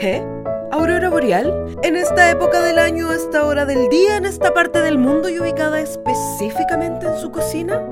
¿Eh? 0.00 0.24
¿Aurora 0.70 1.10
boreal? 1.10 1.76
¿En 1.82 1.96
esta 1.96 2.30
época 2.30 2.62
del 2.62 2.78
año, 2.78 3.10
a 3.10 3.16
esta 3.16 3.44
hora 3.44 3.64
del 3.64 3.88
día, 3.88 4.16
en 4.16 4.26
esta 4.26 4.54
parte 4.54 4.80
del 4.80 4.96
mundo 4.96 5.28
y 5.28 5.40
ubicada 5.40 5.80
específicamente 5.80 7.04
en 7.06 7.16
su 7.16 7.32
cocina? 7.32 7.82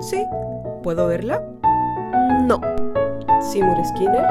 ¿Sí? 0.00 0.24
¿Puedo 0.82 1.06
verla? 1.06 1.42
No. 2.46 2.62
Seymour 3.42 3.76
Skinner, 3.84 4.26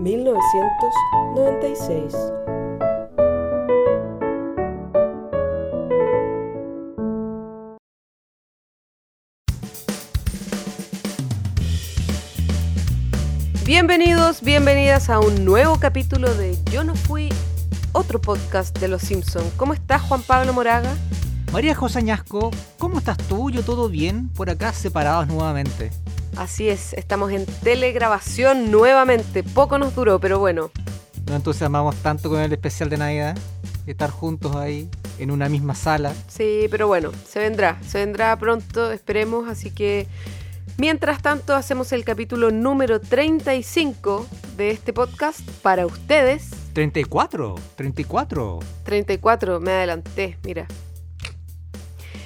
1996. 0.00 2.16
Bienvenidos, 13.66 14.42
bienvenidas 14.42 15.10
a 15.10 15.18
un 15.18 15.44
nuevo 15.44 15.80
capítulo 15.80 16.32
de 16.32 16.56
Yo 16.70 16.84
no 16.84 16.94
fui, 16.94 17.30
otro 17.90 18.20
podcast 18.20 18.78
de 18.78 18.86
Los 18.86 19.02
Simpson. 19.02 19.42
¿Cómo 19.56 19.74
estás, 19.74 20.02
Juan 20.02 20.22
Pablo 20.22 20.52
Moraga? 20.52 20.94
María 21.52 21.74
José 21.74 21.98
Añasco, 21.98 22.52
¿cómo 22.78 22.98
estás 22.98 23.18
tú? 23.18 23.50
¿Yo 23.50 23.64
todo 23.64 23.88
bien? 23.88 24.28
Por 24.28 24.50
acá 24.50 24.72
separados 24.72 25.26
nuevamente. 25.26 25.90
Así 26.36 26.68
es, 26.68 26.92
estamos 26.92 27.32
en 27.32 27.44
telegrabación 27.44 28.70
nuevamente. 28.70 29.42
Poco 29.42 29.78
nos 29.78 29.96
duró, 29.96 30.20
pero 30.20 30.38
bueno. 30.38 30.70
No 31.26 31.34
entusiasmamos 31.34 31.96
tanto 31.96 32.30
con 32.30 32.40
el 32.40 32.52
especial 32.52 32.88
de 32.88 32.98
Navidad. 32.98 33.36
Estar 33.88 34.10
juntos 34.10 34.54
ahí, 34.54 34.88
en 35.18 35.32
una 35.32 35.48
misma 35.48 35.74
sala. 35.74 36.12
Sí, 36.28 36.68
pero 36.70 36.86
bueno, 36.86 37.10
se 37.28 37.40
vendrá, 37.40 37.80
se 37.84 37.98
vendrá 37.98 38.38
pronto, 38.38 38.92
esperemos, 38.92 39.48
así 39.48 39.72
que 39.72 40.06
Mientras 40.78 41.22
tanto, 41.22 41.54
hacemos 41.54 41.90
el 41.92 42.04
capítulo 42.04 42.50
número 42.50 43.00
35 43.00 44.26
de 44.58 44.70
este 44.70 44.92
podcast 44.92 45.40
para 45.62 45.86
ustedes. 45.86 46.50
34, 46.74 47.54
34. 47.76 48.60
34, 48.84 49.60
me 49.60 49.70
adelanté, 49.70 50.36
mira. 50.44 50.66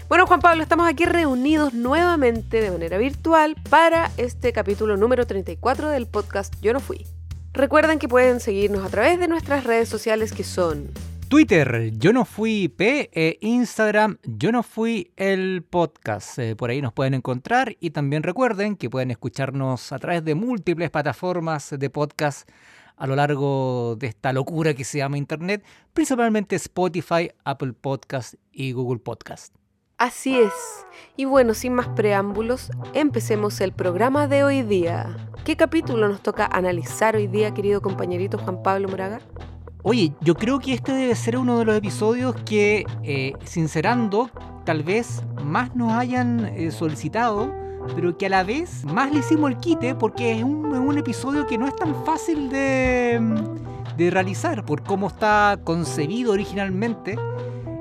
Bueno, 0.08 0.26
Juan 0.26 0.40
Pablo, 0.40 0.64
estamos 0.64 0.88
aquí 0.88 1.04
reunidos 1.04 1.74
nuevamente 1.74 2.60
de 2.60 2.72
manera 2.72 2.98
virtual 2.98 3.54
para 3.70 4.10
este 4.16 4.52
capítulo 4.52 4.96
número 4.96 5.28
34 5.28 5.88
del 5.90 6.08
podcast 6.08 6.52
Yo 6.60 6.72
no 6.72 6.80
fui. 6.80 7.06
Recuerden 7.52 8.00
que 8.00 8.08
pueden 8.08 8.40
seguirnos 8.40 8.84
a 8.84 8.88
través 8.88 9.20
de 9.20 9.28
nuestras 9.28 9.62
redes 9.62 9.88
sociales 9.88 10.32
que 10.32 10.42
son 10.42 10.90
Twitter, 11.30 11.92
yo 11.96 12.12
no 12.12 12.24
fui 12.24 12.66
P, 12.66 13.08
e 13.12 13.38
Instagram, 13.40 14.18
yo 14.24 14.50
no 14.50 14.64
fui 14.64 15.12
el 15.14 15.62
podcast. 15.62 16.36
Eh, 16.40 16.56
por 16.56 16.70
ahí 16.70 16.82
nos 16.82 16.92
pueden 16.92 17.14
encontrar 17.14 17.76
y 17.78 17.90
también 17.90 18.24
recuerden 18.24 18.74
que 18.74 18.90
pueden 18.90 19.12
escucharnos 19.12 19.92
a 19.92 20.00
través 20.00 20.24
de 20.24 20.34
múltiples 20.34 20.90
plataformas 20.90 21.72
de 21.78 21.88
podcast 21.88 22.50
a 22.96 23.06
lo 23.06 23.14
largo 23.14 23.94
de 23.96 24.08
esta 24.08 24.32
locura 24.32 24.74
que 24.74 24.82
se 24.82 24.98
llama 24.98 25.18
Internet, 25.18 25.64
principalmente 25.92 26.56
Spotify, 26.56 27.30
Apple 27.44 27.74
Podcast 27.74 28.34
y 28.50 28.72
Google 28.72 28.98
Podcast. 28.98 29.54
Así 29.98 30.36
es. 30.36 30.52
Y 31.16 31.26
bueno, 31.26 31.54
sin 31.54 31.74
más 31.74 31.86
preámbulos, 31.90 32.72
empecemos 32.92 33.60
el 33.60 33.72
programa 33.72 34.26
de 34.26 34.42
hoy 34.42 34.62
día. 34.62 35.30
¿Qué 35.44 35.56
capítulo 35.56 36.08
nos 36.08 36.24
toca 36.24 36.46
analizar 36.46 37.14
hoy 37.14 37.28
día, 37.28 37.54
querido 37.54 37.80
compañerito 37.80 38.36
Juan 38.36 38.64
Pablo 38.64 38.88
Moraga? 38.88 39.20
Oye, 39.82 40.12
yo 40.20 40.34
creo 40.34 40.58
que 40.58 40.74
este 40.74 40.92
debe 40.92 41.14
ser 41.14 41.38
uno 41.38 41.58
de 41.58 41.64
los 41.64 41.74
episodios 41.74 42.34
que, 42.44 42.84
eh, 43.02 43.32
sincerando, 43.44 44.28
tal 44.64 44.82
vez 44.82 45.22
más 45.42 45.74
nos 45.74 45.92
hayan 45.92 46.44
eh, 46.54 46.70
solicitado, 46.70 47.50
pero 47.94 48.18
que 48.18 48.26
a 48.26 48.28
la 48.28 48.44
vez 48.44 48.84
más 48.84 49.10
le 49.10 49.20
hicimos 49.20 49.50
el 49.50 49.56
quite 49.56 49.94
porque 49.94 50.32
es 50.32 50.44
un, 50.44 50.98
episodio 50.98 51.46
que 51.46 51.56
no 51.56 51.66
es 51.66 51.74
tan 51.76 51.94
fácil 52.04 52.50
de, 52.50 53.20
de 53.96 54.10
realizar 54.10 54.66
por 54.66 54.82
cómo 54.82 55.06
está 55.06 55.58
concebido 55.64 56.32
originalmente. 56.32 57.16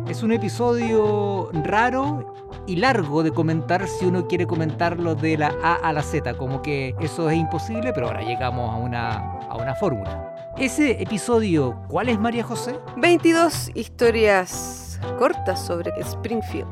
Es 0.07 0.23
un 0.23 0.31
episodio 0.31 1.49
raro 1.65 2.33
y 2.65 2.77
largo 2.77 3.23
de 3.23 3.31
comentar 3.31 3.87
si 3.87 4.05
uno 4.05 4.25
quiere 4.27 4.47
comentarlo 4.47 5.15
de 5.15 5.37
la 5.37 5.53
A 5.63 5.73
a 5.75 5.91
la 5.91 6.01
Z, 6.01 6.35
como 6.35 6.61
que 6.61 6.95
eso 7.01 7.29
es 7.29 7.37
imposible, 7.37 7.91
pero 7.93 8.07
ahora 8.07 8.21
llegamos 8.21 8.69
a 8.73 8.77
una, 8.77 9.39
a 9.49 9.57
una 9.57 9.75
fórmula. 9.75 10.38
Ese 10.59 11.01
episodio, 11.01 11.81
¿cuál 11.87 12.09
es 12.09 12.19
María 12.19 12.43
José? 12.43 12.77
22 12.97 13.71
historias 13.75 14.99
cortas 15.17 15.65
sobre 15.65 15.89
Springfield. 16.01 16.67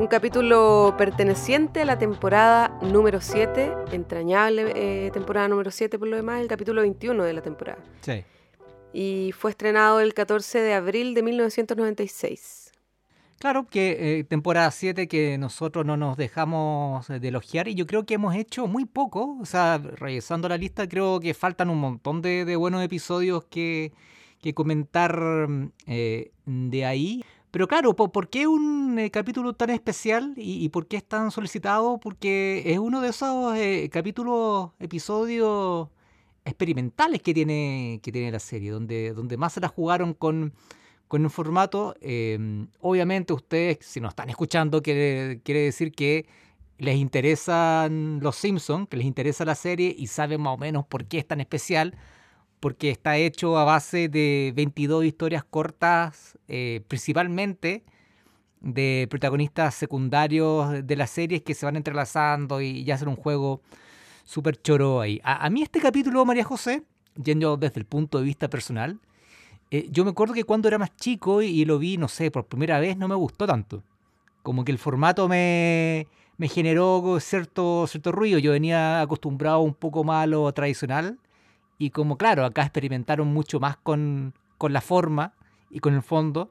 Un 0.00 0.08
capítulo 0.08 0.92
perteneciente 0.98 1.82
a 1.82 1.84
la 1.84 1.98
temporada 1.98 2.76
número 2.82 3.20
7, 3.20 3.72
entrañable 3.92 4.72
eh, 4.74 5.12
temporada 5.12 5.46
número 5.46 5.70
7 5.70 6.00
por 6.00 6.08
lo 6.08 6.16
demás, 6.16 6.40
el 6.40 6.48
capítulo 6.48 6.80
21 6.80 7.22
de 7.22 7.32
la 7.32 7.42
temporada. 7.42 7.78
Sí. 8.00 8.24
Y 8.92 9.30
fue 9.38 9.52
estrenado 9.52 10.00
el 10.00 10.12
14 10.12 10.62
de 10.62 10.74
abril 10.74 11.14
de 11.14 11.22
1996. 11.22 12.71
Claro 13.42 13.66
que 13.66 14.20
eh, 14.20 14.22
temporada 14.22 14.70
7 14.70 15.08
que 15.08 15.36
nosotros 15.36 15.84
no 15.84 15.96
nos 15.96 16.16
dejamos 16.16 17.08
de 17.08 17.26
elogiar 17.26 17.66
y 17.66 17.74
yo 17.74 17.88
creo 17.88 18.06
que 18.06 18.14
hemos 18.14 18.36
hecho 18.36 18.68
muy 18.68 18.84
poco, 18.84 19.36
o 19.40 19.44
sea, 19.44 19.78
revisando 19.78 20.48
la 20.48 20.56
lista 20.56 20.88
creo 20.88 21.18
que 21.18 21.34
faltan 21.34 21.68
un 21.68 21.80
montón 21.80 22.22
de, 22.22 22.54
buenos 22.54 22.84
episodios 22.84 23.44
que, 23.46 23.92
comentar 24.54 25.48
eh, 25.88 26.30
de 26.46 26.84
ahí. 26.84 27.24
Pero 27.50 27.66
claro, 27.66 27.96
¿por, 27.96 28.28
qué 28.30 28.46
un 28.46 28.96
eh, 29.00 29.10
capítulo 29.10 29.54
tan 29.54 29.70
especial 29.70 30.34
y, 30.36 30.68
por 30.68 30.86
qué 30.86 30.98
es 30.98 31.04
tan 31.04 31.32
solicitado? 31.32 31.98
Porque 31.98 32.62
es 32.64 32.78
uno 32.78 33.00
de 33.00 33.08
esos 33.08 33.56
capítulos, 33.90 34.70
episodios 34.78 35.88
experimentales 36.44 37.20
que 37.22 37.34
tiene, 37.34 37.98
que 38.04 38.12
tiene 38.12 38.30
la 38.30 38.38
serie, 38.38 38.70
donde, 38.70 39.12
donde 39.12 39.36
más 39.36 39.54
se 39.54 39.60
la 39.60 39.66
jugaron 39.66 40.14
con 40.14 40.52
con 41.12 41.24
el 41.24 41.30
formato. 41.30 41.94
Em, 42.00 42.68
obviamente 42.80 43.34
ustedes, 43.34 43.80
si 43.82 44.00
nos 44.00 44.12
están 44.12 44.30
escuchando, 44.30 44.82
quiere, 44.82 45.42
quiere 45.44 45.60
decir 45.60 45.92
que 45.92 46.26
les 46.78 46.96
interesan 46.96 48.20
los 48.22 48.34
Simpsons, 48.36 48.88
que 48.88 48.96
les 48.96 49.04
interesa 49.04 49.44
la 49.44 49.54
serie 49.54 49.94
y 49.94 50.06
saben 50.06 50.40
más 50.40 50.54
o 50.54 50.56
menos 50.56 50.86
por 50.86 51.04
qué 51.04 51.18
es 51.18 51.26
tan 51.26 51.42
especial, 51.42 51.98
porque 52.60 52.88
está 52.90 53.18
hecho 53.18 53.58
a 53.58 53.64
base 53.64 54.08
de 54.08 54.54
22 54.56 55.04
historias 55.04 55.44
cortas, 55.44 56.38
eh, 56.48 56.80
principalmente 56.88 57.84
de 58.62 59.06
protagonistas 59.10 59.74
secundarios 59.74 60.86
de 60.86 60.96
las 60.96 61.10
series 61.10 61.42
que 61.42 61.52
se 61.52 61.66
van 61.66 61.76
entrelazando 61.76 62.62
y 62.62 62.84
ya 62.84 62.94
hacen 62.94 63.08
un 63.08 63.16
juego 63.16 63.60
súper 64.24 64.56
choro 64.62 65.02
ahí. 65.02 65.20
A, 65.24 65.44
a, 65.44 65.50
mí 65.50 65.60
este 65.60 65.78
capítulo, 65.78 66.24
María 66.24 66.44
José, 66.44 66.84
yendo 67.22 67.58
desde 67.58 67.80
el 67.80 67.84
punto 67.84 68.18
de 68.18 68.24
vista 68.24 68.48
personal, 68.48 68.98
eh, 69.72 69.88
yo 69.90 70.04
me 70.04 70.10
acuerdo 70.10 70.34
que 70.34 70.44
cuando 70.44 70.68
era 70.68 70.76
más 70.76 70.94
chico 70.96 71.40
y, 71.40 71.64
lo 71.64 71.78
vi, 71.78 71.96
no 71.96 72.06
sé, 72.06 72.30
por 72.30 72.44
primera 72.44 72.78
vez 72.78 72.98
no 72.98 73.08
me 73.08 73.14
gustó 73.14 73.46
tanto. 73.46 73.82
Como 74.42 74.66
que 74.66 74.72
el 74.72 74.76
formato 74.76 75.28
me, 75.28 76.06
me 76.36 76.46
generó 76.48 77.18
cierto, 77.20 77.86
cierto 77.86 78.12
ruido. 78.12 78.38
Yo 78.38 78.52
venía 78.52 79.00
acostumbrado 79.00 79.60
un 79.60 79.72
poco 79.72 80.04
más 80.04 80.24
a 80.24 80.26
lo 80.26 80.52
tradicional 80.52 81.18
y 81.78 81.88
como 81.88 82.18
claro, 82.18 82.44
acá 82.44 82.62
experimentaron 82.62 83.32
mucho 83.32 83.60
más 83.60 83.78
con, 83.78 84.34
con 84.58 84.74
la 84.74 84.82
forma 84.82 85.32
y 85.70 85.80
con 85.80 85.94
el 85.94 86.02
fondo, 86.02 86.50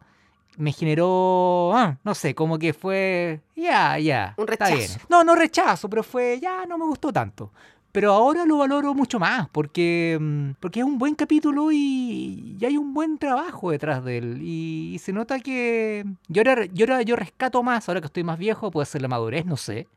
me 0.58 0.72
generó, 0.72 1.72
ah, 1.76 1.98
no 2.04 2.16
sé, 2.16 2.34
como 2.34 2.58
que 2.58 2.74
fue, 2.74 3.40
ya, 3.56 4.00
ya. 4.00 4.34
Un 4.38 4.48
rechazo. 4.48 5.00
No, 5.10 5.24
no 5.24 5.36
rechazo, 5.36 5.88
pero 5.88 6.02
fue, 6.02 6.40
ya, 6.42 6.66
no 6.66 6.80
me 6.80 6.86
gustó 6.86 7.14
tanto. 7.14 7.52
Pero 7.92 8.14
ahora 8.14 8.46
lo 8.46 8.58
valoro 8.58 8.94
mucho 8.94 9.20
más 9.20 9.50
porque, 9.50 10.18
mm, 10.20 10.52
porque 10.60 10.80
es 10.80 10.86
un 10.86 10.98
buen 10.98 11.16
capítulo 11.16 11.72
y, 11.72 12.58
hay 12.62 12.78
un 12.78 12.94
buen 12.94 13.18
trabajo 13.18 13.72
detrás 13.72 14.04
de 14.06 14.18
él. 14.18 14.40
Y, 14.42 14.98
se 15.00 15.12
nota 15.12 15.40
que 15.40 16.06
yo 16.28 16.42
ahora, 16.42 16.66
yo 16.66 17.02
yo 17.02 17.16
rescato 17.16 17.62
más, 17.64 17.90
ahora 17.90 18.00
que 18.02 18.08
estoy 18.08 18.24
más 18.24 18.40
viejo, 18.40 18.72
puede 18.72 18.86
ser 18.86 19.02
la 19.02 19.08
madurez, 19.08 19.46
no 19.46 19.58
sé. 19.58 19.88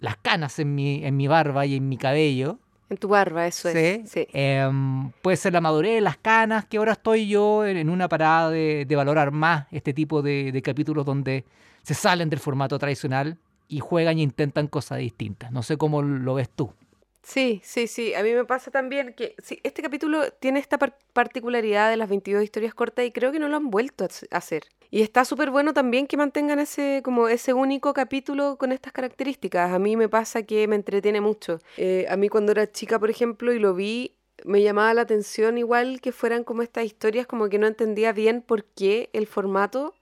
Las 0.00 0.16
canas 0.16 0.58
en 0.58 0.74
mi, 0.74 1.04
en 1.04 1.16
mi 1.16 1.28
barba 1.28 1.64
y 1.64 1.76
en 1.76 1.88
mi 1.88 1.96
cabello. 1.96 2.58
En 2.90 2.96
tu 2.96 3.08
barba, 3.08 3.46
eso 3.46 3.68
es. 3.68 4.10
Sí. 4.10 4.26
Em, 4.32 5.10
puede 5.22 5.36
ser 5.36 5.52
la 5.52 5.60
madurez, 5.60 6.02
las 6.02 6.16
canas, 6.16 6.64
que 6.66 6.78
ahora 6.78 6.92
estoy 6.92 7.28
yo 7.28 7.64
en, 7.64 7.88
una 7.88 8.08
parada 8.08 8.50
de, 8.50 8.86
valorar 8.96 9.30
más 9.30 9.66
este 9.70 9.94
tipo 9.94 10.22
de, 10.22 10.50
de 10.50 10.62
capítulos 10.62 11.06
donde 11.06 11.44
se 11.82 11.94
salen 11.94 12.28
del 12.30 12.40
formato 12.40 12.78
tradicional 12.78 13.38
y 13.68 13.80
juegan 13.80 14.18
e 14.18 14.22
intentan 14.22 14.66
cosas 14.66 14.98
distintas. 14.98 15.52
No 15.52 15.62
sé 15.62 15.76
cómo 15.76 16.02
lo 16.02 16.34
ves 16.34 16.50
tú. 16.50 16.72
Sí, 17.22 17.60
sí, 17.64 17.86
sí. 17.86 18.14
A 18.14 18.22
mí 18.22 18.32
me 18.32 18.44
pasa 18.44 18.70
también 18.70 19.14
que 19.14 19.34
sí, 19.42 19.60
este 19.62 19.80
capítulo 19.80 20.30
tiene 20.32 20.58
esta 20.58 20.76
particularidad 21.12 21.88
de 21.90 21.96
las 21.96 22.08
22 22.08 22.42
historias 22.42 22.74
cortas 22.74 23.04
y 23.04 23.12
creo 23.12 23.30
que 23.30 23.38
no 23.38 23.48
lo 23.48 23.56
han 23.56 23.70
vuelto 23.70 24.04
a 24.04 24.36
hacer. 24.36 24.64
Y 24.90 25.02
está 25.02 25.24
súper 25.24 25.50
bueno 25.50 25.72
también 25.72 26.06
que 26.06 26.16
mantengan 26.16 26.58
ese, 26.58 27.00
como 27.04 27.28
ese 27.28 27.54
único 27.54 27.94
capítulo 27.94 28.56
con 28.58 28.72
estas 28.72 28.92
características. 28.92 29.72
A 29.72 29.78
mí 29.78 29.96
me 29.96 30.08
pasa 30.08 30.42
que 30.42 30.66
me 30.68 30.76
entretiene 30.76 31.20
mucho. 31.20 31.60
Eh, 31.76 32.06
a 32.10 32.16
mí 32.16 32.28
cuando 32.28 32.52
era 32.52 32.70
chica, 32.70 32.98
por 32.98 33.08
ejemplo, 33.08 33.52
y 33.52 33.58
lo 33.58 33.72
vi, 33.74 34.16
me 34.44 34.60
llamaba 34.62 34.92
la 34.92 35.02
atención 35.02 35.56
igual 35.58 36.00
que 36.00 36.12
fueran 36.12 36.44
como 36.44 36.62
estas 36.62 36.84
historias, 36.84 37.26
como 37.26 37.48
que 37.48 37.58
no 37.58 37.66
entendía 37.68 38.12
bien 38.12 38.42
por 38.42 38.64
qué 38.64 39.08
el 39.12 39.26
formato 39.26 39.94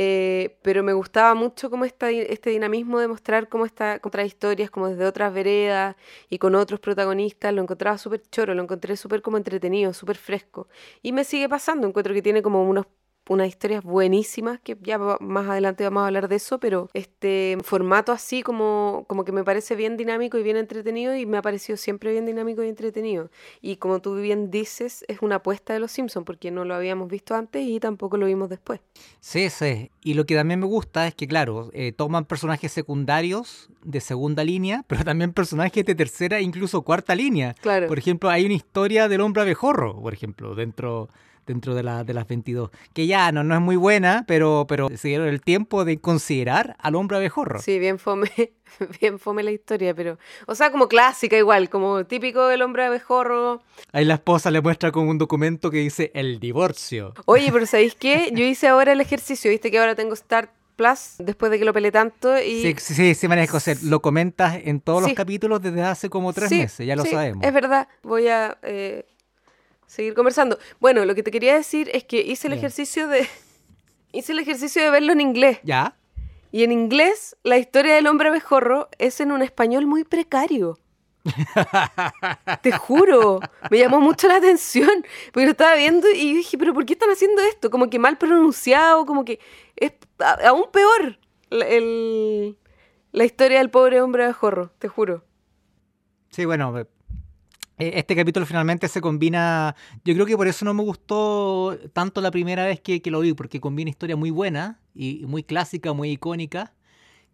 eh, 0.00 0.56
pero 0.62 0.84
me 0.84 0.92
gustaba 0.92 1.34
mucho 1.34 1.70
como 1.70 1.84
esta, 1.84 2.08
este 2.08 2.50
dinamismo 2.50 3.00
de 3.00 3.08
mostrar 3.08 3.48
cómo 3.48 3.66
está 3.66 4.00
otras 4.04 4.28
historias, 4.28 4.70
como 4.70 4.88
desde 4.88 5.04
otras 5.04 5.34
veredas 5.34 5.96
y 6.30 6.38
con 6.38 6.54
otros 6.54 6.78
protagonistas. 6.78 7.52
Lo 7.52 7.62
encontraba 7.62 7.98
súper 7.98 8.22
choro, 8.30 8.54
lo 8.54 8.62
encontré 8.62 8.96
súper 8.96 9.22
como 9.22 9.38
entretenido, 9.38 9.92
súper 9.92 10.16
fresco. 10.16 10.68
Y 11.02 11.10
me 11.10 11.24
sigue 11.24 11.48
pasando, 11.48 11.88
encuentro 11.88 12.14
que 12.14 12.22
tiene 12.22 12.42
como 12.42 12.62
unos 12.62 12.86
unas 13.28 13.48
historias 13.48 13.84
buenísimas, 13.84 14.60
que 14.60 14.76
ya 14.80 14.98
más 14.98 15.48
adelante 15.48 15.84
vamos 15.84 16.02
a 16.02 16.06
hablar 16.06 16.28
de 16.28 16.36
eso, 16.36 16.58
pero 16.58 16.88
este 16.94 17.58
formato 17.62 18.12
así 18.12 18.42
como, 18.42 19.04
como 19.06 19.24
que 19.24 19.32
me 19.32 19.44
parece 19.44 19.76
bien 19.76 19.96
dinámico 19.96 20.38
y 20.38 20.42
bien 20.42 20.56
entretenido 20.56 21.14
y 21.14 21.26
me 21.26 21.38
ha 21.38 21.42
parecido 21.42 21.76
siempre 21.76 22.12
bien 22.12 22.26
dinámico 22.26 22.62
y 22.62 22.68
entretenido. 22.68 23.30
Y 23.60 23.76
como 23.76 24.00
tú 24.00 24.16
bien 24.16 24.50
dices, 24.50 25.04
es 25.08 25.20
una 25.20 25.36
apuesta 25.36 25.72
de 25.72 25.80
los 25.80 25.92
Simpsons, 25.92 26.24
porque 26.24 26.50
no 26.50 26.64
lo 26.64 26.74
habíamos 26.74 27.08
visto 27.08 27.34
antes 27.34 27.62
y 27.66 27.80
tampoco 27.80 28.16
lo 28.16 28.26
vimos 28.26 28.48
después. 28.48 28.80
Sí, 29.20 29.50
sí. 29.50 29.90
Y 30.02 30.14
lo 30.14 30.26
que 30.26 30.34
también 30.34 30.60
me 30.60 30.66
gusta 30.66 31.06
es 31.06 31.14
que, 31.14 31.28
claro, 31.28 31.70
eh, 31.72 31.92
toman 31.92 32.24
personajes 32.24 32.72
secundarios 32.72 33.68
de 33.82 34.00
segunda 34.00 34.44
línea, 34.44 34.84
pero 34.88 35.04
también 35.04 35.32
personajes 35.32 35.84
de 35.84 35.94
tercera 35.94 36.38
e 36.38 36.42
incluso 36.42 36.82
cuarta 36.82 37.14
línea. 37.14 37.54
Claro. 37.60 37.88
Por 37.88 37.98
ejemplo, 37.98 38.30
hay 38.30 38.46
una 38.46 38.54
historia 38.54 39.08
del 39.08 39.20
hombre 39.20 39.42
abejorro, 39.42 40.00
por 40.00 40.14
ejemplo, 40.14 40.54
dentro 40.54 41.08
dentro 41.48 41.74
de, 41.74 41.82
la, 41.82 42.04
de 42.04 42.14
las 42.14 42.28
22. 42.28 42.70
Que 42.92 43.06
ya 43.06 43.32
no, 43.32 43.42
no 43.42 43.54
es 43.54 43.60
muy 43.60 43.76
buena, 43.76 44.24
pero, 44.28 44.66
pero 44.68 44.88
se 44.94 45.08
dieron 45.08 45.26
el 45.26 45.40
tiempo 45.40 45.84
de 45.84 45.98
considerar 45.98 46.76
al 46.78 46.94
hombre 46.94 47.16
abejorro. 47.16 47.60
Sí, 47.60 47.78
bien 47.78 47.98
fome, 47.98 48.30
bien 49.00 49.18
fome 49.18 49.42
la 49.42 49.50
historia, 49.50 49.94
pero... 49.94 50.18
O 50.46 50.54
sea, 50.54 50.70
como 50.70 50.86
clásica 50.86 51.36
igual, 51.36 51.68
como 51.68 52.04
típico 52.04 52.46
del 52.46 52.62
hombre 52.62 52.84
abejorro. 52.84 53.62
Ahí 53.92 54.04
la 54.04 54.14
esposa 54.14 54.50
le 54.50 54.60
muestra 54.60 54.92
con 54.92 55.08
un 55.08 55.18
documento 55.18 55.70
que 55.70 55.78
dice 55.78 56.12
el 56.14 56.38
divorcio. 56.38 57.14
Oye, 57.24 57.50
pero 57.50 57.66
¿sabéis 57.66 57.94
qué? 57.94 58.30
Yo 58.32 58.44
hice 58.44 58.68
ahora 58.68 58.92
el 58.92 59.00
ejercicio, 59.00 59.50
viste 59.50 59.70
que 59.70 59.78
ahora 59.78 59.94
tengo 59.94 60.14
Start 60.14 60.50
Plus 60.76 61.16
después 61.18 61.50
de 61.50 61.58
que 61.58 61.64
lo 61.64 61.72
peleé 61.72 61.90
tanto 61.90 62.40
y... 62.40 62.62
Sí, 62.62 62.74
sí, 62.78 63.14
sí, 63.14 63.26
María 63.26 63.48
José, 63.48 63.76
lo 63.82 64.00
comentas 64.00 64.60
en 64.62 64.80
todos 64.80 65.02
los 65.02 65.12
capítulos 65.14 65.60
desde 65.60 65.82
hace 65.82 66.08
como 66.08 66.32
tres 66.32 66.52
meses, 66.52 66.86
ya 66.86 66.94
lo 66.94 67.04
sabemos. 67.04 67.44
es 67.44 67.52
verdad. 67.52 67.88
Voy 68.02 68.28
a... 68.28 68.58
Eh, 68.62 69.06
seguir 69.88 70.14
conversando. 70.14 70.58
Bueno, 70.78 71.04
lo 71.04 71.16
que 71.16 71.24
te 71.24 71.32
quería 71.32 71.56
decir 71.56 71.90
es 71.92 72.04
que 72.04 72.20
hice 72.20 72.46
el 72.46 72.52
ejercicio 72.52 73.08
de. 73.08 73.26
Hice 74.10 74.32
el 74.32 74.38
ejercicio 74.38 74.82
de 74.82 74.88
verlo 74.88 75.12
en 75.12 75.20
inglés. 75.20 75.58
¿Ya? 75.64 75.94
Y 76.50 76.64
en 76.64 76.72
inglés, 76.72 77.36
la 77.42 77.58
historia 77.58 77.94
del 77.94 78.06
hombre 78.06 78.30
abejorro 78.30 78.88
es 78.98 79.20
en 79.20 79.32
un 79.32 79.42
español 79.42 79.86
muy 79.86 80.04
precario. 80.04 80.78
Te 82.62 82.72
juro, 82.72 83.40
me 83.70 83.78
llamó 83.78 84.00
mucho 84.00 84.28
la 84.28 84.36
atención, 84.36 85.04
porque 85.30 85.44
lo 85.44 85.50
estaba 85.50 85.74
viendo 85.74 86.08
y 86.08 86.32
dije, 86.32 86.56
pero 86.56 86.72
¿por 86.72 86.86
qué 86.86 86.94
están 86.94 87.10
haciendo 87.10 87.42
esto? 87.42 87.68
Como 87.68 87.90
que 87.90 87.98
mal 87.98 88.16
pronunciado, 88.16 89.04
como 89.04 89.26
que 89.26 89.40
es 89.76 89.92
aún 90.42 90.70
peor 90.72 91.18
la 91.50 93.24
historia 93.24 93.58
del 93.58 93.68
pobre 93.68 94.00
hombre 94.00 94.24
abejorro, 94.24 94.70
te 94.78 94.88
juro. 94.88 95.22
Sí, 96.30 96.46
bueno, 96.46 96.72
este 97.78 98.16
capítulo 98.16 98.44
finalmente 98.44 98.88
se 98.88 99.00
combina, 99.00 99.76
yo 100.04 100.12
creo 100.14 100.26
que 100.26 100.36
por 100.36 100.48
eso 100.48 100.64
no 100.64 100.74
me 100.74 100.82
gustó 100.82 101.78
tanto 101.92 102.20
la 102.20 102.32
primera 102.32 102.64
vez 102.64 102.80
que, 102.80 103.00
lo 103.06 103.20
vi, 103.20 103.34
porque 103.34 103.60
combina 103.60 103.88
historias 103.88 104.18
muy 104.18 104.30
buenas 104.30 104.76
y 104.94 105.24
muy 105.26 105.44
clásicas, 105.44 105.94
muy 105.94 106.10
icónicas, 106.10 106.72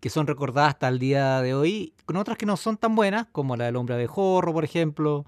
que 0.01 0.11
son 0.11 0.27
recordadas 0.27 0.75
hasta 0.75 0.89
el 0.89 0.99
día 0.99 1.41
de 1.41 1.55
hoy, 1.55 1.95
con 2.05 2.17
otras 2.17 2.37
que 2.37 2.45
no 2.45 2.59
son 2.59 2.77
tan 2.77 2.95
buenas, 2.95 3.27
como 3.33 3.57
la 3.57 3.65
del 3.65 3.77
hombre 3.77 3.97
de 3.97 4.07
jorro, 4.07 4.53
por 4.53 4.65
ejemplo, 4.65 5.25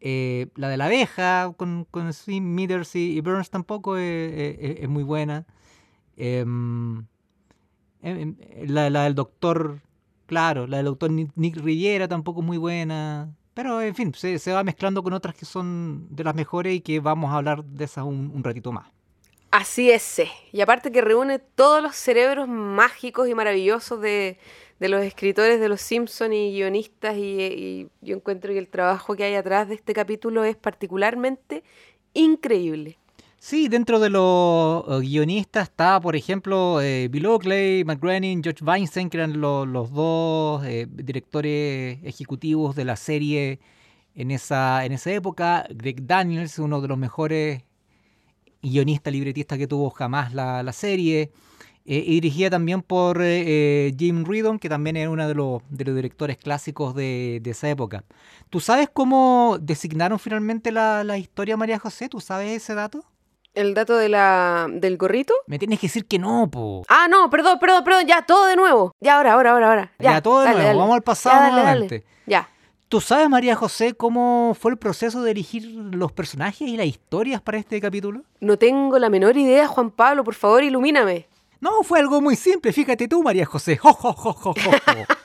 eh, 0.00 0.46
la 0.54 0.68
de 0.68 0.76
la 0.76 0.84
abeja, 0.86 1.52
con, 1.56 1.84
con 1.90 2.12
Smithers 2.12 2.94
y, 2.94 3.20
Burns 3.20 3.50
tampoco 3.50 3.96
es, 3.96 4.88
muy 4.88 5.02
buena. 5.02 5.44
Em, 6.16 7.04
la, 8.00 8.90
la, 8.90 9.04
del 9.04 9.16
doctor, 9.16 9.80
claro, 10.26 10.68
la 10.68 10.76
del 10.76 10.86
doctor 10.86 11.10
Nick 11.10 11.56
Riviera 11.56 12.06
tampoco 12.06 12.42
es 12.42 12.46
muy 12.46 12.58
buena. 12.58 13.34
Pero 13.54 13.82
en 13.82 13.94
fin, 13.94 14.14
se, 14.14 14.52
va 14.52 14.64
mezclando 14.64 15.02
con 15.02 15.12
otras 15.12 15.34
que 15.34 15.44
son 15.44 16.06
de 16.10 16.24
las 16.24 16.34
mejores 16.34 16.74
y 16.74 16.80
que 16.80 17.00
vamos 17.00 17.30
a 17.30 17.36
hablar 17.36 17.64
de 17.64 17.84
esas 17.84 18.04
un, 18.04 18.42
ratito 18.42 18.72
más. 18.72 18.86
Así 19.50 19.90
es, 19.90 20.22
y 20.50 20.62
aparte 20.62 20.90
que 20.90 21.02
reúne 21.02 21.38
todos 21.38 21.82
los 21.82 21.94
cerebros 21.94 22.48
mágicos 22.48 23.28
y 23.28 23.34
maravillosos 23.34 24.00
de, 24.00 24.38
los 24.78 25.02
escritores 25.02 25.60
de 25.60 25.68
Los 25.68 25.82
Simpsons 25.82 26.32
y 26.34 26.52
guionistas, 26.52 27.16
y, 27.18 27.88
yo 28.00 28.16
encuentro 28.16 28.54
que 28.54 28.58
el 28.58 28.68
trabajo 28.68 29.14
que 29.14 29.24
hay 29.24 29.34
atrás 29.34 29.68
de 29.68 29.74
este 29.74 29.92
capítulo 29.92 30.44
es 30.44 30.56
particularmente 30.56 31.62
increíble. 32.14 32.98
Sí, 33.44 33.66
dentro 33.68 33.98
de 33.98 34.08
los 34.08 34.84
eh, 34.88 35.00
guionistas 35.00 35.64
está, 35.68 36.00
por 36.00 36.14
ejemplo, 36.14 36.80
eh, 36.80 37.08
Bill 37.10 37.26
Oakley, 37.26 37.84
Matt 37.84 38.00
Groening, 38.00 38.40
George 38.40 38.64
Weinstein, 38.64 39.10
que 39.10 39.16
eran 39.16 39.40
los 39.40 39.92
dos 39.92 40.64
eh, 40.64 40.86
directores 40.88 41.98
ejecutivos 42.04 42.76
de 42.76 42.84
la 42.84 42.94
serie 42.94 43.58
en 44.14 44.30
esa, 44.30 44.84
en 44.84 44.92
esa 44.92 45.10
época. 45.10 45.66
Greg 45.70 46.06
Daniels, 46.06 46.60
uno 46.60 46.80
de 46.80 46.86
los 46.88 46.96
mejores 46.96 47.64
guionistas, 48.62 49.12
libretistas 49.12 49.58
que 49.58 49.66
tuvo 49.66 49.90
jamás 49.90 50.32
la, 50.34 50.72
serie. 50.72 51.32
y 51.84 52.20
dirigida 52.20 52.50
también 52.50 52.82
por 52.82 53.22
Jim 53.22 54.24
Reardon, 54.24 54.58
que 54.60 54.68
también 54.68 54.96
era 54.96 55.10
uno 55.10 55.26
de 55.26 55.34
los, 55.34 55.62
de 55.68 55.84
los 55.84 55.96
directores 55.96 56.36
clásicos 56.36 56.94
de, 56.94 57.40
de, 57.42 57.50
esa 57.50 57.68
época. 57.68 58.04
¿Tú 58.50 58.60
sabes 58.60 58.88
cómo 58.92 59.58
designaron 59.60 60.18
finalmente 60.20 60.70
la, 60.72 61.02
la 61.04 61.18
historia 61.18 61.56
María 61.56 61.78
José? 61.80 62.08
¿Tú 62.08 62.20
sabes 62.20 62.62
ese 62.62 62.74
dato? 62.74 63.04
¿El 63.54 63.74
dato 63.74 63.96
de 63.96 64.08
la, 64.08 64.66
del 64.70 64.96
gorrito? 64.96 65.34
Me 65.46 65.58
tienes 65.58 65.78
que 65.78 65.86
decir 65.86 66.06
que 66.06 66.18
no, 66.18 66.50
po. 66.50 66.84
Ah, 66.88 67.06
no, 67.08 67.28
perdón, 67.28 67.58
perdón, 67.58 67.84
perdón, 67.84 68.06
ya, 68.06 68.22
todo 68.22 68.46
de 68.46 68.56
nuevo. 68.56 68.92
Ya, 69.00 69.16
ahora, 69.16 69.34
ahora, 69.34 69.52
ahora, 69.52 69.68
ahora. 69.68 69.92
Ya, 69.98 70.22
todo 70.22 70.40
de 70.40 70.52
nuevo, 70.52 70.78
vamos 70.78 70.94
al 70.94 71.02
pasado 71.02 71.52
nuevamente. 71.52 72.04
Ya. 72.26 72.48
¿Tú 72.88 73.00
sabes, 73.00 73.28
María 73.28 73.54
José, 73.54 73.94
cómo 73.94 74.56
fue 74.58 74.70
el 74.70 74.78
proceso 74.78 75.22
de 75.22 75.32
elegir 75.32 75.66
los 75.66 76.12
personajes 76.12 76.66
y 76.66 76.76
las 76.76 76.86
historias 76.86 77.42
para 77.42 77.58
este 77.58 77.80
capítulo? 77.80 78.22
No 78.40 78.56
tengo 78.58 78.98
la 78.98 79.10
menor 79.10 79.36
idea, 79.36 79.66
Juan 79.66 79.90
Pablo, 79.90 80.24
por 80.24 80.34
favor, 80.34 80.62
ilumíname. 80.62 81.26
No, 81.60 81.82
fue 81.82 82.00
algo 82.00 82.20
muy 82.20 82.36
simple, 82.36 82.72
fíjate 82.72 83.06
tú, 83.06 83.22
María 83.22 83.46
José. 83.46 83.76
Jo, 83.76 83.92
jo, 83.92 84.12
jo, 84.12 84.32
jo, 84.32 84.54
jo. 84.54 84.70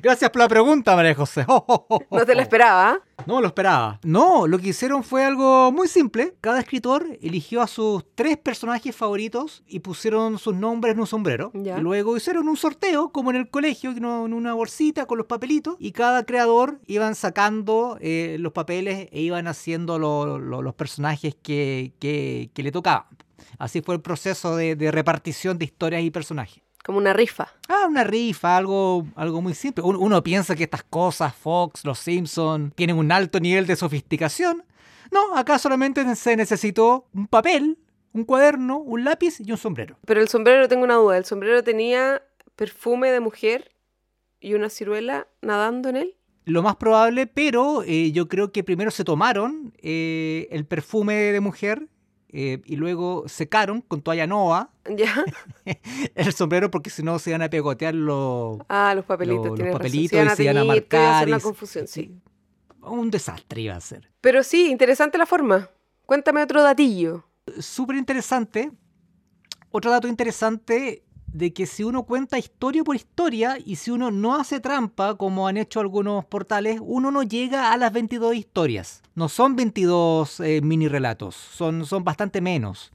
Gracias 0.00 0.30
por 0.30 0.40
la 0.40 0.48
pregunta, 0.48 0.96
María 0.96 1.14
José. 1.14 1.44
no 2.10 2.26
te 2.26 2.34
lo 2.34 2.40
esperaba. 2.40 3.00
No 3.26 3.40
lo 3.40 3.48
esperaba. 3.48 4.00
No, 4.02 4.46
lo 4.46 4.58
que 4.58 4.68
hicieron 4.68 5.04
fue 5.04 5.24
algo 5.24 5.70
muy 5.70 5.88
simple. 5.88 6.34
Cada 6.40 6.60
escritor 6.60 7.06
eligió 7.20 7.62
a 7.62 7.66
sus 7.66 8.04
tres 8.14 8.36
personajes 8.36 8.94
favoritos 8.96 9.62
y 9.66 9.80
pusieron 9.80 10.38
sus 10.38 10.54
nombres 10.54 10.94
en 10.94 11.00
un 11.00 11.06
sombrero. 11.06 11.52
Y 11.54 11.80
luego 11.80 12.16
hicieron 12.16 12.48
un 12.48 12.56
sorteo, 12.56 13.10
como 13.10 13.30
en 13.30 13.36
el 13.36 13.48
colegio, 13.48 13.90
en 13.90 14.04
una 14.04 14.54
bolsita 14.54 15.06
con 15.06 15.18
los 15.18 15.26
papelitos. 15.26 15.76
Y 15.78 15.92
cada 15.92 16.24
creador 16.24 16.80
iban 16.86 17.14
sacando 17.14 17.98
eh, 18.00 18.36
los 18.40 18.52
papeles 18.52 19.08
e 19.12 19.20
iban 19.20 19.46
haciendo 19.46 19.98
los 19.98 20.74
personajes 20.74 21.36
que, 21.40 22.50
le 22.54 22.72
tocaban. 22.72 23.06
Así 23.58 23.82
fue 23.82 23.94
el 23.94 24.00
proceso 24.00 24.56
de 24.56 24.90
repartición 24.90 25.58
de 25.58 25.66
historias 25.66 26.02
y 26.02 26.10
personajes. 26.10 26.62
Como 26.82 26.98
una 26.98 27.12
rifa. 27.12 27.48
Ah, 27.68 27.86
una 27.88 28.04
rifa, 28.04 28.56
algo, 28.56 29.06
algo 29.14 29.40
muy 29.40 29.54
simple. 29.54 29.84
Uno, 29.84 30.22
piensa 30.22 30.56
que 30.56 30.64
estas 30.64 30.82
cosas, 30.82 31.34
Fox, 31.34 31.84
Los 31.84 32.00
Simpsons, 32.00 32.74
tienen 32.74 32.96
un 32.96 33.12
alto 33.12 33.38
nivel 33.38 33.66
de 33.66 33.76
sofisticación. 33.76 34.64
No, 35.12 35.36
acá 35.36 35.58
solamente 35.58 36.16
se 36.16 36.36
necesitó 36.36 37.06
un 37.14 37.28
papel, 37.28 37.78
un 38.12 38.24
cuaderno, 38.24 38.78
un 38.78 39.04
lápiz 39.04 39.40
y 39.40 39.52
un 39.52 39.58
sombrero. 39.58 39.96
Pero 40.06 40.20
el 40.20 40.28
sombrero, 40.28 40.68
tengo 40.68 40.84
una 40.84 40.96
duda. 40.96 41.18
¿El 41.18 41.24
sombrero 41.24 41.62
tenía 41.62 42.22
perfume 42.56 43.12
de 43.12 43.20
mujer 43.20 43.70
y 44.40 44.54
una 44.54 44.68
ciruela 44.68 45.28
nadando 45.40 45.88
en 45.88 45.96
él? 45.96 46.16
Lo 46.44 46.62
más 46.62 46.74
probable, 46.76 47.28
pero 47.28 47.84
eh, 47.84 48.10
yo 48.10 48.26
creo 48.26 48.50
que 48.50 48.64
primero 48.64 48.90
se 48.90 49.04
tomaron 49.04 49.72
eh, 49.80 50.48
el 50.50 50.66
perfume 50.66 51.14
de 51.14 51.38
mujer 51.38 51.88
eh, 52.32 52.62
y 52.64 52.76
luego 52.76 53.24
secaron 53.26 53.82
con 53.82 54.00
toalla 54.00 54.26
nova 54.26 54.70
¿Ya? 54.96 55.24
el 56.14 56.32
sombrero 56.32 56.70
porque 56.70 56.90
si 56.90 57.02
no 57.02 57.18
se 57.18 57.30
iban 57.30 57.42
a 57.42 57.50
pegotear 57.50 57.94
los, 57.94 58.58
ah, 58.68 58.94
los 58.94 59.04
papelitos, 59.04 59.58
los, 59.58 59.68
papelitos 59.70 60.18
y 60.18 60.36
se 60.36 60.44
iban 60.44 60.56
a 60.56 60.64
marcar. 60.64 61.28
Una 61.28 61.40
confusión, 61.40 61.86
sí. 61.86 62.16
Un 62.80 63.10
desastre 63.10 63.60
iba 63.60 63.76
a 63.76 63.80
ser. 63.80 64.10
Pero 64.20 64.42
sí, 64.42 64.70
interesante 64.70 65.18
la 65.18 65.26
forma. 65.26 65.70
Cuéntame 66.04 66.42
otro 66.42 66.62
datillo. 66.62 67.24
Súper 67.60 67.96
interesante. 67.96 68.72
Otro 69.70 69.90
dato 69.90 70.08
interesante 70.08 71.04
de 71.32 71.52
que 71.52 71.66
si 71.66 71.82
uno 71.82 72.04
cuenta 72.04 72.38
historia 72.38 72.84
por 72.84 72.96
historia 72.96 73.56
y 73.64 73.76
si 73.76 73.90
uno 73.90 74.10
no 74.10 74.36
hace 74.36 74.60
trampa, 74.60 75.16
como 75.16 75.48
han 75.48 75.56
hecho 75.56 75.80
algunos 75.80 76.24
portales, 76.24 76.78
uno 76.82 77.10
no 77.10 77.22
llega 77.22 77.72
a 77.72 77.76
las 77.76 77.92
22 77.92 78.36
historias. 78.36 79.02
No 79.14 79.28
son 79.28 79.56
22 79.56 80.40
eh, 80.40 80.60
mini 80.62 80.88
relatos, 80.88 81.34
son, 81.34 81.86
son 81.86 82.04
bastante 82.04 82.40
menos. 82.40 82.92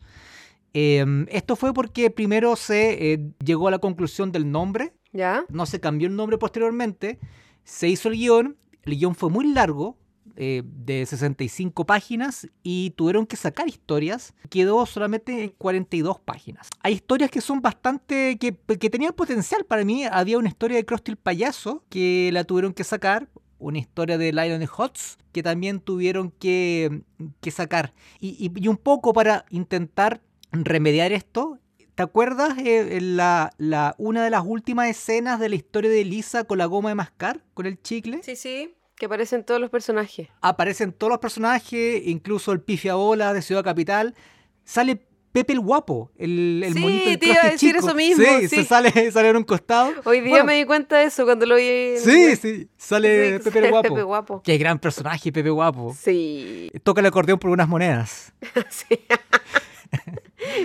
Em, 0.73 1.25
esto 1.29 1.55
fue 1.55 1.73
porque 1.73 2.11
primero 2.11 2.55
se 2.55 3.13
eh, 3.13 3.31
llegó 3.43 3.67
a 3.67 3.71
la 3.71 3.79
conclusión 3.79 4.31
del 4.31 4.51
nombre, 4.51 4.93
¿Ya? 5.11 5.45
no 5.49 5.65
se 5.65 5.79
cambió 5.79 6.07
el 6.07 6.15
nombre 6.15 6.37
posteriormente, 6.37 7.19
se 7.63 7.87
hizo 7.87 8.09
el 8.09 8.15
guion, 8.15 8.57
el 8.83 8.97
guion 8.97 9.15
fue 9.15 9.29
muy 9.29 9.51
largo, 9.51 9.97
eh, 10.39 10.61
de 10.63 11.03
65 11.05 11.85
páginas 11.85 12.47
y 12.61 12.91
tuvieron 12.91 13.25
que 13.25 13.35
sacar 13.35 13.67
historias. 13.67 14.35
Quedó 14.49 14.85
solamente 14.85 15.43
en 15.43 15.49
42 15.49 16.19
páginas. 16.19 16.69
Hay 16.81 16.93
historias 16.93 17.31
que 17.31 17.41
son 17.41 17.61
bastante, 17.61 18.37
que, 18.37 18.55
que 18.55 18.89
tenían 18.91 19.13
potencial 19.13 19.65
para 19.65 19.83
mí. 19.83 20.05
Había 20.05 20.37
una 20.37 20.49
historia 20.49 20.77
de 20.77 20.85
Krusty 20.85 21.11
el 21.11 21.17
payaso 21.17 21.83
que 21.89 22.29
la 22.31 22.43
tuvieron 22.43 22.73
que 22.73 22.83
sacar 22.83 23.29
una 23.59 23.79
historia 23.79 24.19
de 24.19 24.31
Lion 24.31 24.61
and 24.61 24.69
Hots 24.77 25.17
que 25.31 25.41
también 25.43 25.79
tuvieron 25.79 26.31
que, 26.31 27.01
que 27.41 27.51
sacar. 27.51 27.93
Y, 28.19 28.51
y, 28.55 28.67
un 28.67 28.77
poco 28.77 29.13
para 29.13 29.45
intentar 29.49 30.21
remediar 30.51 31.11
esto, 31.11 31.59
¿te 31.95 32.03
acuerdas 32.03 32.57
eh, 32.59 32.99
la, 33.01 33.51
la, 33.57 33.95
una 33.97 34.23
de 34.23 34.29
las 34.29 34.43
últimas 34.45 34.87
escenas 34.87 35.39
de 35.39 35.49
la 35.49 35.55
historia 35.55 35.89
de 35.89 36.05
Lisa 36.05 36.43
con 36.43 36.59
la 36.59 36.65
goma 36.65 36.89
de 36.89 36.95
mascar, 36.95 37.43
con 37.53 37.65
el 37.65 37.81
chicle? 37.81 38.21
Sí, 38.23 38.35
sí. 38.35 38.76
Que 38.97 39.05
aparecen 39.05 39.43
todos 39.43 39.61
los 39.61 39.69
personajes. 39.69 40.27
Aparecen 40.41 40.91
todos 40.91 41.11
los 41.11 41.19
personajes, 41.19 42.01
incluso 42.05 42.51
el 42.51 42.61
pifia 42.61 42.95
bola 42.95 43.31
de 43.33 43.41
Ciudad 43.41 43.63
Capital. 43.63 44.15
Sale 44.63 44.99
Pepe 45.31 45.53
el 45.53 45.59
guapo, 45.59 46.09
el, 46.17 46.63
el 46.65 46.73
sí, 46.73 46.79
monito 46.79 47.09
del 47.11 47.19
te 47.19 47.25
iba 47.27 47.41
a 47.43 47.49
decir 47.51 47.73
chico. 47.75 47.85
eso 47.85 47.95
mismo. 47.95 48.23
Sí, 48.25 48.47
sí. 48.47 48.55
se 48.55 48.63
sale, 48.65 49.11
sale 49.11 49.29
en 49.29 49.35
un 49.37 49.43
costado. 49.43 49.93
Hoy 50.05 50.21
día 50.21 50.29
Bueno, 50.31 50.45
me 50.45 50.55
di 50.55 50.65
cuenta 50.65 50.97
de 50.97 51.05
eso 51.05 51.25
cuando 51.25 51.45
lo 51.45 51.55
vi. 51.57 51.97
Sí, 51.99 52.35
sí, 52.37 52.67
sale 52.75 53.37
Sí, 53.37 53.43
Pepe 53.43 53.59
el 53.59 53.69
guapo. 53.69 53.89
Pepe 53.89 54.01
guapo. 54.03 54.41
Qué 54.43 54.57
gran 54.57 54.79
personaje, 54.79 55.31
Pepe 55.31 55.51
guapo. 55.51 55.95
Sí. 55.99 56.71
Toca 56.81 57.01
el 57.01 57.05
acordeón 57.07 57.37
por 57.37 57.51
unas 57.51 57.67
monedas. 57.67 58.33
sí. 58.69 58.99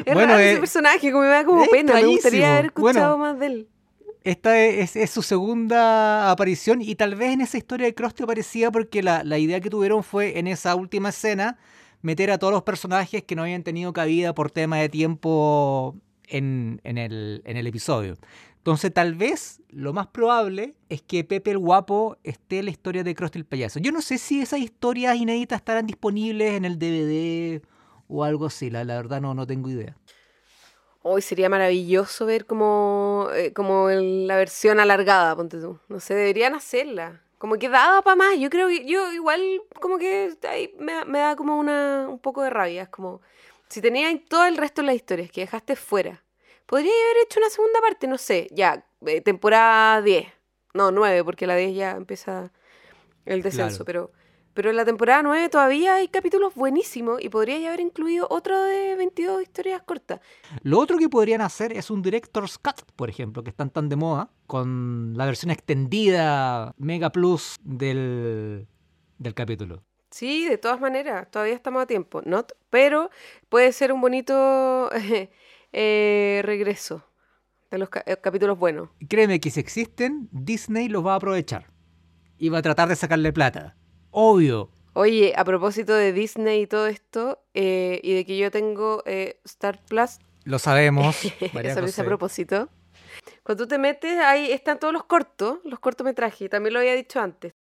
es 0.07 0.15
Bueno, 0.15 0.29
raro 0.33 0.39
eh, 0.39 0.53
ese 0.53 0.61
personaje, 0.61 1.13
como 1.13 1.25
me 1.25 1.29
da 1.31 1.45
como 1.45 1.67
pena. 1.67 1.93
Me 1.95 2.07
gustaría 2.07 2.53
haber 2.55 2.67
escuchado 2.67 3.19
Bueno. 3.19 3.33
más 3.33 3.39
de 3.41 3.47
él. 3.47 3.69
Esta 4.25 4.59
es, 4.61 5.11
su 5.11 5.23
segunda 5.23 6.31
aparición 6.31 6.81
y 6.81 6.95
tal 6.95 7.17
vez 7.17 7.33
en 7.33 7.41
esa 7.41 7.59
historia 7.59 7.87
de 7.87 7.95
Krusty 7.95 8.23
aparecía 8.23 8.71
porque 8.71 9.03
la, 9.03 9.25
la 9.25 9.39
idea 9.39 9.61
que 9.61 9.71
tuvieron 9.71 10.05
fue 10.05 10.39
en 10.39 10.47
esa 10.47 10.77
última 10.77 11.09
escena 11.09 11.59
meter 12.03 12.31
a 12.31 12.39
todos 12.39 12.53
los 12.53 12.63
personajes 12.63 13.25
que 13.25 13.35
no 13.35 13.43
habían 13.43 13.63
tenido 13.65 13.93
cabida 13.93 14.35
por 14.35 14.51
tema 14.51 14.79
de 14.79 14.89
tiempo 14.89 15.97
en, 16.29 16.81
en 16.85 16.99
el, 16.99 17.43
en 17.45 17.57
el 17.57 17.67
episodio. 17.67 18.17
Entonces 18.59 18.95
tal 18.95 19.15
vez 19.15 19.61
lo 19.71 19.93
más 19.93 20.07
probable 20.07 20.77
es 20.89 21.03
que 21.03 21.25
Pepe 21.25 21.51
el 21.51 21.59
Guapo 21.59 22.17
esté 22.23 22.61
en 22.61 22.67
la 22.67 22.71
historia 22.71 23.03
de 23.03 23.15
Krusty 23.17 23.41
el 23.41 23.45
Payaso. 23.45 23.81
Yo 23.81 23.91
no 23.91 24.03
sé 24.03 24.19
si 24.19 24.41
esas 24.41 24.61
historias 24.61 25.17
inéditas 25.17 25.57
estarán 25.57 25.87
disponibles 25.87 26.53
en 26.55 26.65
el 26.65 26.79
DVD 26.79 27.61
o 28.07 28.23
algo 28.23 28.47
así, 28.47 28.71
la, 28.71 28.85
la 28.85 28.95
verdad 28.97 29.21
no, 29.21 29.35
no 29.35 29.47
tengo 29.47 29.69
idea. 29.69 29.97
Hoy 31.03 31.21
sería 31.23 31.49
maravilloso 31.49 32.27
ver 32.27 32.47
como, 32.47 33.29
eh, 33.35 33.53
como 33.53 33.91
el- 33.91 34.27
la 34.29 34.37
versión 34.37 34.79
alargada, 34.81 35.35
ponte 35.35 35.59
tú. 35.61 35.79
No 35.89 35.99
sé, 36.01 36.15
deberían 36.15 36.55
hacerla. 36.55 37.21
Como 37.39 37.57
que 37.57 37.69
daba 37.69 38.03
para 38.03 38.15
más. 38.17 38.39
Yo 38.39 38.49
creo 38.51 38.69
que 38.69 38.85
yo 38.87 39.13
igual 39.13 39.41
como 39.81 39.99
que 39.99 40.33
ahí 40.49 40.73
me, 40.79 41.05
me 41.07 41.19
da 41.19 41.35
como 41.35 41.59
una, 41.59 42.07
un 42.09 42.21
poco 42.21 42.43
de 42.43 42.51
rabia. 42.51 42.83
Es 42.85 42.89
como, 42.89 43.21
si 43.69 43.81
tenías 43.81 44.15
todo 44.29 44.47
el 44.47 44.57
resto 44.57 44.81
de 44.83 44.87
las 44.87 44.95
historias 44.97 45.31
que 45.31 45.41
dejaste 45.41 45.75
fuera, 45.75 46.23
podría 46.67 46.93
haber 46.93 47.25
hecho 47.25 47.41
una 47.41 47.51
segunda 47.51 47.81
parte, 47.81 48.07
no 48.07 48.17
sé, 48.17 48.47
ya, 48.53 48.85
eh, 49.07 49.21
temporada 49.21 50.01
10. 50.03 50.29
No, 50.73 50.93
9, 50.93 51.25
porque 51.25 51.47
la 51.49 51.57
10 51.57 51.75
ya 51.75 51.91
empieza 51.93 52.53
el 53.27 53.43
descenso, 53.43 53.85
Claro. 53.85 54.11
pero... 54.11 54.22
Pero 54.55 54.69
en 54.71 54.77
la 54.77 54.85
temporada 54.85 55.23
9 55.23 55.49
todavía 55.49 55.95
hay 55.95 56.09
capítulos 56.09 56.55
buenísimos 56.55 57.23
y 57.23 57.29
podría 57.31 57.57
haber 57.69 57.81
incluido 57.81 58.27
otro 58.31 58.63
de 58.63 58.95
22 58.97 59.43
historias 59.43 59.81
cortas. 59.83 60.21
Lo 60.63 60.79
otro 60.79 60.99
que 60.99 61.09
podrían 61.09 61.41
hacer 61.41 61.73
es 61.73 61.91
un 61.91 62.03
Director's 62.03 62.59
Cut, 62.59 62.83
por 62.97 63.09
ejemplo, 63.09 63.43
que 63.43 63.51
están 63.51 63.71
tan 63.71 63.89
de 63.89 63.97
moda, 63.97 64.29
con 64.47 65.15
la 65.17 65.25
versión 65.27 65.51
extendida 65.51 66.75
Mega 66.77 67.11
Plus 67.11 67.57
del, 67.63 68.67
del 69.19 69.35
capítulo. 69.35 69.83
Sí, 70.11 70.47
de 70.47 70.59
todas 70.59 70.79
maneras, 70.79 71.31
todavía 71.31 71.55
estamos 71.55 71.83
a 71.83 71.87
tiempo, 71.87 72.21
¿no? 72.27 72.45
Pero 72.69 73.09
puede 73.49 73.73
ser 73.73 73.91
un 73.93 74.03
bonito 74.03 74.91
eh, 75.73 76.43
regreso 76.45 77.05
de 77.71 77.79
los 77.79 77.89
ca- 77.89 78.03
eh, 78.07 78.17
capítulos 78.21 78.59
buenos. 78.59 78.91
Créeme 79.09 79.41
que 79.41 79.51
si 79.51 79.61
existen, 79.61 80.29
Disney 80.31 80.89
los 80.89 81.05
va 81.07 81.15
a 81.15 81.17
aprovechar. 81.17 81.71
Y 82.37 82.49
va 82.51 82.59
a 82.59 82.63
tratar 82.63 82.89
de 82.89 82.97
sacarle 82.97 83.33
plata. 83.33 83.77
Obvio. 84.13 84.69
Oye, 84.93 85.33
a 85.37 85.45
propósito 85.45 85.95
de 85.95 86.13
Disney 86.13 86.63
y 86.63 86.67
todo 86.67 86.87
esto, 86.87 87.43
eh, 87.55 87.99
y 88.03 88.15
de 88.15 88.27
que 88.27 88.37
yo 88.37 88.51
tengo 88.51 89.03
eh, 89.07 89.41
Star 89.45 89.81
Plus, 89.89 90.19
Lo 90.45 90.59
sabemos. 90.59 91.17
María 91.55 91.73
eso 91.73 92.03
a 92.03 92.05
propósito. 92.05 92.69
Cuando 93.43 93.65
tú 93.65 93.69
te 93.69 93.79
metes, 93.79 94.19
ahí 94.19 94.53
están 94.53 94.79
todos 94.79 94.93
los 94.93 95.05
cortos, 95.05 95.61
los 95.65 95.81
cortometrajes, 95.81 96.51
también 96.51 96.75
lo 96.75 96.81
había 96.81 96.95
dicho 96.95 97.21
antes. 97.21 97.55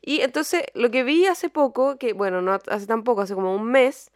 Y 0.00 0.20
entonces, 0.20 0.62
lo 0.74 0.90
que 0.90 1.02
vi 1.02 1.26
hace 1.26 1.48
poco, 1.48 1.98
que 1.98 2.12
bueno, 2.12 2.40
no 2.40 2.52
hace 2.68 2.86
tan 2.86 3.02
poco, 3.02 3.22
hace 3.22 3.34
como 3.34 3.54
un 3.54 3.64
mes, 3.64 4.12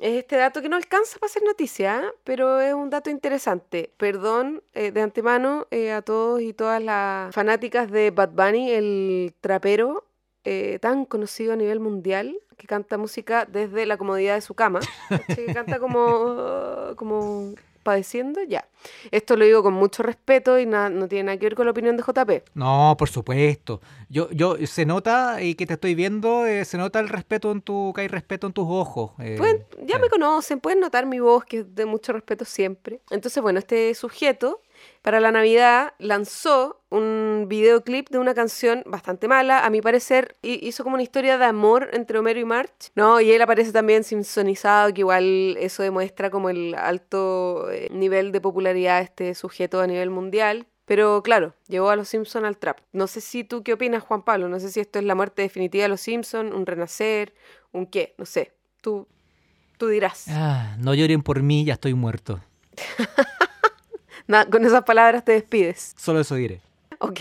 es 0.00 0.18
este 0.18 0.36
dato 0.36 0.60
que 0.60 0.68
no 0.68 0.76
alcanza 0.76 1.18
para 1.18 1.32
ser 1.32 1.42
noticia, 1.44 2.00
¿eh? 2.00 2.12
pero 2.24 2.60
es 2.60 2.74
un 2.74 2.90
dato 2.90 3.08
interesante. 3.08 3.94
Perdón 3.96 4.62
eh, 4.74 4.90
de 4.90 5.00
antemano 5.00 5.66
eh, 5.70 5.92
a 5.92 6.02
todos 6.02 6.42
y 6.42 6.52
todas 6.52 6.82
las 6.82 7.34
fanáticas 7.34 7.90
de 7.90 8.10
Bad 8.10 8.30
Bunny, 8.30 8.70
el 8.70 9.34
trapero 9.40 10.04
eh, 10.44 10.78
tan 10.80 11.04
conocido 11.04 11.52
a 11.52 11.56
nivel 11.56 11.80
mundial, 11.80 12.36
que 12.56 12.66
canta 12.66 12.98
música 12.98 13.46
desde 13.50 13.86
la 13.86 13.96
comodidad 13.96 14.34
de 14.34 14.40
su 14.40 14.54
cama, 14.54 14.80
que 15.34 15.46
canta 15.52 15.78
como, 15.78 15.98
como 16.96 17.54
padeciendo, 17.82 18.42
ya. 18.42 18.66
Esto 19.10 19.36
lo 19.36 19.44
digo 19.44 19.62
con 19.62 19.74
mucho 19.74 20.02
respeto 20.02 20.58
y 20.58 20.64
na- 20.64 20.88
no 20.88 21.06
tiene 21.06 21.24
nada 21.24 21.38
que 21.38 21.46
ver 21.46 21.54
con 21.54 21.66
la 21.66 21.72
opinión 21.72 21.96
de 21.98 22.02
JP. 22.02 22.44
No, 22.54 22.94
por 22.98 23.10
supuesto. 23.10 23.82
Yo, 24.08 24.30
yo, 24.30 24.56
se 24.66 24.86
nota 24.86 25.42
y 25.42 25.54
que 25.54 25.66
te 25.66 25.74
estoy 25.74 25.94
viendo, 25.94 26.46
eh, 26.46 26.64
se 26.64 26.78
nota 26.78 26.98
el 27.00 27.08
respeto 27.10 27.50
en 27.52 27.60
tu, 27.60 27.92
que 27.94 28.02
hay 28.02 28.08
respeto 28.08 28.46
en 28.46 28.52
tus 28.54 28.66
ojos. 28.68 29.10
eh, 29.18 29.34
Pueden- 29.36 29.64
ya 29.86 29.98
me 29.98 30.08
conocen, 30.08 30.60
pueden 30.60 30.80
notar 30.80 31.04
mi 31.04 31.18
voz, 31.20 31.44
que 31.44 31.58
es 31.58 31.74
de 31.74 31.84
mucho 31.84 32.12
respeto 32.14 32.44
siempre. 32.46 33.00
Entonces, 33.10 33.42
bueno, 33.42 33.58
este 33.58 33.94
sujeto 33.94 34.62
para 35.04 35.20
la 35.20 35.30
Navidad 35.30 35.92
lanzó 35.98 36.80
un 36.88 37.44
videoclip 37.46 38.08
de 38.08 38.16
una 38.18 38.32
canción 38.32 38.82
bastante 38.86 39.28
mala, 39.28 39.66
a 39.66 39.68
mi 39.68 39.82
parecer, 39.82 40.34
hi- 40.40 40.60
hizo 40.62 40.82
como 40.82 40.94
una 40.94 41.02
historia 41.02 41.36
de 41.36 41.44
amor 41.44 41.90
entre 41.92 42.18
Homero 42.18 42.40
y 42.40 42.46
March, 42.46 42.90
¿no? 42.94 43.20
Y 43.20 43.30
él 43.30 43.42
aparece 43.42 43.70
también 43.70 44.02
simpsonizado, 44.02 44.94
que 44.94 45.02
igual 45.02 45.58
eso 45.60 45.82
demuestra 45.82 46.30
como 46.30 46.48
el 46.48 46.74
alto 46.74 47.70
eh, 47.70 47.88
nivel 47.92 48.32
de 48.32 48.40
popularidad 48.40 48.98
de 49.00 49.04
este 49.04 49.34
sujeto 49.34 49.82
a 49.82 49.86
nivel 49.86 50.08
mundial. 50.08 50.66
Pero 50.86 51.22
claro, 51.22 51.54
llevó 51.68 51.90
a 51.90 51.96
los 51.96 52.08
Simpsons 52.08 52.46
al 52.46 52.56
trap. 52.56 52.78
No 52.92 53.06
sé 53.06 53.20
si 53.20 53.44
tú 53.44 53.62
qué 53.62 53.74
opinas, 53.74 54.02
Juan 54.02 54.22
Pablo. 54.22 54.48
No 54.48 54.58
sé 54.58 54.70
si 54.70 54.80
esto 54.80 54.98
es 54.98 55.04
la 55.04 55.14
muerte 55.14 55.42
definitiva 55.42 55.82
de 55.82 55.88
los 55.90 56.00
Simpsons, 56.00 56.54
un 56.54 56.64
renacer, 56.64 57.34
un 57.72 57.84
qué, 57.86 58.14
no 58.16 58.24
sé. 58.24 58.52
Tú, 58.80 59.06
tú 59.76 59.88
dirás. 59.88 60.26
Ah, 60.30 60.76
no 60.78 60.94
lloren 60.94 61.22
por 61.22 61.42
mí, 61.42 61.64
ya 61.66 61.74
estoy 61.74 61.92
muerto. 61.92 62.40
Nada, 64.26 64.46
con 64.48 64.64
esas 64.64 64.84
palabras 64.84 65.24
te 65.24 65.32
despides. 65.32 65.94
Solo 65.96 66.20
eso 66.20 66.34
diré. 66.34 66.60
Ok. 67.00 67.20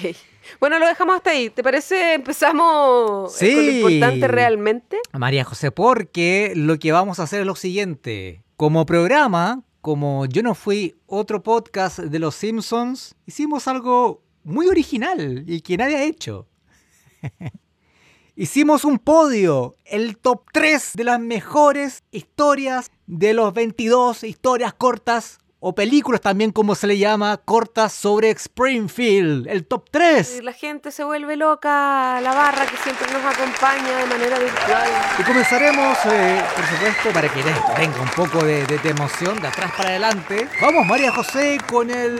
Bueno, 0.59 0.79
lo 0.79 0.85
dejamos 0.87 1.15
hasta 1.17 1.31
ahí. 1.31 1.49
¿Te 1.49 1.63
parece? 1.63 2.13
Empezamos 2.13 3.41
eh, 3.41 3.53
con 3.53 3.65
lo 3.65 3.71
Sí. 3.71 3.77
importante 3.79 4.27
realmente. 4.27 4.97
María 5.13 5.43
José, 5.43 5.71
porque 5.71 6.53
lo 6.55 6.77
que 6.79 6.91
vamos 6.91 7.19
a 7.19 7.23
hacer 7.23 7.41
es 7.41 7.45
lo 7.45 7.55
siguiente. 7.55 8.43
Como 8.55 8.85
programa, 8.85 9.63
como 9.81 10.25
yo 10.25 10.43
no 10.43 10.55
fui 10.55 10.95
otro 11.07 11.43
podcast 11.43 11.99
de 11.99 12.19
Los 12.19 12.35
Simpsons, 12.35 13.15
hicimos 13.25 13.67
algo 13.67 14.21
muy 14.43 14.67
original 14.67 15.43
y 15.47 15.61
que 15.61 15.75
nadie 15.77 15.95
ha 15.97 16.03
hecho. 16.03 16.47
Hicimos 18.35 18.83
un 18.83 18.97
podio, 18.97 19.75
el 19.85 20.17
top 20.17 20.41
3 20.51 20.93
de 20.95 21.03
las 21.03 21.19
mejores 21.19 22.03
historias 22.09 22.89
de 23.05 23.33
los 23.35 23.53
22 23.53 24.23
historias 24.23 24.73
cortas 24.73 25.37
o 25.65 25.73
películas 25.73 26.19
también 26.21 26.51
como 26.51 26.75
se 26.75 26.87
le 26.87 26.97
llama, 26.97 27.37
cortas 27.37 27.93
sobre 27.93 28.29
Springfield. 28.31 29.47
El 29.47 29.65
top 29.65 29.85
3. 29.91 30.39
Y 30.39 30.41
la 30.41 30.53
gente 30.53 30.91
se 30.91 31.03
vuelve 31.03 31.37
loca, 31.37 32.19
la 32.21 32.33
barra 32.33 32.65
que 32.65 32.75
siempre 32.77 33.07
nos 33.13 33.23
acompaña 33.23 33.97
de 33.97 34.05
manera 34.05 34.39
virtual. 34.39 34.89
Y 35.19 35.23
comenzaremos, 35.23 35.97
eh, 36.05 36.41
por 36.55 36.65
supuesto, 36.65 37.09
para 37.13 37.29
que 37.29 37.41
tenga 37.75 38.01
un 38.01 38.09
poco 38.09 38.43
de, 38.43 38.65
de- 38.67 38.77
de 38.77 38.89
emoción 38.89 39.39
de 39.41 39.47
atrás 39.47 39.71
para 39.77 39.89
adelante. 39.89 40.47
Vamos, 40.61 40.85
María 40.85 41.11
José, 41.11 41.57
con 41.69 41.89
el 41.89 42.15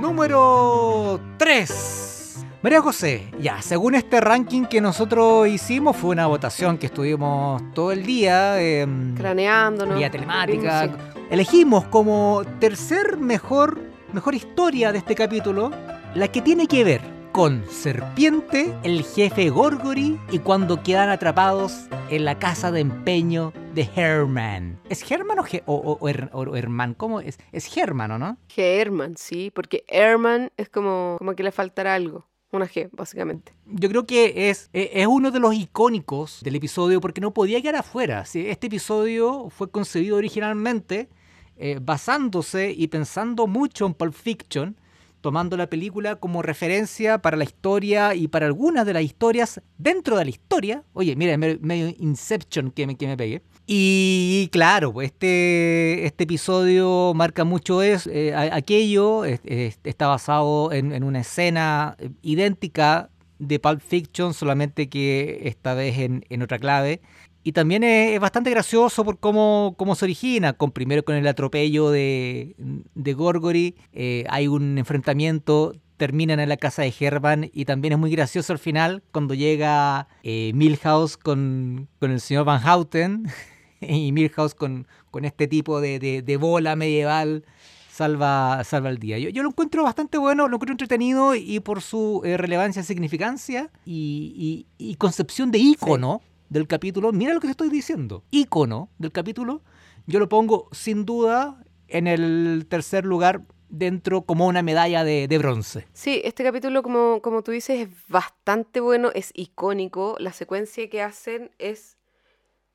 número 0.00 1.20
3. 1.38 2.17
María 2.62 2.80
José, 2.82 3.28
ya, 3.40 3.62
según 3.62 3.94
este 3.94 4.20
ranking 4.20 4.64
que 4.64 4.80
nosotros 4.80 5.46
hicimos, 5.46 5.96
fue 5.96 6.10
una 6.10 6.26
votación 6.26 6.76
que 6.76 6.86
estuvimos 6.86 7.62
todo 7.72 7.92
el 7.92 8.04
día. 8.04 8.60
em, 8.60 9.14
Craneándonos. 9.16 9.96
vía 9.96 10.10
telemática. 10.10 10.86
Sí. 10.86 10.90
Elegimos 11.30 11.84
como 11.84 12.42
tercer 12.58 13.16
mejor, 13.16 13.78
mejor 14.12 14.34
historia 14.34 14.90
de 14.92 14.98
este 14.98 15.14
capítulo 15.14 15.70
la 16.14 16.28
que 16.28 16.40
tiene 16.42 16.66
que 16.66 16.82
ver 16.82 17.00
con 17.30 17.62
Serpiente, 17.70 18.74
el 18.82 19.04
jefe 19.04 19.50
Gorgory 19.50 20.18
y 20.32 20.38
cuando 20.40 20.82
quedan 20.82 21.10
atrapados 21.10 21.86
en 22.10 22.24
la 22.24 22.38
casa 22.40 22.72
de 22.72 22.80
empeño 22.80 23.52
de 23.74 23.88
Herman. 23.94 24.80
¿Es 24.88 25.08
Herman 25.08 25.38
o, 25.38 25.44
Ge- 25.44 25.62
o, 25.66 25.74
o- 25.76 25.98
o 26.00 26.08
Her- 26.08 26.30
o 26.32 26.56
Herman? 26.56 26.94
¿Cómo 26.94 27.20
es? 27.20 27.38
Es 27.52 27.76
Herman, 27.76 28.10
¿o 28.12 28.18
no? 28.18 28.38
Herman, 28.56 29.16
sí, 29.16 29.52
porque 29.54 29.84
Herman 29.86 30.50
es 30.56 30.68
como, 30.70 31.16
como 31.18 31.34
que 31.34 31.44
le 31.44 31.52
faltará 31.52 31.94
algo. 31.94 32.26
Una 32.50 32.66
G, 32.66 32.88
básicamente. 32.92 33.52
Yo 33.66 33.88
creo 33.88 34.06
que 34.06 34.50
es, 34.50 34.70
e, 34.72 34.90
es 34.94 35.06
uno 35.06 35.30
de 35.30 35.40
los 35.40 35.54
icónicos 35.54 36.40
del 36.42 36.56
episodio 36.56 37.00
porque 37.00 37.20
no 37.20 37.34
podía 37.34 37.60
quedar 37.60 37.76
afuera. 37.76 38.22
Este 38.22 38.66
episodio 38.66 39.50
fue 39.50 39.70
concebido 39.70 40.16
originalmente 40.16 41.08
eh, 41.56 41.78
basándose 41.82 42.70
y 42.70 42.86
pensando 42.86 43.46
mucho 43.46 43.86
en 43.86 43.94
Pulp 43.94 44.14
Fiction, 44.14 44.76
tomando 45.20 45.56
la 45.56 45.68
película 45.68 46.16
como 46.16 46.42
referencia 46.42 47.18
para 47.18 47.36
la 47.36 47.44
historia 47.44 48.14
y 48.14 48.28
para 48.28 48.46
algunas 48.46 48.86
de 48.86 48.92
las 48.92 49.02
historias 49.02 49.60
dentro 49.76 50.16
de 50.16 50.24
la 50.24 50.30
historia. 50.30 50.84
Oye, 50.92 51.16
mira, 51.16 51.36
medio 51.36 51.94
Inception 51.98 52.70
que 52.70 52.86
me, 52.86 52.96
que 52.96 53.06
me 53.06 53.16
pegué. 53.16 53.42
Y 53.66 54.48
claro, 54.50 54.92
pues 54.92 55.10
este, 55.12 56.06
este 56.06 56.24
episodio 56.24 57.12
marca 57.14 57.44
mucho 57.44 57.82
eso. 57.82 58.08
Eh, 58.10 58.34
aquello 58.34 59.24
está 59.24 60.06
basado 60.06 60.72
en, 60.72 61.02
una 61.04 61.20
escena 61.20 61.96
idéntica 62.22 63.10
de 63.38 63.58
Pulp 63.58 63.80
Fiction, 63.80 64.32
solamente 64.32 64.88
que 64.88 65.40
esta 65.44 65.74
vez 65.74 65.98
en, 65.98 66.24
en 66.30 66.42
otra 66.42 66.58
clave. 66.58 67.02
Y 67.48 67.52
también 67.52 67.82
es, 67.82 68.20
bastante 68.20 68.50
gracioso 68.50 69.06
por 69.06 69.18
cómo, 69.20 69.74
cómo, 69.78 69.94
se 69.94 70.04
origina, 70.04 70.52
con 70.52 70.70
primero 70.70 71.02
con 71.02 71.14
el 71.14 71.26
atropello 71.26 71.90
de, 71.90 72.54
de 72.94 73.14
Gorgory, 73.14 73.74
eh, 73.94 74.26
hay 74.28 74.48
un 74.48 74.76
enfrentamiento, 74.76 75.72
terminan 75.96 76.40
en 76.40 76.50
la 76.50 76.58
casa 76.58 76.82
de 76.82 76.92
Herman 77.00 77.50
y 77.54 77.64
también 77.64 77.94
es 77.94 77.98
muy 77.98 78.10
gracioso 78.10 78.52
al 78.52 78.58
final 78.58 79.02
cuando 79.12 79.32
llega 79.32 80.08
eh, 80.24 80.52
Milhouse 80.54 81.16
con, 81.16 81.88
con, 81.98 82.10
el 82.10 82.20
señor 82.20 82.44
Van 82.44 82.60
Houten 82.60 83.28
y 83.80 84.12
Milhouse 84.12 84.54
con, 84.54 84.86
con 85.10 85.24
este 85.24 85.48
tipo 85.48 85.80
de, 85.80 85.98
de, 86.22 86.36
bola 86.36 86.76
medieval 86.76 87.46
salva, 87.90 88.62
salva 88.62 88.90
el 88.90 88.98
día. 88.98 89.18
Yo, 89.18 89.30
yo, 89.30 89.42
lo 89.42 89.48
encuentro 89.48 89.84
bastante 89.84 90.18
bueno, 90.18 90.48
lo 90.48 90.56
encuentro 90.56 90.74
entretenido 90.74 91.34
y 91.34 91.60
por 91.60 91.80
su 91.80 92.20
eh, 92.26 92.36
relevancia, 92.36 92.82
significancia 92.82 93.70
y, 93.86 94.66
y, 94.76 94.94
concepción 94.96 95.50
de 95.50 95.60
ícono 95.60 96.20
del 96.48 96.66
capítulo, 96.66 97.12
mira 97.12 97.34
lo 97.34 97.40
que 97.40 97.48
te 97.48 97.52
estoy 97.52 97.70
diciendo, 97.70 98.24
ícono 98.30 98.90
del 98.98 99.12
capítulo, 99.12 99.62
yo 100.06 100.18
lo 100.18 100.28
pongo 100.28 100.68
sin 100.72 101.04
duda 101.04 101.62
en 101.88 102.06
el 102.06 102.66
tercer 102.68 103.04
lugar 103.04 103.42
dentro 103.68 104.22
como 104.22 104.46
una 104.46 104.62
medalla 104.62 105.04
de, 105.04 105.38
bronce. 105.38 105.86
Sí, 105.92 106.20
este 106.24 106.44
capítulo, 106.44 106.82
como, 106.82 107.20
como 107.22 107.42
tú 107.42 107.50
dices, 107.50 107.88
es 107.88 108.08
bastante 108.08 108.80
bueno, 108.80 109.10
es 109.14 109.30
icónico. 109.34 110.16
La 110.18 110.32
secuencia 110.32 110.88
que 110.88 111.02
hacen 111.02 111.50
es 111.58 111.98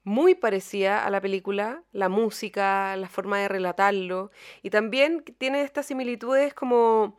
muy 0.03 0.35
parecida 0.35 1.05
a 1.05 1.09
la 1.09 1.21
película, 1.21 1.83
la 1.91 2.09
música, 2.09 2.95
la 2.97 3.09
forma 3.09 3.39
de 3.39 3.47
relatarlo, 3.47 4.31
y 4.61 4.69
también 4.69 5.23
tiene 5.37 5.61
estas 5.61 5.85
similitudes 5.85 6.53
como 6.53 7.17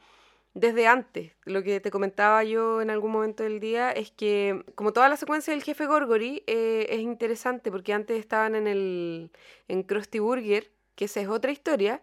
desde 0.55 0.87
antes. 0.87 1.33
Lo 1.45 1.63
que 1.63 1.81
te 1.81 1.91
comentaba 1.91 2.43
yo 2.45 2.81
en 2.81 2.91
algún 2.91 3.11
momento 3.11 3.43
del 3.43 3.61
día 3.61 3.91
es 3.91 4.11
que, 4.13 4.65
como 4.75 4.93
toda 4.93 5.09
la 5.09 5.17
secuencia 5.17 5.53
del 5.53 5.63
jefe 5.63 5.87
Gorgory, 5.87 6.45
eh, 6.47 6.87
es 6.91 7.01
interesante 7.01 7.71
porque 7.71 7.93
antes 7.93 8.19
estaban 8.19 8.55
en 8.55 8.67
el 8.67 9.31
en 9.69 9.83
Krusty 9.83 10.21
Burger, 10.21 10.71
que 10.95 11.07
esa 11.07 11.21
es 11.21 11.29
otra 11.29 11.51
historia, 11.51 12.03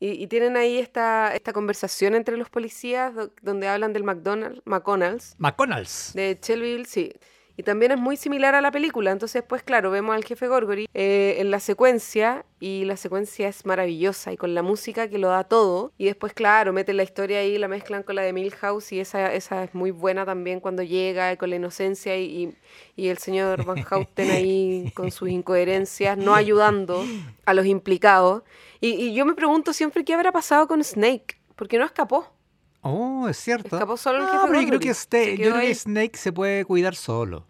y, 0.00 0.28
tienen 0.28 0.56
ahí 0.56 0.78
esta, 0.78 1.34
esta 1.34 1.52
conversación 1.52 2.14
entre 2.14 2.36
los 2.36 2.48
policías 2.50 3.12
donde 3.42 3.66
hablan 3.66 3.92
del 3.92 4.04
McDonald's, 4.04 4.62
McDonald's. 4.64 5.34
McDonald's. 5.38 6.12
De 6.14 6.38
Shelbyville, 6.40 6.86
sí. 6.86 7.12
Y 7.58 7.64
también 7.64 7.90
es 7.90 7.98
muy 7.98 8.16
similar 8.16 8.54
a 8.54 8.60
la 8.60 8.70
película. 8.70 9.10
Entonces, 9.10 9.42
pues 9.42 9.64
claro, 9.64 9.90
vemos 9.90 10.14
al 10.14 10.24
jefe 10.24 10.46
Gorgory 10.46 10.88
eh, 10.94 11.38
en 11.38 11.50
la 11.50 11.58
secuencia 11.58 12.46
y 12.60 12.84
la 12.84 12.96
secuencia 12.96 13.48
es 13.48 13.66
maravillosa 13.66 14.32
y 14.32 14.36
con 14.36 14.54
la 14.54 14.62
música 14.62 15.08
que 15.08 15.18
lo 15.18 15.30
da 15.30 15.42
todo. 15.42 15.90
Y 15.98 16.04
después, 16.04 16.34
claro, 16.34 16.72
meten 16.72 16.96
la 16.96 17.02
historia 17.02 17.40
ahí, 17.40 17.58
la 17.58 17.66
mezclan 17.66 18.04
con 18.04 18.14
la 18.14 18.22
de 18.22 18.32
Milhouse 18.32 18.92
y 18.92 19.00
esa, 19.00 19.34
esa 19.34 19.64
es 19.64 19.74
muy 19.74 19.90
buena 19.90 20.24
también 20.24 20.60
cuando 20.60 20.84
llega 20.84 21.36
con 21.36 21.50
la 21.50 21.56
inocencia 21.56 22.16
y, 22.16 22.54
y, 22.94 23.08
el 23.08 23.18
señor 23.18 23.64
Van 23.64 23.82
Houten 23.82 24.30
ahí 24.30 24.92
con 24.94 25.10
sus 25.10 25.28
incoherencias, 25.28 26.16
no 26.16 26.36
ayudando 26.36 27.04
a 27.44 27.54
los 27.54 27.66
implicados. 27.66 28.44
Y, 28.80 28.90
y 28.90 29.14
yo 29.14 29.26
me 29.26 29.34
pregunto 29.34 29.72
siempre 29.72 30.04
qué 30.04 30.14
habrá 30.14 30.30
pasado 30.30 30.68
con 30.68 30.84
Snake, 30.84 31.40
porque 31.56 31.76
no 31.76 31.84
escapó. 31.84 32.32
Oh, 32.82 33.26
es 33.28 33.36
cierto. 33.36 33.74
Escapó 33.74 33.96
solo 33.96 34.18
el 34.18 34.24
ah, 34.24 34.42
jefe 34.46 34.62
yo 34.62 34.68
creo 34.68 34.78
que, 34.78 34.90
este, 34.90 35.36
yo 35.36 35.50
creo 35.50 35.60
que 35.60 35.74
Snake 35.74 36.16
se 36.16 36.32
puede 36.32 36.64
cuidar 36.64 36.94
solo. 36.94 37.47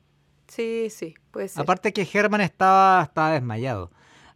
Sí, 0.48 0.88
sí, 0.90 1.14
puede 1.30 1.48
ser. 1.48 1.62
Aparte 1.62 1.92
que 1.92 2.08
Herman 2.10 2.40
estaba, 2.40 3.02
estaba 3.02 3.32
desmayado. 3.32 3.90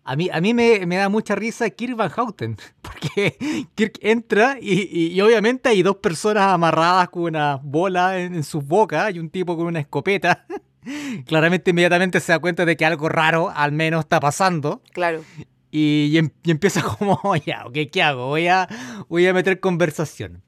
A 0.04 0.16
mí, 0.16 0.28
a 0.32 0.40
mí 0.40 0.52
me, 0.52 0.84
da 0.84 1.08
mucha 1.08 1.34
risa 1.34 1.70
Kirk 1.70 1.96
Van 1.96 2.10
Houten, 2.10 2.56
porque 2.82 3.66
Kirk 3.74 3.98
entra 4.00 4.58
y, 4.60 5.20
obviamente 5.20 5.68
hay 5.68 5.82
dos 5.82 5.96
personas 5.96 6.44
amarradas 6.44 7.08
con 7.08 7.24
una 7.24 7.60
bola 7.62 8.18
en, 8.18 8.34
en 8.34 8.44
sus 8.44 8.64
bocas 8.64 9.14
y 9.14 9.18
un 9.18 9.30
tipo 9.30 9.56
con 9.56 9.66
una 9.66 9.80
escopeta. 9.80 10.46
Claramente 11.26 11.70
inmediatamente 11.70 12.18
se 12.20 12.32
da 12.32 12.38
cuenta 12.40 12.64
de 12.64 12.76
que 12.76 12.84
algo 12.84 13.08
raro 13.08 13.50
al 13.54 13.72
menos 13.72 14.00
está 14.00 14.18
pasando. 14.20 14.82
Claro. 14.92 15.22
Y, 15.70 16.16
em, 16.18 16.30
empieza 16.44 16.82
como, 16.98 17.20
ya, 17.36 17.64
ok, 17.66 17.76
¿qué 17.90 18.02
hago? 18.02 18.28
Voy 18.28 18.46
a, 18.46 18.68
voy 19.08 19.26
a 19.26 19.32
meter 19.32 19.58
conversación. 19.58 20.42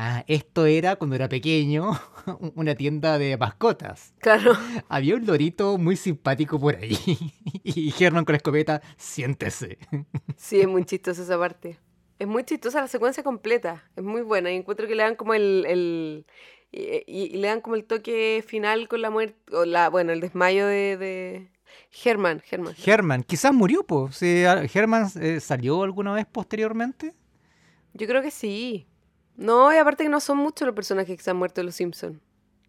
Ah, 0.00 0.24
esto 0.28 0.64
era 0.64 0.94
cuando 0.94 1.16
era 1.16 1.28
pequeño 1.28 1.90
una 2.54 2.76
tienda 2.76 3.18
de 3.18 3.36
mascotas. 3.36 4.14
Claro. 4.20 4.52
Había 4.88 5.16
un 5.16 5.26
lorito 5.26 5.76
muy 5.76 5.96
simpático 5.96 6.60
por 6.60 6.76
ahí. 6.76 6.96
Y 7.64 7.90
Germán 7.90 8.24
con 8.24 8.34
la 8.34 8.36
escopeta, 8.36 8.80
siéntese. 8.96 9.76
Sí, 10.36 10.60
es 10.60 10.68
muy 10.68 10.84
chistosa 10.84 11.22
esa 11.22 11.36
parte. 11.36 11.80
Es 12.20 12.28
muy 12.28 12.44
chistosa 12.44 12.80
la 12.80 12.86
secuencia 12.86 13.24
completa. 13.24 13.82
Es 13.96 14.04
muy 14.04 14.22
buena. 14.22 14.52
Y 14.52 14.56
encuentro 14.56 14.86
que 14.86 14.94
le 14.94 15.02
dan 15.02 15.16
como 15.16 15.34
el. 15.34 16.24
y, 16.70 17.36
le 17.36 17.48
dan 17.48 17.60
como 17.60 17.74
el 17.74 17.84
toque 17.84 18.44
final 18.46 18.86
con 18.86 19.02
la 19.02 19.10
muerte. 19.10 19.36
O 19.52 19.64
la, 19.64 19.90
bueno, 19.90 20.12
el 20.12 20.20
desmayo 20.20 20.66
de. 20.66 20.96
de... 20.96 21.50
Germán, 21.90 22.40
Germán. 22.40 22.74
Germán, 22.74 23.24
quizás 23.24 23.52
murió, 23.52 23.82
pues. 23.82 24.20
¿Germán 24.70 25.08
eh, 25.20 25.40
salió 25.40 25.82
alguna 25.82 26.14
vez 26.14 26.26
posteriormente? 26.26 27.14
Yo 27.94 28.06
creo 28.06 28.22
que 28.22 28.30
sí. 28.30 28.87
No, 29.38 29.72
y 29.72 29.76
aparte 29.76 30.02
que 30.02 30.10
no 30.10 30.18
son 30.18 30.36
muchos 30.36 30.66
los 30.66 30.74
personajes 30.74 31.16
que 31.16 31.22
se 31.22 31.30
han 31.30 31.36
muerto 31.36 31.60
en 31.60 31.66
Los 31.66 31.76
Simpsons. 31.76 32.18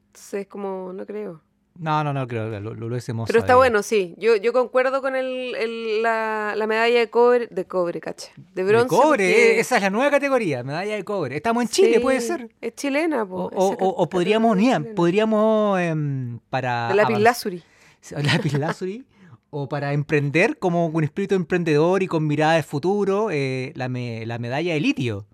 Entonces, 0.06 0.48
como, 0.48 0.94
no 0.94 1.04
creo. 1.06 1.42
No, 1.80 2.04
no, 2.04 2.14
no 2.14 2.28
creo, 2.28 2.60
lo, 2.60 2.74
lo, 2.76 2.98
hicimos. 2.98 3.26
Pero 3.28 3.40
está 3.40 3.56
bueno, 3.56 3.82
sí. 3.82 4.14
Yo, 4.18 4.36
yo 4.36 4.54
concuerdo 4.54 5.02
con 5.02 5.16
el, 5.16 6.04
la, 6.04 6.54
medalla 6.68 7.00
de 7.00 7.10
cobre, 7.10 7.48
de 7.50 7.66
cobre, 7.66 8.02
cacha. 8.02 8.32
De 8.54 8.64
bronce. 8.64 8.94
De 8.94 9.02
cobre, 9.02 9.60
esa 9.60 9.78
es 9.78 9.82
la 9.82 9.90
nueva 9.90 10.12
categoría, 10.12 10.62
medalla 10.62 10.96
de 10.96 11.04
cobre. 11.04 11.38
Estamos 11.38 11.64
en 11.64 11.70
Chile, 11.70 12.00
puede 12.02 12.22
ser. 12.22 12.50
Es 12.62 12.76
chilena, 12.76 13.26
po, 13.26 13.50
o, 13.56 13.76
o, 13.80 14.10
podríamos, 14.10 14.58
podríamos 14.96 15.80
em, 15.80 16.40
para. 16.50 16.90
De 16.90 16.96
lápiz 16.96 17.18
lazuli. 17.18 17.64
Lápiz 18.12 18.54
lazuli. 18.54 19.06
o 19.50 19.70
para 19.70 19.94
emprender 19.94 20.60
como 20.60 20.88
un 20.88 21.04
espíritu 21.04 21.34
emprendedor 21.34 22.04
y 22.04 22.08
con 22.08 22.28
mirada 22.28 22.56
de 22.56 22.64
futuro, 22.64 23.30
eh, 23.32 23.72
la, 23.76 23.88
la 23.88 24.38
medalla 24.38 24.74
de 24.74 24.80
litio 24.82 25.26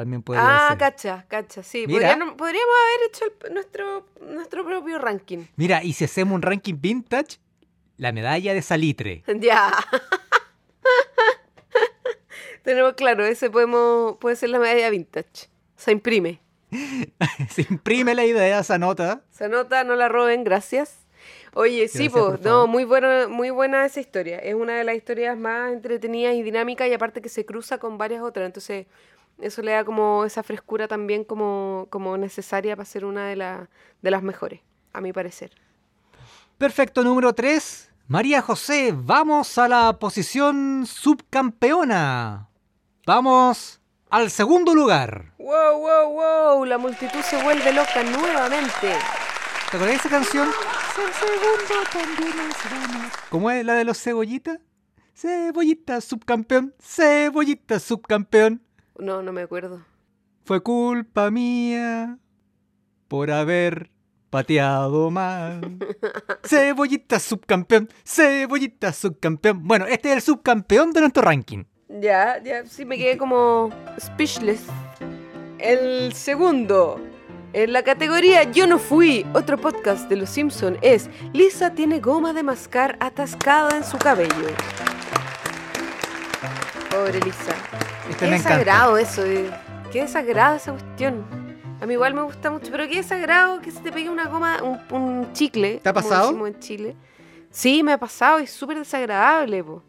también 0.00 0.22
puede 0.22 0.40
ah, 0.42 0.76
cacha, 0.78 1.24
cacha, 1.28 1.62
sí. 1.62 1.86
podríamos 1.86 2.36
haber 2.38 3.08
hecho 3.08 3.24
nuestro, 3.52 4.06
nuestro 4.20 4.64
propio 4.64 4.98
ranking. 4.98 5.46
Mira, 5.56 5.82
y 5.82 5.92
si 5.92 6.04
hacemos 6.04 6.34
un 6.34 6.42
ranking 6.42 6.76
vintage, 6.80 7.38
la 7.96 8.12
medalla 8.12 8.54
de 8.54 8.62
salitre. 8.62 9.24
Ya. 9.38 9.72
Tenemos 12.62 12.94
claro, 12.94 13.24
ese 13.24 13.50
podemos, 13.50 14.16
puede 14.18 14.36
ser 14.36 14.50
la 14.50 14.58
medalla 14.58 14.90
vintage. 14.90 15.48
Se 15.76 15.92
imprime. 15.92 16.40
se 17.50 17.62
imprime 17.62 18.14
la 18.14 18.24
idea, 18.24 18.58
esa 18.58 18.78
nota. 18.78 19.22
Esa 19.32 19.48
nota, 19.48 19.84
no 19.84 19.96
la 19.96 20.08
roben, 20.08 20.44
gracias. 20.44 20.98
Oye, 21.54 21.88
sí, 21.88 22.08
pues, 22.08 22.40
no, 22.42 22.66
muy 22.66 22.84
buena, 22.84 23.26
muy 23.26 23.50
buena 23.50 23.84
esa 23.86 24.00
historia. 24.00 24.38
Es 24.38 24.54
una 24.54 24.76
de 24.76 24.84
las 24.84 24.96
historias 24.96 25.36
más 25.36 25.72
entretenidas 25.72 26.34
y 26.34 26.42
dinámicas 26.42 26.88
y 26.88 26.92
aparte 26.92 27.22
que 27.22 27.28
se 27.28 27.44
cruza 27.46 27.78
con 27.78 27.98
varias 27.98 28.22
otras. 28.22 28.46
Entonces, 28.46 28.86
eso 29.40 29.62
le 29.62 29.72
da 29.72 29.84
como 29.84 30.24
esa 30.24 30.42
frescura 30.42 30.88
también 30.88 31.24
como, 31.24 31.86
como 31.90 32.16
necesaria 32.16 32.76
para 32.76 32.84
ser 32.84 33.04
una 33.04 33.26
de, 33.26 33.66
de 34.02 34.10
las 34.10 34.22
mejores, 34.22 34.60
a 34.92 35.00
mi 35.00 35.12
parecer. 35.12 35.52
Perfecto, 36.58 37.02
número 37.04 37.32
3. 37.32 37.92
María 38.08 38.40
José, 38.42 38.94
vamos 38.96 39.58
a 39.58 39.68
la 39.68 39.98
posición 39.98 40.86
subcampeona. 40.86 42.48
Vamos 43.06 43.80
al 44.10 44.30
segundo 44.30 44.74
lugar. 44.74 45.34
¡Wow, 45.38 45.78
wow, 45.78 46.12
wow! 46.12 46.64
La 46.64 46.78
multitud 46.78 47.20
se 47.20 47.42
vuelve 47.42 47.72
loca 47.72 48.02
nuevamente. 48.02 48.96
¿Te 49.70 49.76
acuerdas 49.76 49.88
de 49.88 49.94
esa 49.94 50.08
canción? 50.08 50.48
El 50.48 51.12
segundo 51.14 51.90
también 51.92 52.50
es 52.50 53.12
¿Cómo 53.30 53.50
es 53.50 53.64
la 53.64 53.74
de 53.74 53.84
los 53.84 54.02
cebollitas? 54.02 54.58
Cebollita 55.14 56.00
subcampeón, 56.00 56.74
cebollita 56.80 57.78
subcampeón. 57.78 58.62
No, 58.98 59.22
no 59.22 59.32
me 59.32 59.42
acuerdo. 59.42 59.84
Fue 60.44 60.62
culpa 60.62 61.30
mía 61.30 62.18
por 63.06 63.30
haber 63.30 63.90
pateado 64.30 65.10
mal. 65.10 65.78
Cebollita 66.44 67.18
subcampeón, 67.18 67.88
cebollita 68.04 68.92
subcampeón. 68.92 69.66
Bueno, 69.66 69.86
este 69.86 70.10
es 70.10 70.16
el 70.16 70.22
subcampeón 70.22 70.92
de 70.92 71.00
nuestro 71.00 71.22
ranking. 71.22 71.64
Ya, 71.88 72.42
ya, 72.42 72.66
sí 72.66 72.84
me 72.84 72.98
quedé 72.98 73.16
como 73.16 73.70
speechless. 73.98 74.66
El 75.58 76.12
segundo 76.12 77.00
En 77.52 77.72
la 77.72 77.82
categoría 77.82 78.44
Yo 78.44 78.66
no 78.66 78.78
fui, 78.78 79.26
otro 79.34 79.58
podcast 79.58 80.08
de 80.08 80.16
Los 80.16 80.30
Simpson 80.30 80.78
es 80.82 81.10
Lisa 81.32 81.74
tiene 81.74 81.98
goma 81.98 82.32
de 82.32 82.42
mascar 82.42 82.96
atascada 83.00 83.76
en 83.76 83.84
su 83.84 83.98
cabello. 83.98 84.48
Pobre 87.08 87.24
Lisa. 87.24 87.54
Este 88.10 88.24
qué 88.26 88.30
me 88.30 88.36
encanta. 88.36 88.58
desagrado 88.58 88.98
eso, 88.98 89.22
de- 89.22 89.50
qué 89.90 90.02
desagrado 90.02 90.56
esa 90.56 90.72
cuestión. 90.72 91.24
A 91.80 91.86
mí 91.86 91.94
igual 91.94 92.12
me 92.12 92.20
gusta 92.22 92.50
mucho, 92.50 92.70
pero 92.70 92.86
qué 92.86 92.96
desagrado 92.96 93.60
que 93.62 93.70
se 93.70 93.80
te 93.80 93.90
pegue 93.90 94.10
una 94.10 94.26
goma, 94.26 94.58
un, 94.62 94.78
un 94.94 95.32
chicle. 95.32 95.80
¿Te 95.82 95.88
ha 95.88 95.94
como 95.94 96.06
pasado? 96.06 96.26
decimos 96.28 96.48
en 96.48 96.58
Chile. 96.60 96.96
Sí, 97.50 97.82
me 97.82 97.92
ha 97.92 97.98
pasado, 97.98 98.38
es 98.40 98.50
súper 98.50 98.78
desagradable, 98.78 99.64
po. 99.64 99.82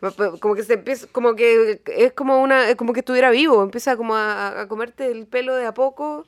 Como 0.40 0.54
que 0.54 0.62
se 0.64 0.74
empieza, 0.74 1.06
como 1.12 1.34
que 1.36 1.80
es 1.86 2.12
como 2.12 2.40
una, 2.40 2.74
como 2.76 2.92
que 2.92 3.00
estuviera 3.00 3.30
vivo, 3.30 3.62
empieza 3.62 3.96
como 3.96 4.14
a, 4.16 4.60
a 4.62 4.68
comerte 4.68 5.10
el 5.10 5.26
pelo 5.26 5.54
de 5.56 5.66
a 5.66 5.74
poco. 5.74 6.26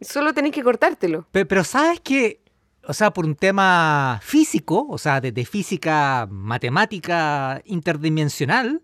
Solo 0.00 0.32
tenés 0.34 0.52
que 0.52 0.62
cortártelo. 0.64 1.26
Pe- 1.32 1.44
Pero 1.46 1.62
sabes 1.64 2.00
que, 2.00 2.40
o 2.86 2.92
sea, 2.94 3.12
por 3.12 3.24
un 3.26 3.34
tema 3.36 4.18
físico, 4.22 4.86
o 4.88 4.98
sea, 4.98 5.20
de, 5.20 5.30
de 5.32 5.44
física 5.44 6.26
matemática 6.30 7.60
interdimensional, 7.64 8.82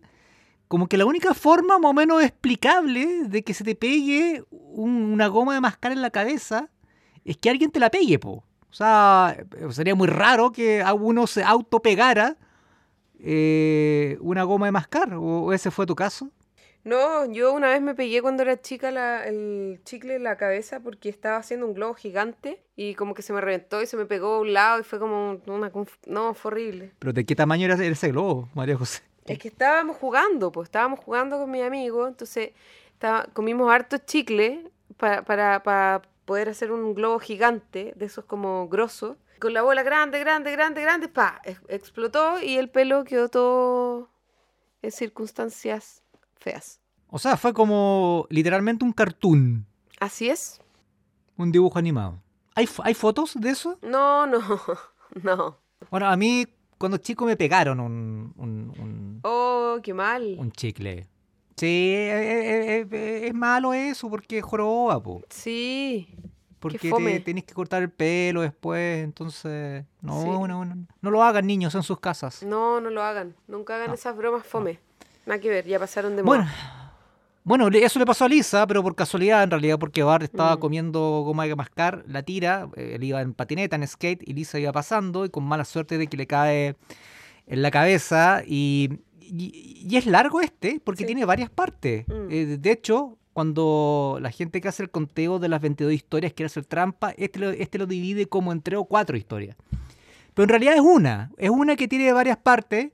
como 0.68 0.86
que 0.86 0.96
la 0.98 1.06
única 1.06 1.34
forma 1.34 1.78
más 1.78 1.90
o 1.90 1.94
menos 1.94 2.22
explicable 2.22 3.24
de 3.24 3.42
que 3.42 3.54
se 3.54 3.64
te 3.64 3.74
pegue 3.74 4.42
un- 4.50 5.12
una 5.12 5.26
goma 5.28 5.54
de 5.54 5.60
mascar 5.60 5.92
en 5.92 6.02
la 6.02 6.10
cabeza 6.10 6.68
es 7.24 7.36
que 7.36 7.50
alguien 7.50 7.70
te 7.70 7.80
la 7.80 7.90
pegue, 7.90 8.18
po. 8.18 8.44
O 8.70 8.74
sea, 8.74 9.36
sería 9.70 9.94
muy 9.94 10.06
raro 10.08 10.52
que 10.52 10.82
a 10.82 10.92
uno 10.94 11.26
se 11.26 11.42
autopegara 11.42 12.36
eh, 13.20 14.16
una 14.20 14.44
goma 14.44 14.66
de 14.66 14.72
mascar, 14.72 15.12
o, 15.14 15.52
ese 15.52 15.70
fue 15.70 15.86
tu 15.86 15.96
caso. 15.96 16.30
No, 16.84 17.26
yo 17.30 17.52
una 17.52 17.68
vez 17.68 17.82
me 17.82 17.94
pegué 17.94 18.22
cuando 18.22 18.42
era 18.44 18.60
chica 18.62 18.90
la- 18.90 19.26
el 19.26 19.80
chicle 19.84 20.14
en 20.16 20.22
la 20.22 20.36
cabeza 20.36 20.80
porque 20.80 21.08
estaba 21.08 21.36
haciendo 21.36 21.66
un 21.66 21.74
globo 21.74 21.94
gigante 21.94 22.62
y 22.76 22.94
como 22.94 23.14
que 23.14 23.22
se 23.22 23.32
me 23.32 23.40
reventó 23.40 23.82
y 23.82 23.86
se 23.86 23.96
me 23.96 24.06
pegó 24.06 24.34
a 24.36 24.40
un 24.40 24.52
lado 24.52 24.80
y 24.80 24.84
fue 24.84 24.98
como 25.00 25.40
una... 25.46 25.72
No, 26.06 26.34
fue 26.34 26.52
horrible. 26.52 26.92
Pero 27.00 27.12
¿de 27.12 27.26
qué 27.26 27.34
tamaño 27.34 27.64
era 27.66 27.74
ese 27.84 28.08
globo, 28.08 28.48
María 28.54 28.76
José? 28.76 29.02
Es 29.32 29.38
que 29.38 29.48
estábamos 29.48 29.96
jugando, 29.96 30.50
pues 30.52 30.66
estábamos 30.68 31.00
jugando 31.00 31.38
con 31.38 31.50
mi 31.50 31.62
amigo, 31.62 32.06
entonces 32.06 32.52
estaba- 32.92 33.26
comimos 33.32 33.70
harto 33.70 33.98
chicle 33.98 34.70
para, 34.96 35.24
para, 35.24 35.62
para 35.62 36.02
poder 36.24 36.48
hacer 36.48 36.72
un 36.72 36.94
globo 36.94 37.18
gigante, 37.18 37.92
de 37.96 38.04
esos 38.06 38.24
como 38.24 38.68
grosos, 38.68 39.16
con 39.40 39.52
la 39.54 39.62
bola 39.62 39.82
grande, 39.82 40.18
grande, 40.18 40.50
grande, 40.52 40.82
grande, 40.82 41.08
pa, 41.08 41.40
ex- 41.44 41.60
explotó 41.68 42.40
y 42.42 42.56
el 42.58 42.68
pelo 42.70 43.04
quedó 43.04 43.28
todo 43.28 44.08
en 44.82 44.90
circunstancias 44.92 46.02
feas. 46.36 46.80
O 47.10 47.18
sea, 47.18 47.36
fue 47.36 47.54
como 47.54 48.26
literalmente 48.30 48.84
un 48.84 48.92
cartoon. 48.92 49.66
Así 50.00 50.28
es. 50.28 50.60
Un 51.36 51.50
dibujo 51.52 51.78
animado. 51.78 52.20
¿Hay, 52.54 52.68
¿Hay 52.82 52.94
fotos 52.94 53.34
de 53.40 53.50
eso? 53.50 53.78
No, 53.82 54.26
no, 54.26 54.38
no. 55.22 55.56
Bueno, 55.90 56.06
a 56.08 56.16
mí 56.16 56.46
cuando 56.78 56.96
chico 56.98 57.24
me 57.26 57.36
pegaron 57.36 57.80
un, 57.80 58.32
un, 58.36 58.72
un- 58.78 59.20
Oh, 59.24 59.78
qué 59.82 59.92
mal. 59.92 60.36
un 60.38 60.50
chicle. 60.52 61.06
Sí, 61.56 61.66
eh, 61.66 62.78
eh, 62.80 62.86
eh, 62.90 63.26
es 63.26 63.34
malo 63.34 63.72
eso 63.74 64.08
porque 64.08 64.38
es 64.38 64.44
joroba, 64.44 65.02
po. 65.02 65.22
Sí. 65.28 66.08
Porque 66.60 66.78
te, 66.90 67.20
tenés 67.20 67.44
que 67.44 67.54
cortar 67.54 67.82
el 67.82 67.90
pelo 67.90 68.40
después, 68.42 69.04
entonces... 69.04 69.84
No, 70.00 70.22
Sí. 70.22 70.28
no, 70.28 70.64
no, 70.64 70.86
no 71.00 71.10
lo 71.10 71.22
hagan 71.22 71.46
niños 71.46 71.74
en 71.76 71.82
sus 71.84 72.00
casas. 72.00 72.42
No, 72.42 72.80
no 72.80 72.90
lo 72.90 73.02
hagan. 73.02 73.36
Nunca 73.46 73.76
hagan 73.76 73.88
No. 73.88 73.94
esas 73.94 74.16
bromas 74.16 74.44
fome. 74.46 74.80
Nada 75.26 75.40
que 75.40 75.48
ver, 75.50 75.66
ya 75.66 75.78
pasaron 75.78 76.16
de 76.16 76.22
moda. 76.22 76.38
bueno, 76.38 76.50
le- 77.56 77.84
eso 77.84 77.98
le 77.98 78.04
pasó 78.06 78.24
a 78.24 78.28
Lisa, 78.28 78.66
pero 78.66 78.82
por 78.82 78.94
casualidad 78.94 79.42
en 79.42 79.50
realidad, 79.50 79.78
porque 79.78 80.02
Bart 80.02 80.24
estaba 80.24 80.56
Mm. 80.56 80.58
comiendo 80.60 81.00
goma 81.24 81.44
de 81.46 81.56
mascar, 81.56 82.04
la 82.06 82.22
tira, 82.22 82.68
eh, 82.76 82.92
él 82.96 83.04
iba 83.04 83.20
en 83.22 83.32
patineta, 83.32 83.76
en 83.76 83.86
skate, 83.86 84.22
y 84.28 84.34
Lisa 84.34 84.58
iba 84.58 84.72
pasando, 84.72 85.24
y 85.24 85.30
con 85.30 85.44
mala 85.44 85.64
suerte 85.64 85.96
de 85.98 86.06
que 86.08 86.16
le 86.16 86.26
cae 86.26 86.76
en 87.46 87.62
la 87.62 87.70
cabeza, 87.70 88.42
y, 88.46 88.90
y- 89.20 89.86
y 89.88 89.96
es 89.96 90.06
largo 90.06 90.40
este, 90.40 90.80
porque 90.84 91.04
Sí. 91.04 91.06
tiene 91.06 91.24
varias 91.24 91.48
partes. 91.50 92.06
Mm. 92.08 92.12
Eh, 92.30 92.56
de 92.60 92.70
hecho, 92.70 93.16
cuando 93.32 94.18
la 94.20 94.30
gente 94.32 94.60
que 94.60 94.68
hace 94.68 94.82
el 94.82 94.90
conteo 94.90 95.38
de 95.38 95.48
las 95.48 95.60
22 95.60 95.92
historias 95.94 96.32
quiere 96.32 96.46
hacer 96.48 96.64
trampa, 96.64 97.10
este 97.16 97.38
lo, 97.38 97.50
este 97.50 97.78
lo 97.78 97.86
divide 97.86 98.26
como 98.26 98.52
en 98.52 98.60
tres 98.62 98.78
o 98.80 98.84
cuatro 98.84 99.16
historias. 99.16 99.56
Pero 100.34 100.44
en 100.44 100.48
realidad 100.50 100.74
es 100.74 100.80
una, 100.80 101.30
es 101.38 101.50
una 101.50 101.76
que 101.76 101.86
tiene 101.88 102.12
varias 102.12 102.36
partes. 102.36 102.90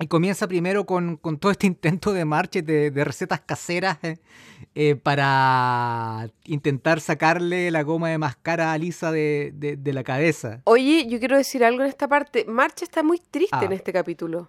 Y 0.00 0.06
comienza 0.06 0.46
primero 0.46 0.86
con, 0.86 1.16
con 1.16 1.38
todo 1.38 1.50
este 1.50 1.66
intento 1.66 2.12
de 2.12 2.24
marcha 2.24 2.62
de, 2.62 2.90
de 2.92 3.04
recetas 3.04 3.40
caseras 3.40 3.98
eh, 4.04 4.18
eh, 4.76 4.94
para 4.94 6.28
intentar 6.44 7.00
sacarle 7.00 7.70
la 7.72 7.82
goma 7.82 8.08
de 8.10 8.18
mascara 8.18 8.72
a 8.72 8.78
Lisa 8.78 9.10
de, 9.10 9.52
de- 9.56 9.76
de 9.76 9.92
la 9.92 10.04
cabeza. 10.04 10.60
Oye, 10.64 11.06
yo 11.08 11.18
quiero 11.18 11.36
decir 11.36 11.64
algo 11.64 11.82
en 11.82 11.88
esta 11.88 12.06
parte. 12.06 12.44
March 12.46 12.82
está 12.82 13.02
muy 13.02 13.18
triste 13.18 13.56
Ah. 13.56 13.64
en 13.64 13.72
este 13.72 13.92
capítulo. 13.92 14.48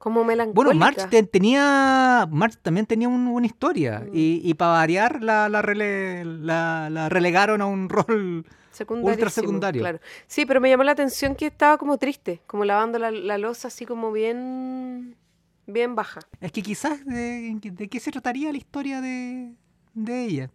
Como 0.00 0.24
melancólica. 0.24 0.54
Bueno, 0.64 0.78
March 0.80 1.10
te- 1.10 1.22
tenía, 1.24 2.26
March 2.30 2.56
también 2.62 2.86
tenía 2.86 3.06
un- 3.06 3.26
una 3.28 3.44
historia. 3.44 4.00
Mm. 4.00 4.10
Y, 4.16 4.40
y 4.42 4.54
para 4.54 4.72
variar 4.72 5.22
la, 5.22 5.50
la, 5.50 5.60
rele- 5.60 6.24
la- 6.24 6.88
la 6.88 7.10
relegaron 7.10 7.60
a 7.60 7.66
un 7.66 7.86
rol 7.90 8.46
ultra 8.88 9.28
secundario. 9.28 9.82
Claro. 9.82 10.00
Sí, 10.26 10.46
pero 10.46 10.58
me 10.58 10.70
llamó 10.70 10.84
la 10.84 10.92
atención 10.92 11.34
que 11.34 11.46
estaba 11.48 11.76
como 11.76 11.98
triste, 11.98 12.40
como 12.46 12.64
lavando 12.64 12.98
la, 12.98 13.10
la 13.10 13.36
losa 13.36 13.68
así 13.68 13.84
como 13.84 14.10
bien, 14.10 15.16
bien 15.66 15.94
baja. 15.94 16.20
Es 16.40 16.50
que 16.50 16.62
quizás 16.62 17.04
de, 17.04 17.58
de 17.62 17.88
qué 17.90 18.00
se 18.00 18.10
trataría 18.10 18.50
la 18.52 18.56
historia 18.56 19.02
de, 19.02 19.52
de 19.92 20.24
ella. 20.24 20.50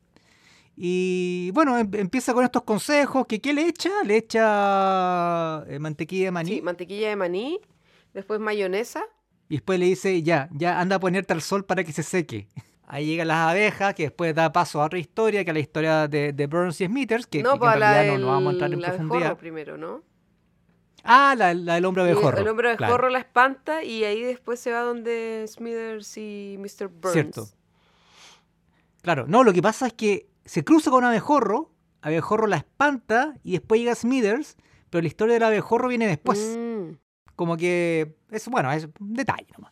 Y 0.75 1.51
bueno, 1.53 1.77
em- 1.77 1.91
empieza 1.93 2.34
con 2.34 2.43
estos 2.43 2.63
consejos, 2.63 3.27
que 3.27 3.39
¿qué 3.39 3.53
le 3.53 3.67
echa? 3.67 3.91
Le 4.03 4.17
echa 4.17 5.63
eh, 5.69 5.77
mantequilla 5.77 6.25
de 6.25 6.31
maní. 6.31 6.49
Sí, 6.55 6.62
mantequilla 6.63 7.10
de 7.10 7.15
maní, 7.15 7.60
después 8.15 8.39
mayonesa. 8.39 9.03
Y 9.49 9.55
después 9.58 9.79
le 9.79 9.86
dice, 9.86 10.21
ya, 10.23 10.49
ya 10.51 10.79
anda 10.79 10.95
a 10.95 10.99
ponerte 10.99 11.34
al 11.34 11.41
sol 11.41 11.65
para 11.65 11.84
que 11.84 11.91
se 11.91 12.03
seque. 12.03 12.47
Ahí 12.88 13.05
llegan 13.08 13.27
las 13.29 13.49
abejas, 13.49 13.95
que 13.95 14.03
después 14.03 14.34
da 14.36 14.51
paso 14.51 14.81
a 14.81 14.86
otra 14.86 14.99
historia, 14.99 15.43
que 15.43 15.49
es 15.49 15.53
la 15.55 15.60
historia 15.60 16.08
de, 16.08 16.34
de 16.34 16.47
Burns 16.47 16.79
y 16.81 16.86
Smithers, 16.86 17.25
que, 17.25 17.41
no, 17.41 17.53
que- 17.53 17.55
que 17.55 17.60
para 17.60 17.73
en 17.75 17.79
la 17.79 17.91
realidad 17.93 18.13
del 18.13 18.21
no, 18.21 18.27
no 18.27 18.34
vamos 18.34 18.49
a 18.49 18.51
entrar 18.53 18.73
en 18.73 18.81
la 18.81 18.88
abejorro 18.89 19.08
profundidad. 19.10 19.38
primero, 19.38 19.77
¿no? 19.77 20.03
Ah, 21.03 21.36
la, 21.38 21.53
la 21.53 21.75
del 21.75 21.86
hombre 21.86 22.03
abejorro. 22.03 22.38
El 22.39 22.47
hombre 22.47 22.75
claro. 22.77 22.93
abejorro 22.93 23.10
la 23.10 23.19
espanta 23.19 23.84
y 23.84 24.03
ahí 24.03 24.21
después 24.23 24.60
se 24.60 24.71
va 24.71 24.79
donde 24.81 25.45
Smithers 25.47 26.17
y 26.17 26.58
Mr. 26.60 26.88
Burns. 26.88 27.13
Cierto. 27.13 27.47
Claro, 29.01 29.25
no, 29.27 29.43
lo 29.43 29.53
que 29.53 29.62
pasa 29.62 29.88
es 29.88 29.93
que 29.93 30.27
se 30.45 30.63
cruza 30.63 30.89
con 30.89 31.03
un 31.03 31.10
abejorro, 31.10 31.71
abejorro 32.01 32.47
la 32.47 32.58
espanta 32.58 33.36
y 33.43 33.51
después 33.53 33.79
llega 33.79 33.93
Smithers, 33.95 34.58
pero 34.89 35.01
la 35.03 35.08
historia 35.08 35.34
del 35.36 35.43
abejorro 35.43 35.88
viene 35.89 36.08
después. 36.08 36.55
Mm. 36.58 36.91
Como 37.35 37.57
que 37.57 38.15
es, 38.31 38.47
bueno, 38.47 38.71
es 38.71 38.87
un 38.99 39.13
detalle 39.13 39.47
nomás. 39.55 39.71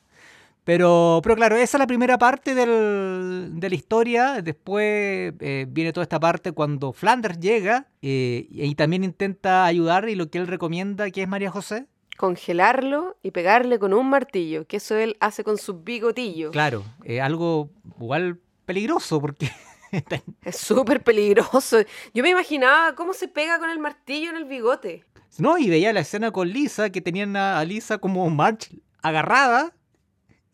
Pero, 0.65 1.19
pero 1.21 1.35
claro, 1.35 1.55
esa 1.57 1.77
es 1.77 1.79
la 1.79 1.87
primera 1.87 2.17
parte 2.17 2.55
del- 2.55 3.49
de 3.59 3.69
la 3.69 3.75
historia. 3.75 4.41
Después 4.41 5.33
eh, 5.39 5.65
viene 5.67 5.91
toda 5.91 6.03
esta 6.03 6.19
parte 6.21 6.53
cuando 6.53 6.93
Flanders 6.93 7.37
llega 7.39 7.87
eh, 8.01 8.47
y 8.49 8.73
también 8.75 9.03
intenta 9.03 9.65
ayudar 9.65 10.07
y 10.07 10.15
lo 10.15 10.29
que 10.29 10.37
él 10.37 10.47
recomienda, 10.47 11.09
que 11.11 11.21
es 11.23 11.27
María 11.27 11.51
José. 11.51 11.87
Congelarlo 12.17 13.17
y 13.23 13.31
pegarle 13.31 13.77
con 13.77 13.93
un 13.93 14.09
martillo, 14.09 14.65
que 14.65 14.77
eso 14.77 14.95
él 14.95 15.17
hace 15.19 15.43
con 15.43 15.57
sus 15.57 15.83
bigotillos. 15.83 16.51
Claro, 16.51 16.83
eh, 17.03 17.19
algo 17.19 17.69
igual 17.99 18.39
peligroso 18.65 19.19
porque 19.19 19.51
Es 20.45 20.57
súper 20.57 21.03
peligroso. 21.03 21.79
Yo 22.13 22.23
me 22.23 22.29
imaginaba 22.29 22.95
cómo 22.95 23.13
se 23.13 23.27
pega 23.27 23.59
con 23.59 23.69
el 23.69 23.79
martillo 23.79 24.29
en 24.29 24.37
el 24.37 24.45
bigote. 24.45 25.03
No, 25.39 25.57
y 25.57 25.69
veía 25.69 25.93
la 25.93 26.01
escena 26.01 26.31
con 26.31 26.49
Lisa, 26.49 26.91
que 26.91 27.01
tenían 27.01 27.35
a, 27.35 27.63
Lisa 27.65 27.97
como 27.97 28.29
March 28.29 28.69
agarrada 29.01 29.75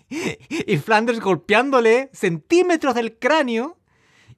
y 0.09 0.77
Flanders 0.77 1.19
golpeándole 1.19 2.09
centímetros 2.13 2.95
del 2.95 3.17
cráneo. 3.17 3.77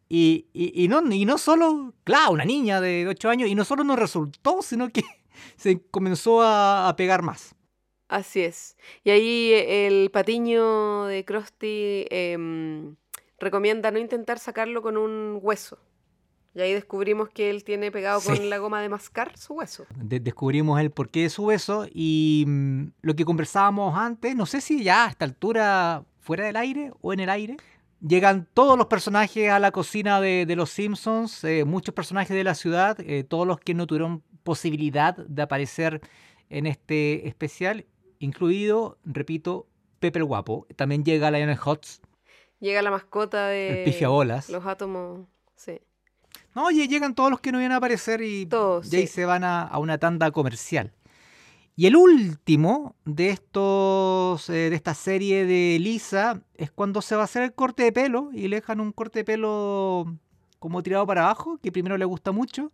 Y, 0.10 0.48
y- 0.52 0.88
no, 0.90 1.02
y 1.10 1.24
no 1.24 1.38
solo, 1.38 1.94
claro, 2.04 2.32
una 2.34 2.44
niña 2.44 2.82
de 2.82 3.08
8 3.08 3.30
años, 3.30 3.50
y 3.50 3.56
no 3.56 3.64
solo 3.64 3.86
no 3.86 3.96
resultó, 3.96 4.62
sino 4.62 4.90
que 4.90 5.04
se 5.56 5.82
comenzó 5.90 6.42
a, 6.42 6.90
a 6.90 6.96
pegar 6.98 7.22
más. 7.22 7.56
Así 8.10 8.42
es. 8.42 8.76
Y 9.06 9.12
ahí 9.12 9.54
eh, 9.54 9.88
el 9.88 10.12
patiño 10.12 11.06
de 11.06 11.24
Krusty 11.24 12.08
em, 12.10 12.98
recomienda 13.40 13.90
no 13.90 14.00
intentar 14.00 14.38
sacarlo 14.38 14.82
con 14.82 14.98
un 14.98 15.40
hueso. 15.42 15.80
Y 16.54 16.60
ahí 16.62 16.74
descubrimos 16.74 17.30
que 17.30 17.50
él 17.50 17.64
tiene 17.64 17.92
pegado 17.92 18.20
Sí. 18.20 18.28
con 18.28 18.50
la 18.50 18.58
goma 18.58 18.82
de 18.82 18.90
mascar 18.90 19.38
su 19.38 19.54
hueso. 19.54 19.86
De- 19.96 20.20
descubrimos 20.20 20.80
el 20.82 20.92
porqué 20.92 21.22
de 21.24 21.30
su 21.30 21.46
beso 21.46 21.88
y 21.94 22.44
mm, 22.48 22.88
lo 23.02 23.16
que 23.16 23.24
conversábamos 23.26 23.98
antes, 23.98 24.36
no 24.36 24.46
sé 24.46 24.60
si 24.60 24.84
ya 24.84 25.06
a 25.06 25.10
esta 25.10 25.24
altura 25.26 26.04
fuera 26.20 26.46
del 26.46 26.58
aire 26.58 26.92
o 27.02 27.14
en 27.14 27.22
el 27.22 27.30
aire, 27.30 27.58
llegan 28.06 28.48
todos 28.54 28.78
los 28.78 28.88
personajes 28.88 29.50
a 29.50 29.60
la 29.60 29.72
cocina 29.72 30.20
de, 30.20 30.46
de 30.46 30.56
los 30.58 30.70
Simpsons, 30.72 31.44
eh, 31.46 31.64
muchos 31.66 31.94
personajes 31.96 32.36
de 32.36 32.44
la 32.44 32.54
ciudad, 32.56 32.98
eh, 33.00 33.24
todos 33.24 33.48
los 33.48 33.60
que 33.60 33.74
no 33.74 33.88
tuvieron 33.88 34.22
posibilidad 34.44 35.16
de 35.16 35.42
aparecer 35.42 36.02
en 36.50 36.66
este 36.68 37.28
especial, 37.30 37.86
incluido, 38.20 38.98
repito, 39.06 39.68
Pepe 40.00 40.20
el 40.20 40.26
Guapo. 40.26 40.68
También 40.76 41.04
llega 41.06 41.32
Lionel 41.32 41.58
Hutz, 41.66 42.02
Llega 42.60 42.82
la 42.82 42.92
mascota 42.92 43.48
de 43.48 43.80
el 43.80 43.86
pifiabolas. 43.86 44.50
los 44.50 44.66
átomos. 44.66 45.22
Sí. 45.56 45.80
No, 46.56 46.66
oye, 46.66 46.88
llegan 46.88 47.16
todos 47.16 47.30
los 47.30 47.40
que 47.40 47.52
no 47.52 47.60
iban 47.60 47.72
a 47.72 47.78
aparecer 47.78 48.22
y 48.22 48.46
Todos, 48.46 48.88
sí. 48.88 49.08
se 49.08 49.26
van 49.26 49.44
a, 49.44 49.62
a 49.64 49.78
una 49.80 49.98
tanda 49.98 50.32
comercial. 50.32 50.92
Y 51.76 51.88
el 51.88 51.96
último 51.96 52.96
de 53.06 53.30
estos 53.30 54.50
eh, 54.50 54.70
de 54.70 54.76
esta 54.76 54.94
serie 54.94 55.46
de 55.46 55.78
Lisa 55.80 56.42
es 56.56 56.70
cuando 56.70 57.02
se 57.02 57.16
va 57.16 57.22
a 57.22 57.26
hacer 57.26 57.44
el 57.44 57.54
corte 57.54 57.84
de 57.84 57.92
pelo 57.92 58.30
y 58.34 58.50
le 58.50 58.58
dejan 58.58 58.82
un 58.82 58.92
corte 58.92 59.20
de 59.20 59.26
pelo 59.26 60.14
como 60.60 60.84
tirado 60.84 61.08
para 61.08 61.24
abajo, 61.24 61.58
que 61.64 61.72
primero 61.72 61.98
le 61.98 62.06
gusta 62.06 62.32
mucho, 62.32 62.72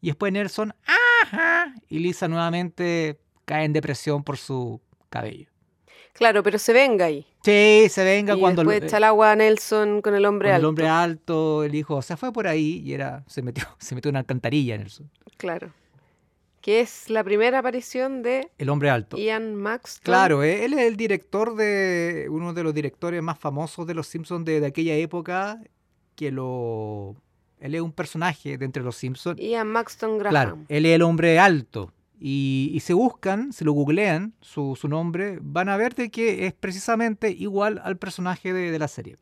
y 0.00 0.08
después 0.08 0.32
Nelson, 0.32 0.74
ajá, 1.22 1.74
y 1.88 1.98
Lisa 1.98 2.28
nuevamente 2.28 3.18
cae 3.46 3.64
en 3.64 3.72
depresión 3.72 4.22
por 4.22 4.36
su 4.36 4.80
cabello. 5.10 5.50
Claro, 6.16 6.42
pero 6.42 6.58
se 6.58 6.72
venga 6.72 7.06
ahí. 7.06 7.26
Sí, 7.44 7.86
se 7.90 8.02
venga 8.02 8.34
y 8.34 8.40
cuando 8.40 8.62
después 8.62 8.82
echa 8.82 8.96
el 8.96 9.04
agua 9.04 9.32
a 9.32 9.36
Nelson 9.36 10.00
con 10.00 10.14
el 10.14 10.24
hombre 10.24 10.48
con 10.48 10.50
el 10.50 10.56
alto. 10.56 10.68
hombre 10.68 10.88
alto, 10.88 11.64
el 11.64 11.74
hijo 11.74 12.00
se 12.02 12.16
fue 12.16 12.32
por 12.32 12.48
ahí 12.48 12.82
y 12.84 12.94
era 12.94 13.22
se 13.26 13.42
metió 13.42 13.64
se 13.78 13.94
metió 13.94 14.10
una 14.10 14.20
alcantarilla 14.20 14.76
Nelson. 14.78 15.10
Claro. 15.36 15.72
Que 16.62 16.80
es 16.80 17.10
la 17.10 17.22
primera 17.22 17.60
aparición 17.60 18.22
de 18.22 18.50
El 18.58 18.70
hombre 18.70 18.90
alto. 18.90 19.16
Ian 19.16 19.54
Maxton. 19.54 20.02
Claro, 20.02 20.42
eh, 20.42 20.64
él 20.64 20.72
es 20.72 20.80
el 20.80 20.96
director 20.96 21.54
de 21.54 22.26
uno 22.28 22.54
de 22.54 22.64
los 22.64 22.74
directores 22.74 23.22
más 23.22 23.38
famosos 23.38 23.86
de 23.86 23.94
los 23.94 24.08
Simpsons 24.08 24.44
de, 24.44 24.58
de 24.58 24.66
aquella 24.66 24.96
época, 24.96 25.60
que 26.16 26.32
lo 26.32 27.14
él 27.60 27.74
es 27.74 27.80
un 27.80 27.92
personaje 27.92 28.58
de 28.58 28.64
entre 28.64 28.82
los 28.82 28.96
Simpsons. 28.96 29.40
Ian 29.40 29.68
Maxton 29.68 30.18
Graham. 30.18 30.30
Claro, 30.30 30.58
él 30.68 30.86
es 30.86 30.94
el 30.94 31.02
hombre 31.02 31.38
alto. 31.38 31.92
Y, 32.18 32.70
y 32.72 32.80
se 32.80 32.94
buscan, 32.94 33.52
se 33.52 33.64
lo 33.64 33.72
googlean, 33.72 34.34
su, 34.40 34.74
su 34.80 34.88
nombre, 34.88 35.38
van 35.42 35.68
a 35.68 35.76
ver 35.76 35.94
de 35.94 36.10
que 36.10 36.46
es 36.46 36.54
precisamente 36.54 37.30
igual 37.30 37.80
al 37.84 37.98
personaje 37.98 38.52
de, 38.52 38.70
de 38.70 38.78
la 38.78 38.88
serie. 38.88 39.16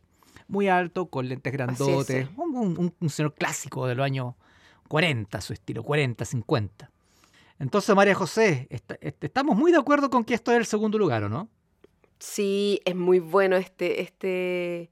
Muy 0.47 0.69
alto, 0.69 1.07
con 1.07 1.29
lentes 1.29 1.53
grandotes, 1.53 2.29
un, 2.37 2.57
un- 2.79 2.95
un 3.01 3.11
señor 3.11 3.35
clásico 3.35 3.87
de 3.87 3.95
los 3.97 4.05
años 4.05 4.35
40, 4.89 5.41
su 5.41 5.53
estilo, 5.53 5.83
40, 5.83 6.25
50. 6.25 6.91
Entonces, 7.59 7.95
María 7.97 8.15
José, 8.15 8.67
est- 8.71 8.93
est- 9.01 9.25
estamos 9.25 9.57
muy 9.57 9.73
de 9.73 9.79
acuerdo 9.79 10.11
con 10.11 10.25
que 10.25 10.35
esto 10.35 10.53
es 10.53 10.59
el 10.59 10.67
segundo 10.67 10.99
lugar, 10.99 11.25
¿o 11.25 11.29
no? 11.29 11.49
Sí, 12.19 12.81
es 12.85 12.95
muy 12.95 13.19
bueno 13.21 13.57
este, 13.57 14.03
este, 14.03 14.91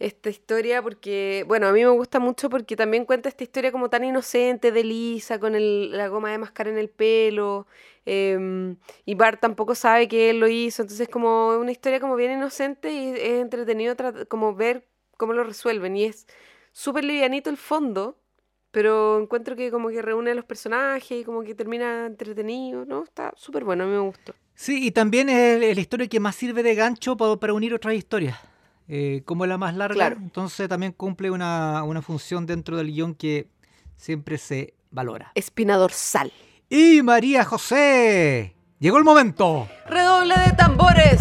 esta 0.00 0.30
historia 0.30 0.82
porque, 0.82 1.44
bueno, 1.46 1.68
a 1.68 1.72
mí 1.72 1.80
me 1.84 1.90
gusta 1.90 2.18
mucho 2.18 2.50
porque 2.50 2.74
también 2.74 3.04
cuenta 3.04 3.28
esta 3.28 3.44
historia 3.44 3.70
como 3.70 3.90
tan 3.90 4.02
inocente 4.02 4.72
de 4.72 4.82
Lisa 4.82 5.38
con 5.38 5.54
el- 5.54 5.92
la 5.96 6.08
goma 6.08 6.30
de 6.32 6.38
mascar 6.38 6.66
en 6.68 6.78
el 6.78 6.88
pelo 6.88 7.66
em, 8.06 8.76
y 9.04 9.14
Bart 9.14 9.40
tampoco 9.40 9.74
sabe 9.74 10.08
que 10.08 10.30
él 10.30 10.40
lo 10.40 10.48
hizo, 10.48 10.82
entonces 10.82 11.06
como 11.08 11.50
una 11.58 11.70
historia 11.70 12.00
como 12.00 12.16
bien 12.16 12.32
inocente 12.32 12.90
y 12.92 13.10
es 13.10 13.40
entretenido 13.42 13.94
como 14.28 14.54
ver 14.54 14.86
cómo 15.18 15.34
lo 15.34 15.44
resuelven 15.44 15.96
y 15.96 16.04
es 16.04 16.26
súper 16.72 17.04
livianito 17.04 17.50
el 17.50 17.58
fondo, 17.58 18.16
pero 18.70 19.20
encuentro 19.20 19.54
que 19.54 19.70
como 19.70 19.90
que 19.90 20.00
reúne 20.00 20.30
a 20.30 20.34
los 20.34 20.46
personajes 20.46 21.20
y 21.20 21.24
como 21.24 21.42
que 21.42 21.54
termina 21.54 22.06
entretenido, 22.06 22.86
¿no? 22.86 23.04
Está 23.04 23.32
súper 23.36 23.64
bueno, 23.64 23.84
a 23.84 23.86
mí 23.86 23.92
me 23.92 23.98
gustó. 24.00 24.34
Sí, 24.54 24.86
y 24.86 24.90
también 24.92 25.28
es 25.28 25.74
la 25.74 25.80
historia 25.80 26.08
que 26.08 26.20
más 26.20 26.36
sirve 26.36 26.62
de 26.62 26.74
gancho 26.74 27.16
pa- 27.16 27.38
para, 27.38 27.52
unir 27.52 27.74
otras 27.74 27.94
historias. 27.94 28.38
Eh, 28.92 29.22
como 29.24 29.44
es 29.44 29.48
la 29.48 29.56
más 29.56 29.76
larga, 29.76 29.94
Claro. 29.94 30.16
entonces 30.20 30.68
también 30.68 30.90
cumple 30.92 31.30
una, 31.30 31.84
una 31.84 32.02
función 32.02 32.44
dentro 32.44 32.76
del 32.76 32.88
guion 32.88 33.14
que 33.14 33.46
siempre 33.96 34.36
se 34.36 34.74
valora. 34.90 35.30
Espina 35.36 35.76
dorsal. 35.76 36.32
Y 36.68 37.00
María 37.02 37.44
José, 37.44 38.54
llegó 38.80 38.98
el 38.98 39.04
momento. 39.04 39.68
Redoble 39.86 40.34
de 40.44 40.52
tambores. 40.54 41.20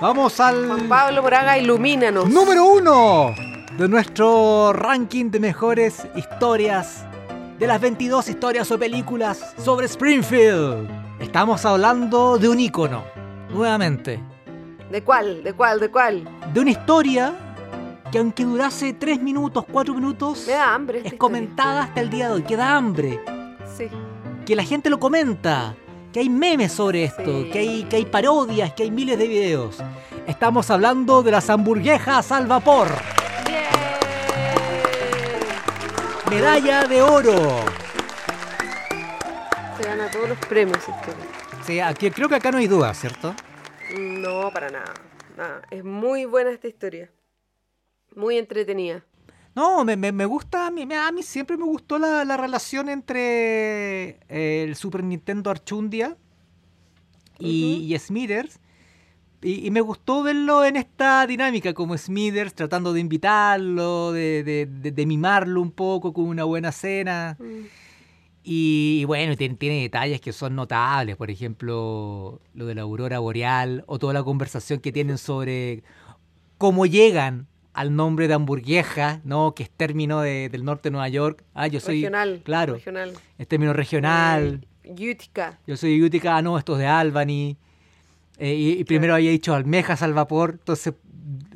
Vamos 0.00 0.38
al 0.40 0.66
Juan 0.66 0.88
Pablo 0.88 1.22
Moraga, 1.22 1.56
ilumínanos. 1.58 2.28
número 2.28 2.66
uno 2.66 3.34
de 3.78 3.88
nuestro 3.88 4.72
ranking 4.72 5.30
de 5.30 5.38
mejores 5.40 6.06
historias 6.16 7.04
de 7.58 7.66
las 7.66 7.80
22 7.80 8.28
historias 8.28 8.70
o 8.72 8.78
películas 8.78 9.54
sobre 9.56 9.86
Springfield. 9.86 10.88
Estamos 11.20 11.64
hablando 11.64 12.36
de 12.36 12.48
un 12.48 12.58
ícono, 12.58 13.04
nuevamente. 13.50 14.20
¿De 14.92 15.02
cuál? 15.02 15.42
¿De 15.42 15.52
cuál? 15.54 15.80
¿De 15.80 15.90
cuál? 15.90 16.28
de 16.52 16.60
una 16.60 16.70
historia 16.70 17.32
que 18.10 18.18
aunque 18.18 18.44
durase 18.44 18.92
3 18.92 19.22
minutos, 19.22 19.64
4 19.72 19.94
minutos, 19.94 20.44
Me 20.46 20.52
da 20.52 20.74
hambre. 20.74 20.98
es 20.98 21.04
historia. 21.06 21.18
comentada 21.18 21.82
hasta 21.84 22.00
el 22.02 22.10
día 22.10 22.26
de 22.28 22.34
hoy, 22.34 22.42
que 22.42 22.56
da 22.56 22.76
hambre, 22.76 23.18
Sí. 23.74 23.88
que 24.44 24.54
la 24.54 24.62
gente 24.64 24.90
lo 24.90 25.00
comenta, 25.00 25.74
que 26.12 26.20
hay 26.20 26.28
memes 26.28 26.72
sobre 26.72 27.04
esto, 27.04 27.24
Sí. 27.44 27.50
que, 27.50 27.58
hay, 27.58 27.84
que 27.84 27.96
hay 27.96 28.04
parodias, 28.04 28.74
que 28.74 28.82
hay 28.82 28.90
miles 28.90 29.18
de 29.18 29.28
videos. 29.28 29.82
Estamos 30.26 30.70
hablando 30.70 31.22
de 31.22 31.30
las 31.30 31.48
hamburguesas 31.48 32.30
al 32.30 32.46
vapor, 32.46 32.88
medalla 36.28 36.84
de 36.86 37.00
oro. 37.00 37.60
Se 39.80 39.88
gana 39.88 40.10
todos 40.10 40.28
los 40.28 40.38
premios. 40.38 40.78
historia. 40.80 41.24
Sí, 41.64 41.80
aquí, 41.80 42.10
creo 42.10 42.28
que 42.28 42.34
acá 42.34 42.50
no 42.50 42.58
hay 42.58 42.66
duda, 42.66 42.92
¿cierto? 42.92 43.34
No, 43.98 44.50
para 44.52 44.70
nada. 44.70 44.94
nada. 45.36 45.62
Es 45.70 45.84
muy 45.84 46.24
buena 46.24 46.50
esta 46.50 46.68
historia. 46.68 47.10
Muy 48.14 48.36
entretenida. 48.38 49.04
No, 49.54 49.84
me, 49.84 49.96
me- 49.96 50.12
me 50.12 50.24
gusta, 50.24 50.66
a 50.66 50.70
mí, 50.70 50.86
a 50.94 51.12
mí 51.12 51.22
siempre 51.22 51.56
me 51.56 51.64
gustó 51.64 51.98
la, 51.98 52.24
la 52.24 52.36
relación 52.36 52.88
entre 52.88 54.18
eh, 54.28 54.64
el 54.66 54.76
Super 54.76 55.04
Nintendo 55.04 55.50
Archundia 55.50 56.16
y, 57.38 57.92
y 57.94 57.98
Smithers. 57.98 58.58
Y, 59.42 59.66
y 59.66 59.70
me 59.70 59.80
gustó 59.80 60.22
verlo 60.22 60.64
en 60.64 60.76
esta 60.76 61.26
dinámica, 61.26 61.74
como 61.74 61.98
Smithers 61.98 62.54
tratando 62.54 62.92
de 62.92 63.00
invitarlo, 63.00 64.12
de, 64.12 64.42
de- 64.44 64.66
de- 64.66 64.92
de 64.92 65.06
mimarlo 65.06 65.60
un 65.60 65.72
poco 65.72 66.12
con 66.12 66.26
una 66.26 66.44
buena 66.44 66.70
cena. 66.72 67.36
Mm. 67.38 67.62
Y, 68.44 68.98
y 69.00 69.04
bueno, 69.04 69.36
tiene, 69.36 69.54
tiene 69.54 69.82
detalles 69.82 70.20
que 70.20 70.32
son 70.32 70.56
notables, 70.56 71.16
por 71.16 71.30
ejemplo, 71.30 72.40
lo 72.54 72.66
de 72.66 72.74
la 72.74 72.82
aurora 72.82 73.18
boreal 73.20 73.84
o 73.86 73.98
toda 73.98 74.12
la 74.12 74.22
conversación 74.24 74.80
que 74.80 74.90
tienen 74.90 75.16
sobre 75.18 75.84
cómo 76.58 76.86
llegan 76.86 77.46
al 77.72 77.94
nombre 77.94 78.28
de 78.28 78.34
hamburguesa, 78.34 79.20
¿no? 79.24 79.54
Que 79.54 79.62
es 79.62 79.70
término 79.70 80.20
de- 80.20 80.48
del 80.48 80.64
norte 80.64 80.88
de 80.88 80.92
Nueva 80.92 81.08
York. 81.08 81.44
Ah, 81.54 81.68
yo 81.68 81.80
soy, 81.80 82.02
regional. 82.02 82.40
claro, 82.44 82.74
Regional. 82.74 83.12
es 83.38 83.48
término 83.48 83.72
regional. 83.72 84.66
Eh, 84.84 85.10
Utica. 85.12 85.58
Yo 85.66 85.76
soy 85.76 85.98
de 85.98 86.04
Utica, 86.06 86.36
ah, 86.36 86.42
no, 86.42 86.58
esto 86.58 86.72
es 86.74 86.80
de 86.80 86.86
Albany. 86.86 87.56
Eh, 88.38 88.54
y, 88.54 88.70
y 88.80 88.84
primero 88.84 89.14
había 89.14 89.30
dicho 89.30 89.54
almejas 89.54 90.02
al 90.02 90.14
vapor, 90.14 90.56
entonces 90.58 90.94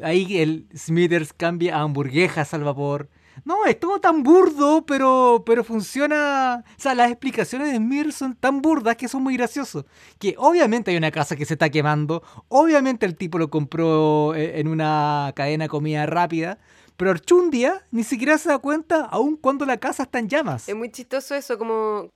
ahí 0.02 0.38
el 0.38 0.66
Smithers 0.76 1.32
cambia 1.32 1.76
a 1.76 1.80
hamburguesas 1.82 2.54
al 2.54 2.62
vapor. 2.62 3.08
No, 3.44 3.64
es 3.66 3.78
todo 3.78 4.00
tan 4.00 4.22
burdo, 4.22 4.84
pero, 4.86 5.42
pero 5.44 5.62
funciona. 5.64 6.64
O 6.66 6.80
sea, 6.80 6.94
las 6.94 7.10
explicaciones 7.10 7.70
de 7.70 7.76
Smithers 7.76 8.16
son 8.16 8.34
tan 8.34 8.62
burdas 8.62 8.96
que 8.96 9.08
son 9.08 9.22
muy 9.22 9.36
graciosos. 9.36 9.84
Que 10.18 10.34
obviamente 10.38 10.90
hay 10.90 10.96
una 10.96 11.10
casa 11.10 11.36
que 11.36 11.44
se 11.44 11.54
está 11.54 11.70
quemando, 11.70 12.22
obviamente 12.48 13.06
el 13.06 13.16
tipo 13.16 13.38
lo 13.38 13.50
compró 13.50 14.34
eh, 14.34 14.58
en 14.60 14.68
una 14.68 15.32
cadena 15.36 15.64
de 15.64 15.68
comida 15.68 16.06
rápida, 16.06 16.58
pero 16.96 17.10
Archundia 17.10 17.86
ni 17.90 18.04
siquiera 18.04 18.38
se 18.38 18.48
da 18.48 18.58
cuenta 18.58 19.04
aun 19.04 19.36
cuando 19.36 19.66
la 19.66 19.76
casa 19.78 20.04
está 20.04 20.18
en 20.18 20.28
llamas. 20.28 20.68
Es 20.68 20.74
muy 20.74 20.90
chistoso 20.90 21.34
eso, 21.34 21.58
como 21.58 22.12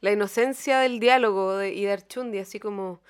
la 0.00 0.10
inocencia 0.10 0.80
del 0.80 1.00
diálogo 1.00 1.56
de, 1.56 1.74
y 1.74 1.84
de 1.84 1.92
Archundi, 1.92 2.38
así 2.38 2.58
como, 2.58 3.00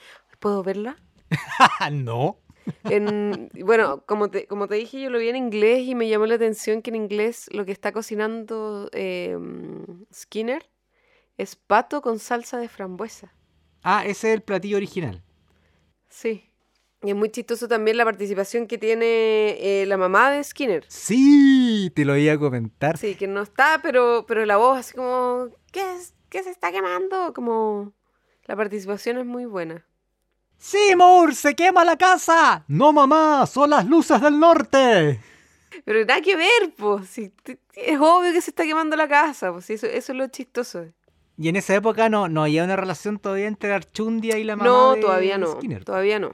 ¿puedo 0.41 0.63
verla? 0.63 0.97
no. 1.93 2.39
En, 2.85 3.51
bueno, 3.65 4.05
como 4.07 4.31
te, 4.31 4.47
como 4.47 4.69
te 4.69 4.77
dije, 4.77 5.01
yo 5.01 5.11
lo 5.11 5.19
vi 5.19 5.29
en 5.29 5.37
inglés 5.37 5.87
y 5.87 5.95
me 5.95 6.09
llamó 6.09 6.27
la 6.27 6.35
atención 6.35 6.83
que 6.83 6.91
en 6.91 6.97
inglés 6.97 7.49
lo 7.53 7.65
que 7.65 7.73
está 7.73 7.93
cocinando 7.93 8.89
eh, 8.93 9.37
Skinner 10.13 10.69
es 11.39 11.57
pato 11.57 12.03
con 12.03 12.19
salsa 12.19 12.59
de 12.59 12.69
frambuesa. 12.69 13.33
Ah, 13.83 14.05
ese 14.07 14.29
es 14.29 14.35
el 14.35 14.43
platillo 14.43 14.77
original. 14.77 15.23
Sí. 16.09 16.49
Y 17.05 17.11
es 17.11 17.17
muy 17.17 17.31
chistoso 17.31 17.67
también 17.67 17.97
la 17.97 18.05
participación 18.05 18.69
que 18.69 18.79
tiene 18.79 19.57
eh, 19.59 19.85
la 19.87 19.97
mamá 19.97 20.31
de 20.31 20.45
Skinner. 20.45 20.85
Sí, 20.89 21.91
te 21.97 22.05
lo 22.05 22.17
iba 22.17 22.35
a 22.35 22.39
comentar. 22.39 22.97
Sí, 22.97 23.17
que 23.17 23.27
no 23.27 23.43
está, 23.43 23.81
pero, 23.83 24.25
pero 24.29 24.47
la 24.47 24.57
voz 24.57 24.79
así 24.79 24.95
como, 24.95 25.49
¿qué, 25.73 25.81
es, 25.97 26.15
¿qué 26.29 26.45
se 26.45 26.51
está 26.51 26.71
quemando? 26.71 27.33
Como 27.35 27.93
la 28.45 28.55
participación 28.55 29.19
es 29.19 29.27
muy 29.27 29.47
buena. 29.47 29.85
¡Seymour, 30.63 31.35
se 31.35 31.57
quema 31.57 31.85
la 31.85 31.97
casa! 31.97 32.65
No, 32.69 32.93
mamá, 32.93 33.45
son 33.49 33.71
las 33.71 33.85
luces 33.85 34.21
del 34.21 34.39
norte. 34.39 35.19
Pero 35.85 36.05
nada 36.05 36.21
que 36.21 36.37
ver, 36.37 36.73
pues. 36.77 37.09
Si, 37.09 37.33
es 37.75 37.99
obvio 37.99 38.33
que 38.33 38.41
se 38.41 38.53
está 38.53 38.63
quemando 38.63 38.95
la 38.95 39.09
casa, 39.09 39.51
pues. 39.53 39.69
Eso, 39.71 39.89
eso 39.89 40.13
es 40.13 40.17
lo 40.17 40.29
chistoso. 40.29 40.85
Y 41.37 41.49
en 41.49 41.57
esa 41.57 41.75
época 41.75 42.09
no, 42.09 42.29
no 42.29 42.45
había 42.45 42.63
una 42.63 42.77
relación 42.77 43.19
todavía 43.19 43.49
entre 43.49 43.73
Archundia 43.73 44.39
y 44.39 44.45
la 44.45 44.55
mamá 44.55 44.71
No, 44.71 44.95
de 44.95 45.01
todavía 45.01 45.37
no. 45.37 45.55
Skinner. 45.55 45.85
Todavía 45.85 46.21
no. 46.21 46.31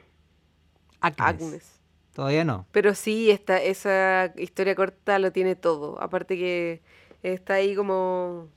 Agnes. 1.01 1.21
Agnes. 1.27 1.81
Todavía 2.13 2.45
no. 2.45 2.67
Pero 2.71 2.95
sí, 2.95 3.31
esta, 3.31 3.63
esa 3.63 4.35
historia 4.37 4.75
corta 4.75 5.19
lo 5.19 5.33
tiene 5.33 5.57
todo. 5.57 5.99
Aparte 6.03 6.37
que 6.37 6.83
está 7.23 7.55
ahí 7.55 7.75
como 7.75 8.49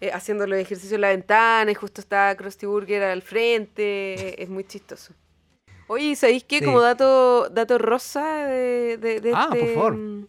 eh, 0.00 0.10
haciendo 0.12 0.46
los 0.46 0.58
ejercicios 0.58 0.92
en 0.94 1.00
la 1.02 1.08
ventana 1.08 1.70
y 1.70 1.74
justo 1.74 2.00
está 2.00 2.34
Krusty 2.36 2.66
Burger 2.66 3.02
al 3.02 3.22
frente. 3.22 4.42
Es 4.42 4.48
muy 4.48 4.64
chistoso. 4.64 5.14
Oye, 5.88 6.04
¿y 6.04 6.16
¿sabéis 6.16 6.44
qué? 6.44 6.60
Sí. 6.60 6.64
Como 6.64 6.80
dato, 6.80 7.48
dato 7.48 7.76
rosa 7.78 8.46
de, 8.46 8.96
de, 8.98 9.20
de 9.20 9.32
Ah, 9.34 9.46
por 9.48 9.58
este, 9.58 9.74
favor. 9.74 9.96
mm, 9.96 10.26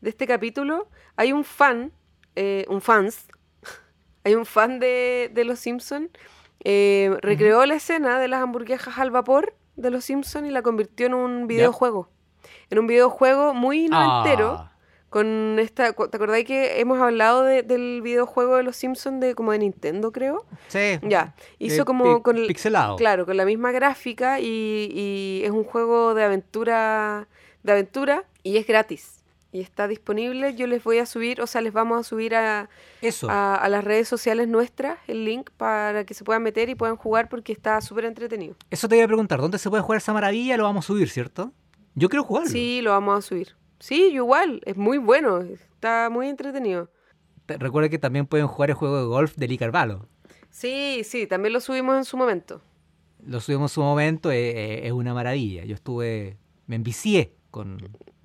de 0.00 0.10
este 0.10 0.26
capítulo, 0.26 0.88
hay 1.16 1.32
un 1.32 1.44
fan, 1.44 1.92
eh, 2.34 2.64
un 2.68 2.80
fans, 2.80 3.26
hay 4.24 4.34
un 4.34 4.44
fan 4.46 4.78
de, 4.80 5.30
de 5.32 5.44
Los 5.44 5.60
Simpson 5.60 6.10
eh, 6.68 7.16
recreó 7.20 7.64
la 7.66 7.76
escena 7.76 8.18
de 8.18 8.26
las 8.26 8.42
hamburguesas 8.42 8.98
al 8.98 9.12
vapor 9.12 9.54
de 9.76 9.90
Los 9.90 10.04
Simpson 10.06 10.46
y 10.46 10.50
la 10.50 10.62
convirtió 10.62 11.06
en 11.06 11.14
un 11.14 11.46
videojuego. 11.46 12.08
En 12.70 12.80
un 12.80 12.88
videojuego 12.88 13.54
muy 13.54 13.86
noventero. 13.88 14.56
Ah, 14.58 14.72
Con 15.10 15.58
esta, 15.60 15.92
¿te 15.92 16.16
acordáis 16.16 16.44
que 16.46 16.80
hemos 16.80 16.98
hablado 17.00 17.42
de- 17.44 17.62
del 17.62 18.02
videojuego 18.02 18.56
de 18.56 18.64
los 18.64 18.76
Simpsons 18.76 19.20
de 19.20 19.34
como 19.34 19.52
de 19.52 19.58
Nintendo, 19.60 20.10
creo? 20.12 20.44
sí. 20.68 20.98
Ya, 21.02 21.34
hizo 21.58 21.82
Eh, 21.82 21.84
como 21.84 22.22
con 22.22 22.36
el, 22.36 22.46
pixelado. 22.48 22.96
claro, 22.96 23.24
con 23.24 23.36
la 23.36 23.44
misma 23.44 23.70
gráfica 23.72 24.40
y, 24.40 24.90
y 24.92 25.42
es 25.44 25.50
un 25.52 25.64
juego 25.64 26.14
de 26.14 26.24
aventura, 26.24 27.28
de 27.62 27.72
aventura 27.72 28.24
y 28.42 28.56
es 28.56 28.66
gratis. 28.66 29.12
Y 29.52 29.60
está 29.60 29.88
disponible, 29.88 30.54
yo 30.54 30.66
les 30.66 30.82
voy 30.84 30.98
a 30.98 31.06
subir, 31.06 31.40
o 31.40 31.46
sea, 31.46 31.62
les 31.62 31.72
vamos 31.72 31.98
a 32.00 32.02
subir 32.02 32.34
a, 32.34 32.68
Eso. 33.00 33.30
a, 33.30 33.54
a 33.54 33.68
las 33.70 33.84
redes 33.84 34.06
sociales 34.08 34.48
nuestras 34.48 34.98
el 35.06 35.24
link 35.24 35.50
para 35.56 36.04
que 36.04 36.12
se 36.12 36.24
puedan 36.24 36.42
meter 36.42 36.68
y 36.68 36.74
puedan 36.74 36.96
jugar 36.96 37.28
porque 37.30 37.52
está 37.52 37.80
súper 37.80 38.04
entretenido. 38.06 38.54
Eso 38.70 38.86
te 38.88 38.96
iba 38.96 39.04
a 39.04 39.08
preguntar, 39.08 39.40
¿dónde 39.40 39.58
se 39.58 39.70
puede 39.70 39.82
jugar 39.82 39.98
esa 39.98 40.12
maravilla? 40.12 40.56
Lo 40.58 40.64
vamos 40.64 40.84
a 40.84 40.88
subir, 40.88 41.08
¿cierto? 41.08 41.52
Yo 41.94 42.10
quiero 42.10 42.24
jugarlo. 42.24 42.50
Sí, 42.50 42.80
lo 42.82 42.90
vamos 42.90 43.18
a 43.18 43.22
subir. 43.22 43.54
Sí, 43.78 44.10
igual, 44.12 44.60
es 44.64 44.76
muy 44.76 44.98
bueno, 44.98 45.40
está 45.40 46.08
muy 46.10 46.28
entretenido. 46.28 46.90
Te- 47.46 47.56
Recuerda 47.58 47.88
que 47.88 47.98
también 47.98 48.26
pueden 48.26 48.46
jugar 48.46 48.70
el 48.70 48.76
juego 48.76 48.98
de 48.98 49.06
golf 49.06 49.36
de 49.36 49.48
Lee 49.48 49.58
Carvalho. 49.58 50.08
Sí, 50.50 51.02
sí, 51.04 51.26
también 51.26 51.52
lo 51.52 51.60
subimos 51.60 51.96
en 51.96 52.04
su 52.04 52.16
momento. 52.16 52.62
Lo 53.26 53.40
subimos 53.40 53.72
en 53.72 53.74
su 53.74 53.80
momento, 53.82 54.30
eh, 54.30 54.50
eh, 54.50 54.86
es 54.86 54.92
una 54.92 55.14
maravilla. 55.14 55.64
Yo 55.64 55.74
estuve, 55.74 56.36
me 56.66 56.76
envicié 56.76 57.34
con... 57.50 57.78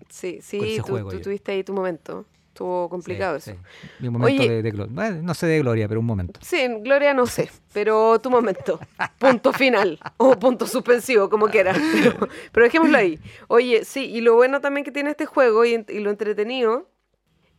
Sí, 0.09 0.39
Con 0.39 0.41
sí, 0.41 0.59
ese 0.67 0.81
tú, 0.83 0.91
juego 0.91 1.09
tú 1.09 1.17
yo. 1.17 1.23
tuviste 1.23 1.51
ahí 1.53 1.63
tu 1.63 1.73
momento. 1.73 2.25
Estuvo 2.51 2.89
complicado 2.89 3.39
sí, 3.39 3.51
eso. 3.51 3.59
sí. 4.01 4.09
Momento 4.09 4.43
Oye. 4.43 4.61
de, 4.61 4.61
de. 4.61 4.71
Bueno, 4.71 5.21
no 5.21 5.33
sé 5.33 5.47
de 5.47 5.59
gloria, 5.59 5.87
pero 5.87 6.01
un 6.01 6.05
momento. 6.05 6.37
Sí, 6.43 6.57
en 6.57 6.83
Gloria 6.83 7.13
no 7.13 7.25
sé, 7.25 7.49
pero 7.73 8.19
tu 8.19 8.29
momento. 8.29 8.77
Punto 9.17 9.53
final. 9.53 9.97
O 10.17 10.37
punto 10.37 10.67
suspensivo, 10.67 11.29
como 11.29 11.47
quieras. 11.47 11.79
Pero, 11.93 12.27
pero 12.51 12.65
dejémoslo 12.65 12.97
ahí. 12.97 13.19
Oye, 13.47 13.85
sí, 13.85 14.03
y 14.03 14.19
lo 14.19 14.35
bueno 14.35 14.59
también 14.59 14.83
que 14.83 14.91
tiene 14.91 15.11
este 15.11 15.25
juego 15.25 15.63
y, 15.63 15.85
y 15.87 15.99
lo 15.99 16.09
entretenido, 16.09 16.89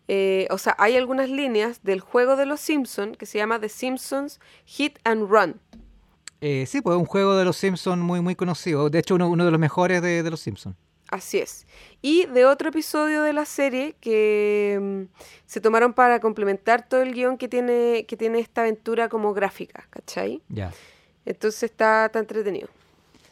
eh, 0.09 0.47
o 0.51 0.59
sea, 0.59 0.77
hay 0.79 0.97
algunas 0.99 1.31
líneas 1.31 1.83
del 1.83 2.01
juego 2.01 2.37
de 2.37 2.45
los 2.45 2.61
Simpsons 2.61 3.17
que 3.17 3.25
se 3.25 3.39
llama 3.39 3.59
The 3.59 3.71
Simpsons 3.71 4.41
Hit 4.67 4.99
and 5.05 5.27
Run. 5.31 5.59
Eh, 6.43 6.67
sí, 6.67 6.83
pues 6.83 6.97
es 6.97 7.01
un 7.01 7.07
juego 7.07 7.35
de 7.35 7.47
los 7.47 7.57
Simpsons 7.57 8.03
muy, 8.03 8.21
muy 8.21 8.35
conocido. 8.35 8.91
De 8.91 8.99
hecho, 8.99 9.15
uno, 9.15 9.29
uno 9.31 9.47
de 9.47 9.51
los 9.51 9.61
mejores 9.61 10.03
de, 10.03 10.23
de 10.23 10.31
los 10.31 10.41
Simpsons. 10.41 10.77
Así 11.13 11.37
es. 11.37 11.67
Y 12.01 12.25
de 12.25 12.47
otro 12.47 12.71
episodio 12.71 13.21
de 13.23 13.35
la 13.35 13.45
serie 13.45 13.95
que 14.01 14.79
mm, 14.81 15.15
se 15.45 15.61
tomaron 15.61 15.93
para 15.93 16.21
complementar 16.21 16.89
todo 16.89 17.03
el 17.03 17.13
guion 17.13 17.37
que 17.37 17.49
tiene, 17.49 18.07
que 18.09 18.17
tiene 18.17 18.39
esta 18.39 18.63
aventura 18.63 19.11
como 19.11 19.35
gráfica, 19.35 19.87
¿cachai? 19.91 20.41
Ya. 20.49 20.73
Entonces 21.27 21.65
está, 21.65 22.07
está 22.07 22.19
entretenido. 22.19 22.69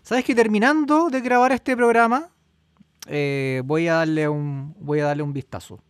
¿Sabes 0.02 0.26
que 0.26 0.34
terminando 0.34 1.08
de 1.08 1.22
grabar 1.22 1.52
este 1.52 1.74
programa, 1.74 2.28
eh, 3.06 3.62
voy 3.64 3.88
a 3.88 3.94
darle 3.94 4.28
un 4.28 4.74
voy 4.78 5.00
a 5.00 5.06
darle 5.06 5.22
un 5.22 5.32
vistazo? 5.32 5.80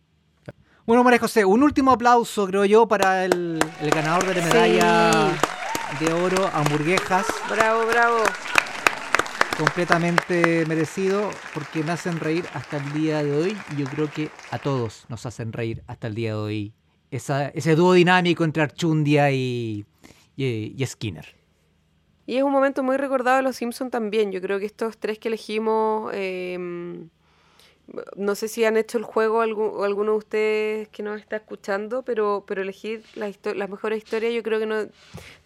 Bueno, 0.85 1.03
María 1.03 1.19
José, 1.19 1.43
un 1.43 1.61
último 1.61 1.91
aplauso, 1.91 2.47
creo 2.47 2.63
yo, 2.63 2.87
para 2.87 3.25
el, 3.25 3.59
el 3.81 3.89
ganador 3.89 4.27
de 4.27 4.35
la 4.35 4.45
medalla 4.47 5.11
de 5.99 6.13
oro, 6.13 6.49
hamburguesas, 6.53 7.25
Bravo, 7.49 7.85
bravo. 7.85 8.23
Completamente 9.65 10.65
merecido, 10.65 11.29
porque 11.53 11.83
me 11.83 11.91
hacen 11.91 12.19
reír 12.19 12.45
hasta 12.55 12.77
el 12.77 12.93
día 12.93 13.23
de 13.23 13.31
hoy, 13.31 13.57
y 13.71 13.79
yo 13.81 13.85
creo 13.85 14.09
que 14.09 14.29
a 14.49 14.57
todos 14.57 15.05
nos 15.07 15.25
hacen 15.27 15.53
reír 15.53 15.83
hasta 15.85 16.07
el 16.07 16.15
día 16.15 16.29
de 16.31 16.35
hoy. 16.35 16.73
Esa, 17.11 17.49
ese 17.49 17.75
dúo 17.75 17.93
dinámico 17.93 18.43
entre 18.43 18.63
Archundia 18.63 19.29
y, 19.31 19.85
y- 20.35 20.73
y 20.75 20.85
Skinner. 20.87 21.35
Y 22.25 22.37
es 22.37 22.43
un 22.43 22.51
momento 22.51 22.81
muy 22.81 22.97
recordado 22.97 23.37
de 23.37 23.43
Los 23.43 23.57
Simpsons 23.57 23.91
también. 23.91 24.31
Yo 24.31 24.41
creo 24.41 24.57
que 24.59 24.65
estos 24.65 24.97
tres 24.97 25.19
que 25.19 25.27
elegimos, 25.27 26.09
eh, 26.15 26.57
no 28.15 28.35
sé 28.35 28.47
si 28.47 28.63
han 28.65 28.77
hecho 28.77 28.97
el 28.97 29.03
juego 29.03 29.39
o 29.39 29.83
alguno 29.83 30.11
de 30.11 30.17
ustedes 30.17 30.87
que 30.89 31.03
nos 31.03 31.19
está 31.19 31.37
escuchando, 31.37 32.03
pero, 32.03 32.43
pero 32.47 32.61
elegir 32.61 33.03
las, 33.15 33.37
mejores 33.69 34.03
historias 34.03 34.33
yo 34.33 34.43
creo 34.43 34.59
que 34.59 34.65
no, 34.65 34.75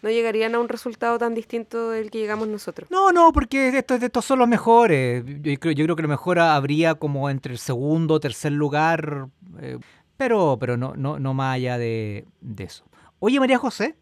no 0.02 0.10
llegarían 0.10 0.54
a 0.54 0.60
un 0.60 0.68
resultado 0.68 1.18
tan 1.18 1.34
distinto 1.34 1.90
del 1.90 2.10
que 2.10 2.18
llegamos 2.18 2.48
nosotros. 2.48 2.90
No, 2.90 3.12
no, 3.12 3.32
porque 3.32 3.78
estos, 3.78 4.02
estos 4.02 4.24
son 4.24 4.38
los 4.38 4.48
mejores. 4.48 5.24
Yo 5.26 5.58
creo, 5.58 5.72
yo 5.72 5.84
creo 5.84 5.96
que 5.96 6.02
lo 6.02 6.08
mejor 6.08 6.38
habría 6.38 6.94
como 6.94 7.30
entre 7.30 7.52
el 7.52 7.58
segundo 7.58 8.14
o 8.14 8.20
tercer 8.20 8.52
lugar, 8.52 9.28
eh, 9.60 9.78
pero, 10.16 10.56
pero 10.58 10.76
no, 10.76 10.94
no, 10.96 11.18
no 11.18 11.34
más 11.34 11.56
allá 11.56 11.78
de, 11.78 12.26
de 12.40 12.64
eso. 12.64 12.84
Oye, 13.18 13.40
María 13.40 13.58
José, 13.58 13.96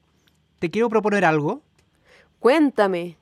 te 0.58 0.70
quiero 0.70 0.88
proponer 0.88 1.24
algo. 1.24 1.62
Cuéntame. 2.38 3.16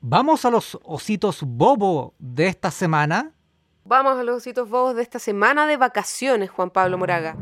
Vamos 0.00 0.44
a 0.44 0.50
los 0.50 0.78
ositos 0.82 1.42
bobo 1.42 2.14
de 2.18 2.46
esta 2.46 2.70
semana. 2.70 3.32
Vamos 3.84 4.18
a 4.18 4.22
los 4.22 4.36
ositos 4.36 4.68
bobos 4.68 4.94
de 4.96 5.02
esta 5.02 5.18
semana 5.18 5.66
de 5.66 5.76
vacaciones, 5.76 6.50
Juan 6.50 6.70
Pablo 6.70 6.98
Moraga. 6.98 7.36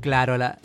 Claro, 0.00 0.36
la, 0.36 0.58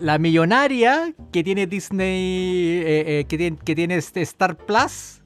la- 0.00 0.18
millonaria 0.18 1.14
que 1.32 1.44
tiene 1.44 1.66
Disney, 1.66 2.78
eh, 2.84 3.20
eh, 3.20 3.24
que, 3.26 3.38
tiene, 3.38 3.56
que 3.58 3.74
tiene 3.74 3.96
este 3.96 4.22
Star 4.22 4.56
Plus, 4.56 5.22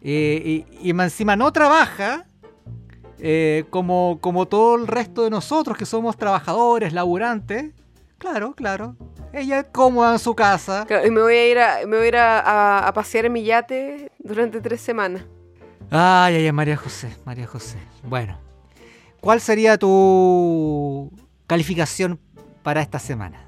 eh, 0.00 0.64
y, 0.80 0.88
y 0.88 0.90
encima 1.04 1.36
no 1.36 1.52
trabaja, 1.52 2.26
como, 3.70 4.18
como 4.20 4.46
todo 4.46 4.76
el 4.76 4.86
resto 4.86 5.24
de 5.24 5.30
nosotros 5.30 5.76
que 5.76 5.86
somos 5.86 6.16
trabajadores, 6.16 6.92
laburantes. 6.92 7.72
Claro, 8.18 8.54
claro. 8.54 8.96
Ella 9.32 9.60
es 9.60 9.66
cómoda 9.72 10.12
en 10.12 10.18
su 10.18 10.34
casa. 10.34 10.84
Claro, 10.86 11.06
Y 11.06 11.10
me 11.10 11.20
voy 11.20 11.34
a 11.34 11.50
ir, 11.50 11.58
a, 11.58 11.78
me 11.86 11.96
voy 11.96 12.06
a, 12.06 12.08
ir 12.08 12.16
a, 12.16 12.40
a- 12.40 12.88
a 12.88 12.92
pasear 12.92 13.26
en 13.26 13.32
mi 13.32 13.42
yate 13.44 14.10
durante 14.18 14.60
tres 14.60 14.80
semanas. 14.80 15.24
Ay, 15.90 16.36
ay, 16.36 16.46
ay, 16.46 16.52
María 16.52 16.76
José, 16.76 17.14
María 17.24 17.46
José. 17.46 17.78
Bueno, 18.02 18.38
¿cuál 19.20 19.40
sería 19.40 19.76
tu 19.78 21.12
calificación 21.46 22.18
para 22.62 22.80
esta 22.80 22.98
semana? 22.98 23.42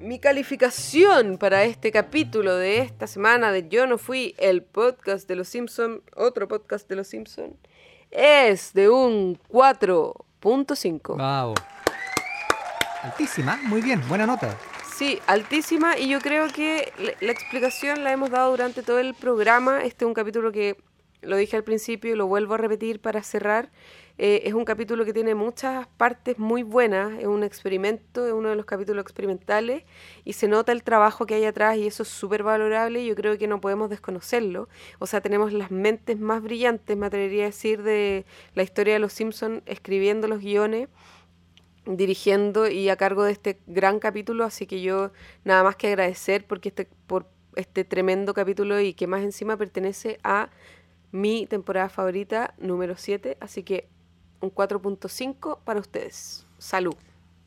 Mi 0.00 0.18
calificación 0.18 1.36
para 1.38 1.62
este 1.64 1.92
capítulo 1.92 2.56
de 2.56 2.78
esta 2.80 3.06
semana 3.06 3.52
de 3.52 3.68
Yo 3.68 3.86
no 3.86 3.98
fui 3.98 4.34
el 4.38 4.62
podcast 4.62 5.28
de 5.28 5.36
los 5.36 5.48
Simpson, 5.48 6.02
otro 6.16 6.48
podcast 6.48 6.88
de 6.88 6.96
los 6.96 7.06
Simpson, 7.06 7.54
es 8.10 8.72
de 8.72 8.88
un 8.88 9.38
4.5. 9.50 11.16
Wow. 11.16 11.54
Altísima, 13.02 13.58
muy 13.62 13.80
bien, 13.80 14.02
buena 14.08 14.26
nota. 14.26 14.54
Sí, 14.94 15.18
altísima 15.26 15.98
y 15.98 16.08
yo 16.10 16.20
creo 16.20 16.48
que 16.48 16.92
la, 17.22 17.32
explicación 17.32 18.04
la 18.04 18.12
hemos 18.12 18.28
dado 18.28 18.50
durante 18.50 18.82
todo 18.82 18.98
el 18.98 19.14
programa. 19.14 19.82
Este 19.82 20.04
es 20.04 20.06
un 20.06 20.12
capítulo 20.12 20.52
que 20.52 20.76
lo 21.22 21.38
dije 21.38 21.56
al 21.56 21.64
principio 21.64 22.12
y 22.12 22.16
lo 22.16 22.26
vuelvo 22.26 22.54
a 22.54 22.56
repetir 22.58 23.00
para 23.00 23.22
cerrar. 23.22 23.70
Eh, 24.18 24.42
es 24.44 24.52
un 24.52 24.66
capítulo 24.66 25.06
que 25.06 25.14
tiene 25.14 25.34
muchas 25.34 25.86
partes 25.96 26.38
muy 26.38 26.62
buenas, 26.62 27.18
es 27.18 27.26
un 27.26 27.42
experimento, 27.42 28.26
es 28.26 28.34
uno 28.34 28.50
de 28.50 28.56
los 28.56 28.66
capítulos 28.66 29.00
experimentales 29.00 29.84
y 30.26 30.34
se 30.34 30.46
nota 30.46 30.72
el 30.72 30.82
trabajo 30.82 31.24
que 31.24 31.36
hay 31.36 31.46
atrás 31.46 31.78
y 31.78 31.86
eso 31.86 32.02
es 32.02 32.10
súper 32.10 32.42
valorable 32.42 33.00
y 33.00 33.06
yo 33.06 33.14
creo 33.14 33.38
que 33.38 33.46
no 33.46 33.62
podemos 33.62 33.88
desconocerlo. 33.88 34.68
O 34.98 35.06
sea, 35.06 35.22
tenemos 35.22 35.54
las 35.54 35.70
mentes 35.70 36.20
más 36.20 36.42
brillantes, 36.42 36.94
me 36.98 37.06
atrevería 37.06 37.44
a 37.44 37.46
decir, 37.46 37.82
de 37.82 38.26
la 38.54 38.62
historia 38.62 38.92
de 38.92 39.00
los 39.00 39.14
Simpsons 39.14 39.62
escribiendo 39.64 40.28
los 40.28 40.40
guiones 40.40 40.88
dirigiendo 41.96 42.68
y 42.68 42.88
a 42.88 42.96
cargo 42.96 43.24
de 43.24 43.32
este 43.32 43.60
gran 43.66 43.98
capítulo, 43.98 44.44
así 44.44 44.66
que 44.66 44.82
yo 44.82 45.12
nada 45.44 45.62
más 45.62 45.76
que 45.76 45.88
agradecer 45.88 46.46
porque 46.46 46.70
este, 46.70 46.88
por 47.06 47.26
este 47.56 47.84
tremendo 47.84 48.34
capítulo 48.34 48.80
y 48.80 48.94
que 48.94 49.06
más 49.06 49.22
encima 49.22 49.56
pertenece 49.56 50.18
a 50.22 50.50
mi 51.12 51.46
temporada 51.46 51.88
favorita 51.88 52.54
número 52.58 52.96
7, 52.96 53.36
así 53.40 53.62
que 53.62 53.88
un 54.40 54.50
4.5 54.50 55.58
para 55.64 55.80
ustedes. 55.80 56.46
Salud. 56.58 56.94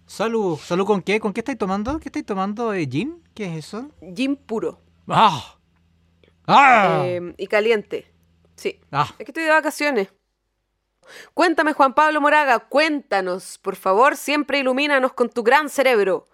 Salud, 0.05 0.57
¿salud 0.57 0.85
con 0.85 1.01
qué? 1.01 1.19
¿Con 1.19 1.33
qué 1.33 1.39
estáis 1.41 1.57
tomando? 1.57 1.99
¿Qué 1.99 2.09
estáis 2.09 2.25
tomando? 2.25 2.73
Eh, 2.73 2.87
¿Gin? 2.89 3.23
¿Qué 3.33 3.45
es 3.45 3.65
eso? 3.65 3.89
Gin 4.15 4.35
puro 4.35 4.79
¡Ah! 5.07 5.57
¡Ah! 6.45 7.03
eh, 7.05 7.33
y 7.37 7.47
caliente. 7.47 8.05
Sí, 8.55 8.79
¡Ah! 8.91 9.07
es 9.17 9.25
que 9.25 9.31
estoy 9.31 9.43
de 9.43 9.49
vacaciones. 9.49 10.09
Cuéntame, 11.33 11.73
Juan 11.73 11.93
Pablo 11.93 12.21
Moraga, 12.21 12.59
cuéntanos, 12.59 13.57
por 13.59 13.75
favor, 13.75 14.15
siempre 14.15 14.59
ilumínanos 14.59 15.13
con 15.13 15.29
tu 15.29 15.43
gran 15.43 15.69
cerebro. 15.69 16.27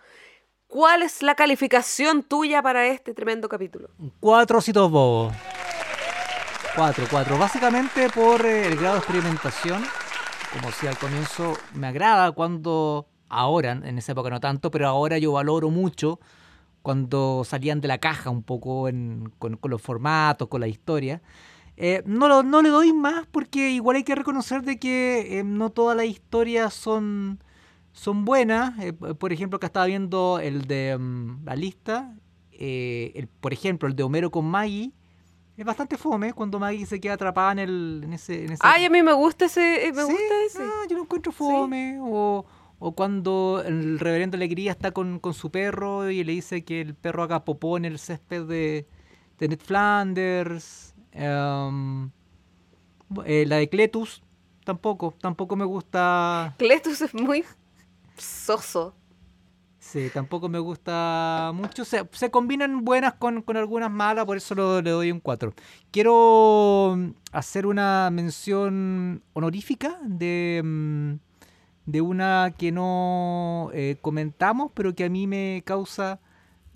¿Cuál 0.68 1.02
es 1.02 1.24
la 1.24 1.36
calificación 1.36 2.24
tuya 2.24 2.62
para 2.62 2.86
este 2.88 3.14
tremendo 3.14 3.50
capítulo? 3.50 3.90
Cuatro 4.20 4.60
ositos 4.60 4.92
bobos. 4.92 5.34
Cuatro, 6.76 7.06
cuatro. 7.10 7.38
Básicamente 7.38 8.10
por 8.10 8.46
eh, 8.46 8.68
el 8.68 8.76
grado 8.76 8.94
de 8.94 9.00
experimentación. 9.00 9.84
Como 10.54 10.68
decía 10.68 10.92
al 10.92 10.98
comienzo, 10.98 11.58
me 11.74 11.88
agrada 11.88 12.32
cuando 12.32 13.08
ahora, 13.30 13.72
en 13.72 13.98
esa 13.98 14.12
época 14.12 14.30
no 14.30 14.40
tanto, 14.40 14.72
pero 14.72 14.88
ahora 14.88 15.18
yo 15.18 15.32
valoro 15.32 15.70
mucho 15.70 16.20
cuando 16.82 17.44
salían 17.46 17.82
de 17.82 17.88
la 17.88 17.98
caja 17.98 18.30
un 18.30 18.44
poco 18.44 18.84
con, 19.40 19.62
los 19.64 19.82
formatos, 19.82 20.48
con 20.48 20.62
la 20.62 20.68
historia. 20.68 21.22
Eh, 21.82 22.04
no, 22.06 22.44
no 22.44 22.62
le 22.62 22.70
doy 22.70 22.92
más 22.92 23.26
porque 23.26 23.72
igual 23.72 23.96
hay 23.96 24.04
que 24.04 24.14
reconocer 24.14 24.64
de 24.64 24.78
que 24.78 25.42
no 25.46 25.70
todas 25.70 25.96
las 25.96 26.06
historias 26.06 26.74
son, 26.74 27.42
son 27.94 28.26
buenas. 28.26 28.74
por 29.18 29.32
ejemplo, 29.32 29.60
que 29.60 29.66
estaba 29.66 29.86
viendo 29.86 30.40
el 30.40 30.68
de 30.68 30.98
mm, 31.00 31.46
la 31.46 31.56
lista, 31.56 32.16
el, 32.52 33.28
por 33.40 33.54
ejemplo, 33.54 33.88
el 33.88 33.96
de 33.96 34.04
Homero 34.04 34.30
con 34.30 34.46
Maggie 34.46 34.94
es 35.60 35.66
bastante 35.66 35.98
fome 35.98 36.32
cuando 36.32 36.58
Maggie 36.58 36.86
se 36.86 37.02
queda 37.02 37.16
atrapada 37.16 37.52
en, 37.52 37.60
el, 37.60 38.02
en, 38.06 38.14
ese, 38.14 38.46
en 38.46 38.54
ese... 38.54 38.62
Ay, 38.62 38.86
a 38.86 38.90
mí 38.90 39.04
me 39.04 39.12
gusta 39.12 39.46
ese... 39.46 39.88
Eh, 39.88 39.94
me 39.94 40.04
gusta 40.06 40.34
ese. 40.46 40.64
Ah, 40.64 40.86
yo 40.90 40.96
lo 40.96 41.04
encuentro 41.04 41.34
fome. 41.34 42.00
O, 42.02 42.46
o, 42.80 42.92
cuando 42.94 43.62
el 43.66 44.00
reverendo 44.00 44.38
Alegría 44.38 44.72
está 44.72 44.92
con, 44.92 45.20
con, 45.20 45.34
su 45.34 45.52
perro 45.52 46.10
y 46.10 46.24
le 46.24 46.32
dice 46.32 46.64
que 46.64 46.80
el 46.80 46.96
perro 46.96 47.24
haga 47.24 47.44
popó 47.44 47.76
en 47.76 47.84
el 47.84 48.00
césped 48.00 48.44
de, 48.46 48.88
de 49.38 49.48
Ned 49.50 49.60
Flanders. 49.60 50.96
Em, 51.12 52.12
eh, 53.26 53.46
la 53.48 53.58
de 53.58 53.70
Cletus 53.70 54.22
tampoco, 54.64 55.16
tampoco 55.20 55.56
me 55.56 55.66
gusta. 55.66 56.56
Cletus 56.58 57.02
es 57.02 57.14
muy 57.14 57.44
soso. 58.18 58.96
Sí, 59.80 60.12
tampoco 60.14 60.50
me 60.50 60.60
gusta 60.60 61.52
mucho. 61.56 61.84
Se, 61.84 62.08
se 62.12 62.30
combinan 62.30 62.86
buenas 62.86 63.16
con, 63.16 63.44
algunas 63.56 63.90
malas, 63.90 64.26
por 64.26 64.38
eso 64.38 64.82
le 64.82 64.92
doy 64.92 65.12
un 65.12 65.20
4. 65.20 65.54
Quiero 65.90 66.96
mm, 66.96 67.10
hacer 67.32 67.66
una 67.66 68.10
mención 68.12 69.24
honorífica 69.34 69.98
de, 70.04 70.62
mm, 70.64 71.14
de 71.88 72.02
una 72.02 72.54
que 72.58 72.72
no 72.72 73.72
eh, 73.74 73.98
comentamos, 74.02 74.72
pero 74.76 74.94
que 74.94 75.06
a 75.06 75.10
mí 75.10 75.26
me 75.26 75.64
causa 75.66 76.20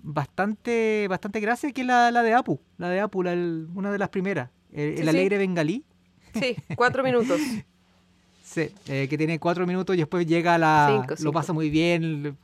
bastante, 0.04 1.06
bastante 1.08 1.40
gracia, 1.40 1.72
que 1.72 1.80
es 1.80 1.86
la, 1.86 2.10
de 2.22 2.34
Apu. 2.34 2.60
La 2.78 2.88
de 2.88 3.00
Apu, 3.00 3.20
una 3.20 3.90
de 3.90 3.98
las 3.98 4.10
primeras. 4.10 4.50
El, 4.72 5.08
alegre 5.08 5.38
bengalí. 5.38 5.84
Sí, 6.34 6.56
cuatro 6.76 7.02
minutos. 7.04 7.40
Sí, 8.44 8.68
eh, 8.86 9.08
que 9.08 9.18
tiene 9.18 9.40
cuatro 9.40 9.66
minutos 9.66 9.96
y 9.96 9.98
después 9.98 10.26
llega 10.26 10.54
a 10.54 10.58
la... 10.58 11.06
Lo 11.20 11.32
pasa 11.32 11.52
muy 11.52 11.70
bien, 11.70 12.36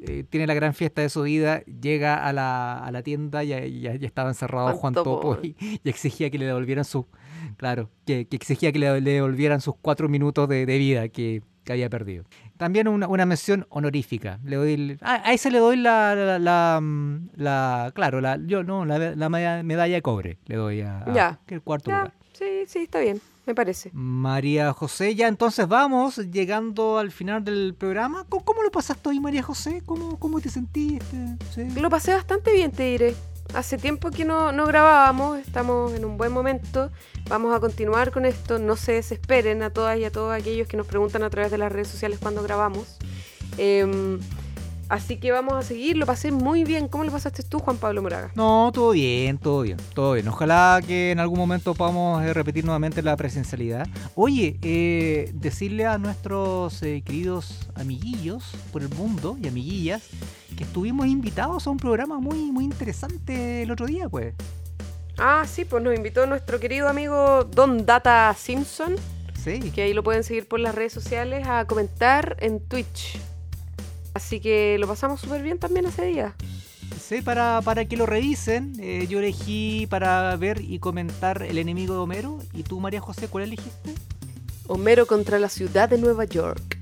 eh, 0.00 0.24
tiene 0.28 0.46
la 0.46 0.54
gran 0.54 0.74
fiesta 0.74 1.02
de 1.02 1.08
su 1.08 1.22
vida, 1.22 1.62
llega 1.64 2.24
a 2.24 2.32
la, 2.32 2.78
a 2.78 2.90
la 2.92 3.02
tienda 3.02 3.42
y 3.42 3.48
ya, 3.48 3.66
ya, 3.66 3.92
estaba 4.06 4.28
encerrado 4.28 4.72
Juan, 4.74 4.94
Topo, 4.94 5.38
y, 5.42 5.56
exigía 5.84 6.30
que 6.30 6.38
le 6.38 6.46
devolvieran 6.46 6.84
sus, 6.84 7.06
claro, 7.56 7.90
que, 8.06 8.28
exigía 8.30 8.70
que 8.70 8.78
le, 8.78 9.00
devolvieran 9.00 9.60
sus 9.60 9.74
cuatro 9.80 10.08
minutos 10.08 10.48
de, 10.48 10.64
vida 10.66 11.08
que, 11.08 11.42
había 11.72 11.88
perdido. 11.88 12.24
También 12.56 12.88
una, 12.88 13.08
una, 13.08 13.26
mención 13.26 13.66
honorífica. 13.70 14.38
Le 14.44 14.56
doy 14.56 14.98
a 15.02 15.32
ese 15.32 15.50
le 15.50 15.58
doy 15.58 15.76
la, 15.76 16.14
la, 16.38 16.80
la, 17.36 17.92
claro, 17.94 18.20
la, 18.20 18.38
yo 18.44 18.62
no, 18.62 18.84
la, 18.84 19.28
medalla 19.62 19.94
de 19.94 20.02
cobre 20.02 20.38
le 20.46 20.56
doy 20.56 20.80
a, 20.80 21.04
ya. 21.12 21.38
el 21.48 21.62
cuarto 21.62 21.90
lugar. 21.90 22.12
Sí, 22.32 22.64
sí, 22.66 22.80
está 22.80 23.00
bien 23.00 23.20
me 23.48 23.54
parece. 23.54 23.90
María 23.94 24.74
José, 24.74 25.14
ya 25.14 25.26
entonces 25.26 25.66
vamos 25.66 26.18
llegando 26.18 26.98
al 26.98 27.10
final 27.10 27.42
del 27.42 27.74
programa. 27.74 28.26
¿Cómo, 28.28 28.62
lo 28.62 28.70
pasaste 28.70 29.08
hoy, 29.08 29.20
María 29.20 29.42
José? 29.42 29.82
¿Cómo, 29.86 30.18
cómo 30.18 30.38
te 30.38 30.50
sentiste? 30.50 31.16
Lo 31.80 31.88
pasé 31.88 32.12
bastante 32.12 32.52
bien, 32.52 32.70
te 32.70 32.82
diré. 32.90 33.14
Hace 33.54 33.78
tiempo 33.78 34.10
que 34.10 34.24
no, 34.24 34.52
no 34.52 34.66
grabábamos, 34.66 35.38
estamos 35.38 35.94
en 35.94 36.04
un 36.04 36.18
buen 36.18 36.32
momento. 36.32 36.90
Vamos 37.28 37.56
a 37.56 37.60
continuar 37.60 38.12
con 38.12 38.26
esto. 38.26 38.58
No 38.58 38.76
se 38.76 38.92
desesperen 38.92 39.62
a 39.62 39.70
todas 39.70 39.98
y 39.98 40.04
a 40.04 40.12
todos 40.12 40.32
aquellos 40.32 40.68
que 40.68 40.76
nos 40.76 40.86
preguntan 40.86 41.22
a 41.22 41.30
través 41.30 41.50
de 41.50 41.58
las 41.58 41.72
redes 41.72 41.88
sociales 41.88 42.18
cuando 42.20 42.42
grabamos. 42.42 42.98
Eh, 43.56 44.18
Así 44.88 45.18
que 45.18 45.32
vamos 45.32 45.54
a 45.54 45.62
seguir, 45.62 45.98
lo 45.98 46.06
pasé 46.06 46.32
muy 46.32 46.64
bien. 46.64 46.88
¿Cómo 46.88 47.04
lo 47.04 47.12
pasaste 47.12 47.42
tú, 47.42 47.58
Juan 47.58 47.76
Pablo 47.76 48.00
Moraga? 48.00 48.30
No, 48.34 48.70
todo 48.72 48.92
bien, 48.92 49.36
todo 49.36 49.62
bien, 49.62 49.76
todo 49.94 50.14
bien. 50.14 50.26
Ojalá 50.28 50.80
que 50.86 51.10
en 51.10 51.20
algún 51.20 51.38
momento 51.38 51.74
podamos 51.74 52.22
eh, 52.24 52.32
repetir 52.32 52.64
nuevamente 52.64 53.02
la 53.02 53.14
presencialidad. 53.16 53.86
Oye, 54.14 54.58
eh, 54.62 55.30
decirle 55.34 55.84
a 55.84 55.98
nuestros 55.98 56.82
eh, 56.82 57.02
queridos 57.04 57.68
amiguillos 57.74 58.52
por 58.72 58.82
el 58.82 58.88
mundo 58.90 59.36
y 59.42 59.48
amiguillas 59.48 60.08
que 60.56 60.64
estuvimos 60.64 61.06
invitados 61.06 61.66
a 61.66 61.70
un 61.70 61.76
programa 61.76 62.18
muy, 62.18 62.50
muy 62.50 62.64
interesante 62.64 63.62
el 63.62 63.70
otro 63.70 63.86
día, 63.86 64.08
pues. 64.08 64.34
Ah, 65.18 65.44
sí, 65.46 65.64
pues 65.64 65.82
nos 65.82 65.94
invitó 65.94 66.26
nuestro 66.26 66.58
querido 66.60 66.88
amigo 66.88 67.44
Don 67.44 67.84
Data 67.84 68.34
Simpson. 68.38 68.96
Sí. 69.44 69.58
Que 69.70 69.82
ahí 69.82 69.92
lo 69.92 70.02
pueden 70.02 70.24
seguir 70.24 70.48
por 70.48 70.60
las 70.60 70.74
redes 70.74 70.92
sociales 70.92 71.46
a 71.46 71.66
comentar 71.66 72.36
en 72.40 72.60
Twitch. 72.60 73.20
Así 74.18 74.40
que 74.40 74.76
lo 74.80 74.88
pasamos 74.88 75.20
súper 75.20 75.44
bien 75.44 75.60
también 75.60 75.86
ese 75.86 76.04
día. 76.04 76.34
Sí, 77.00 77.22
para, 77.22 77.60
para 77.62 77.84
que 77.84 77.96
lo 77.96 78.04
revisen, 78.04 78.72
eh, 78.80 79.06
yo 79.08 79.20
elegí 79.20 79.86
para 79.88 80.34
ver 80.34 80.60
y 80.60 80.80
comentar 80.80 81.44
El 81.44 81.56
enemigo 81.56 81.94
de 81.94 82.00
Homero. 82.00 82.40
¿Y 82.52 82.64
tú, 82.64 82.80
María 82.80 83.00
José, 83.00 83.28
cuál 83.28 83.44
elegiste? 83.44 83.94
Homero 84.66 85.06
contra 85.06 85.38
la 85.38 85.48
ciudad 85.48 85.88
de 85.88 85.98
Nueva 85.98 86.24
York. 86.24 86.78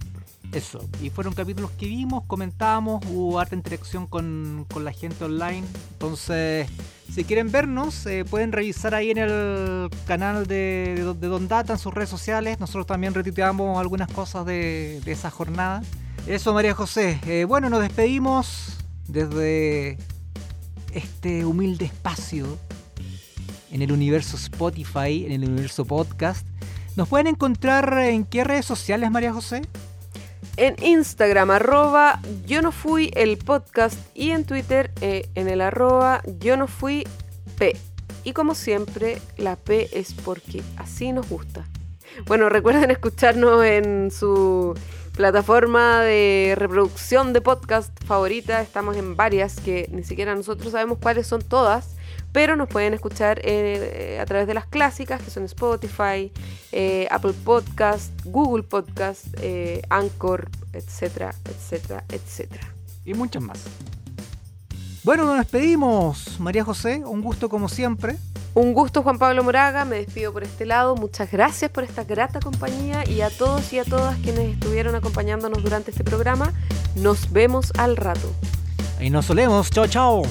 Eso, 0.51 0.81
y 1.03 1.11
fueron 1.11 1.35
capítulos 1.35 1.73
que 1.73 1.85
vimos, 1.85 2.25
comentamos, 2.25 3.05
hubo 3.11 3.39
harta 3.39 3.55
interacción 3.55 4.07
con, 4.07 4.65
la 4.81 4.93
gente 4.93 5.23
online. 5.23 5.65
Entonces, 5.93 6.67
si 7.13 7.25
quieren 7.25 7.53
vernos, 7.53 8.07
eh, 8.07 8.25
pueden 8.25 8.51
revisar 8.51 8.95
ahí 8.95 9.11
en 9.11 9.19
el 9.19 9.91
canal 10.07 10.47
de, 10.47 11.15
de, 11.21 11.29
Don 11.29 11.49
Data, 11.49 11.75
en 11.75 11.79
sus 11.79 11.93
redes 11.93 12.09
sociales. 12.09 12.59
Nosotros 12.61 12.87
también 12.87 13.13
retuiteamos 13.13 13.79
algunas 13.79 14.11
cosas 14.11 14.47
de, 14.47 15.03
de 15.05 15.13
esa 15.13 15.31
jornada. 15.31 15.83
Eso, 16.27 16.53
María 16.53 16.75
José. 16.75 17.21
Eh, 17.29 17.45
bueno, 17.45 17.71
nos 17.71 17.81
despedimos 17.81 18.79
desde 19.07 19.97
este 20.93 21.45
humilde 21.45 21.85
espacio 21.85 22.59
en 23.71 23.81
el 23.81 23.93
universo 23.93 24.37
Spotify, 24.37 25.25
en 25.25 25.31
el 25.31 25.49
universo 25.49 25.85
podcast. 25.85 26.45
¿Nos 26.97 27.09
pueden 27.09 27.29
encontrar 27.29 27.97
en 27.99 28.25
qué 28.25 28.43
redes 28.43 28.67
sociales, 28.67 29.09
María 29.13 29.33
José? 29.33 29.63
En 30.57 30.75
Instagram, 30.83 31.53
arroba 31.53 32.21
yo 32.45 32.61
no 32.61 32.73
fui 32.73 33.13
el 33.15 33.39
podcast 33.39 33.97
y 34.13 34.31
en 34.31 34.45
Twitter 34.45 34.91
eh, 35.03 35.29
en 35.37 35.49
el 35.49 35.61
arroba 35.61 36.23
yo 36.41 36.57
no 36.57 36.67
fui 36.67 37.07
P. 37.57 37.77
Y 38.25 38.33
como 38.33 38.57
siempre, 38.57 39.23
la 39.37 39.55
P 39.55 39.91
es 39.93 40.13
porque 40.13 40.65
así 40.77 41.13
nos 41.13 41.29
gusta. 41.29 41.69
Bueno, 42.27 42.49
recuerden 42.49 42.91
escucharnos 42.91 43.65
en 43.65 44.11
su 44.11 44.75
plataforma 45.17 46.03
de 46.03 46.55
reproducción 46.57 47.33
de 47.33 47.41
podcast 47.41 47.91
favorita. 48.05 48.61
Estamos 48.61 48.99
en 48.99 49.17
varias 49.17 49.59
que 49.59 49.89
ni 49.91 50.05
siquiera 50.05 50.35
nosotros 50.35 50.73
sabemos 50.73 50.99
cuáles 50.99 51.27
son 51.27 51.41
todas, 51.41 51.97
pero 52.33 52.55
nos 52.55 52.69
pueden 52.69 52.93
escuchar 52.93 53.41
eh, 53.43 54.19
a 54.21 54.27
través 54.27 54.47
de 54.47 54.53
las 54.53 54.67
clásicas 54.67 55.23
que 55.23 55.31
son 55.31 55.45
Spotify, 55.45 56.31
eh, 56.71 57.09
Apple 57.11 57.33
Podcast, 57.45 58.13
Google 58.27 58.63
Podcast, 58.63 59.27
eh, 59.41 59.81
Anchor, 59.89 60.51
etcétera, 60.75 61.35
etcétera, 61.47 62.05
etcétera. 62.11 62.69
Y 63.07 63.15
muchas 63.15 63.43
más. 63.43 63.65
Bueno, 65.07 65.25
nos 65.25 65.39
despedimos, 65.39 66.41
María 66.41 66.65
José. 66.65 67.01
Un 67.07 67.23
gusto 67.23 67.49
como 67.49 67.69
siempre. 67.69 68.17
Un 68.55 68.75
gusto 68.75 69.05
Juan 69.05 69.21
Pablo 69.21 69.45
Moraga, 69.45 69.85
me 69.85 69.99
despido 69.99 70.33
por 70.33 70.43
este 70.43 70.67
lado, 70.67 70.97
muchas 70.97 71.31
gracias 71.31 71.71
por 71.71 71.85
esta 71.85 72.03
grata 72.03 72.41
compañía 72.41 73.09
y 73.09 73.21
a 73.21 73.31
todos 73.31 73.73
y 73.73 73.79
a 73.79 73.85
todas 73.85 74.19
quienes 74.19 74.55
estuvieron 74.55 74.97
acompañándonos 74.97 75.63
durante 75.63 75.93
este 75.93 76.03
programa, 76.03 76.53
nos 76.97 77.31
vemos 77.33 77.73
al 77.79 77.97
rato. 77.97 78.33
Y 78.99 79.11
nos 79.11 79.27
solemos, 79.27 79.71
chao 79.71 79.87
chao. 79.87 80.23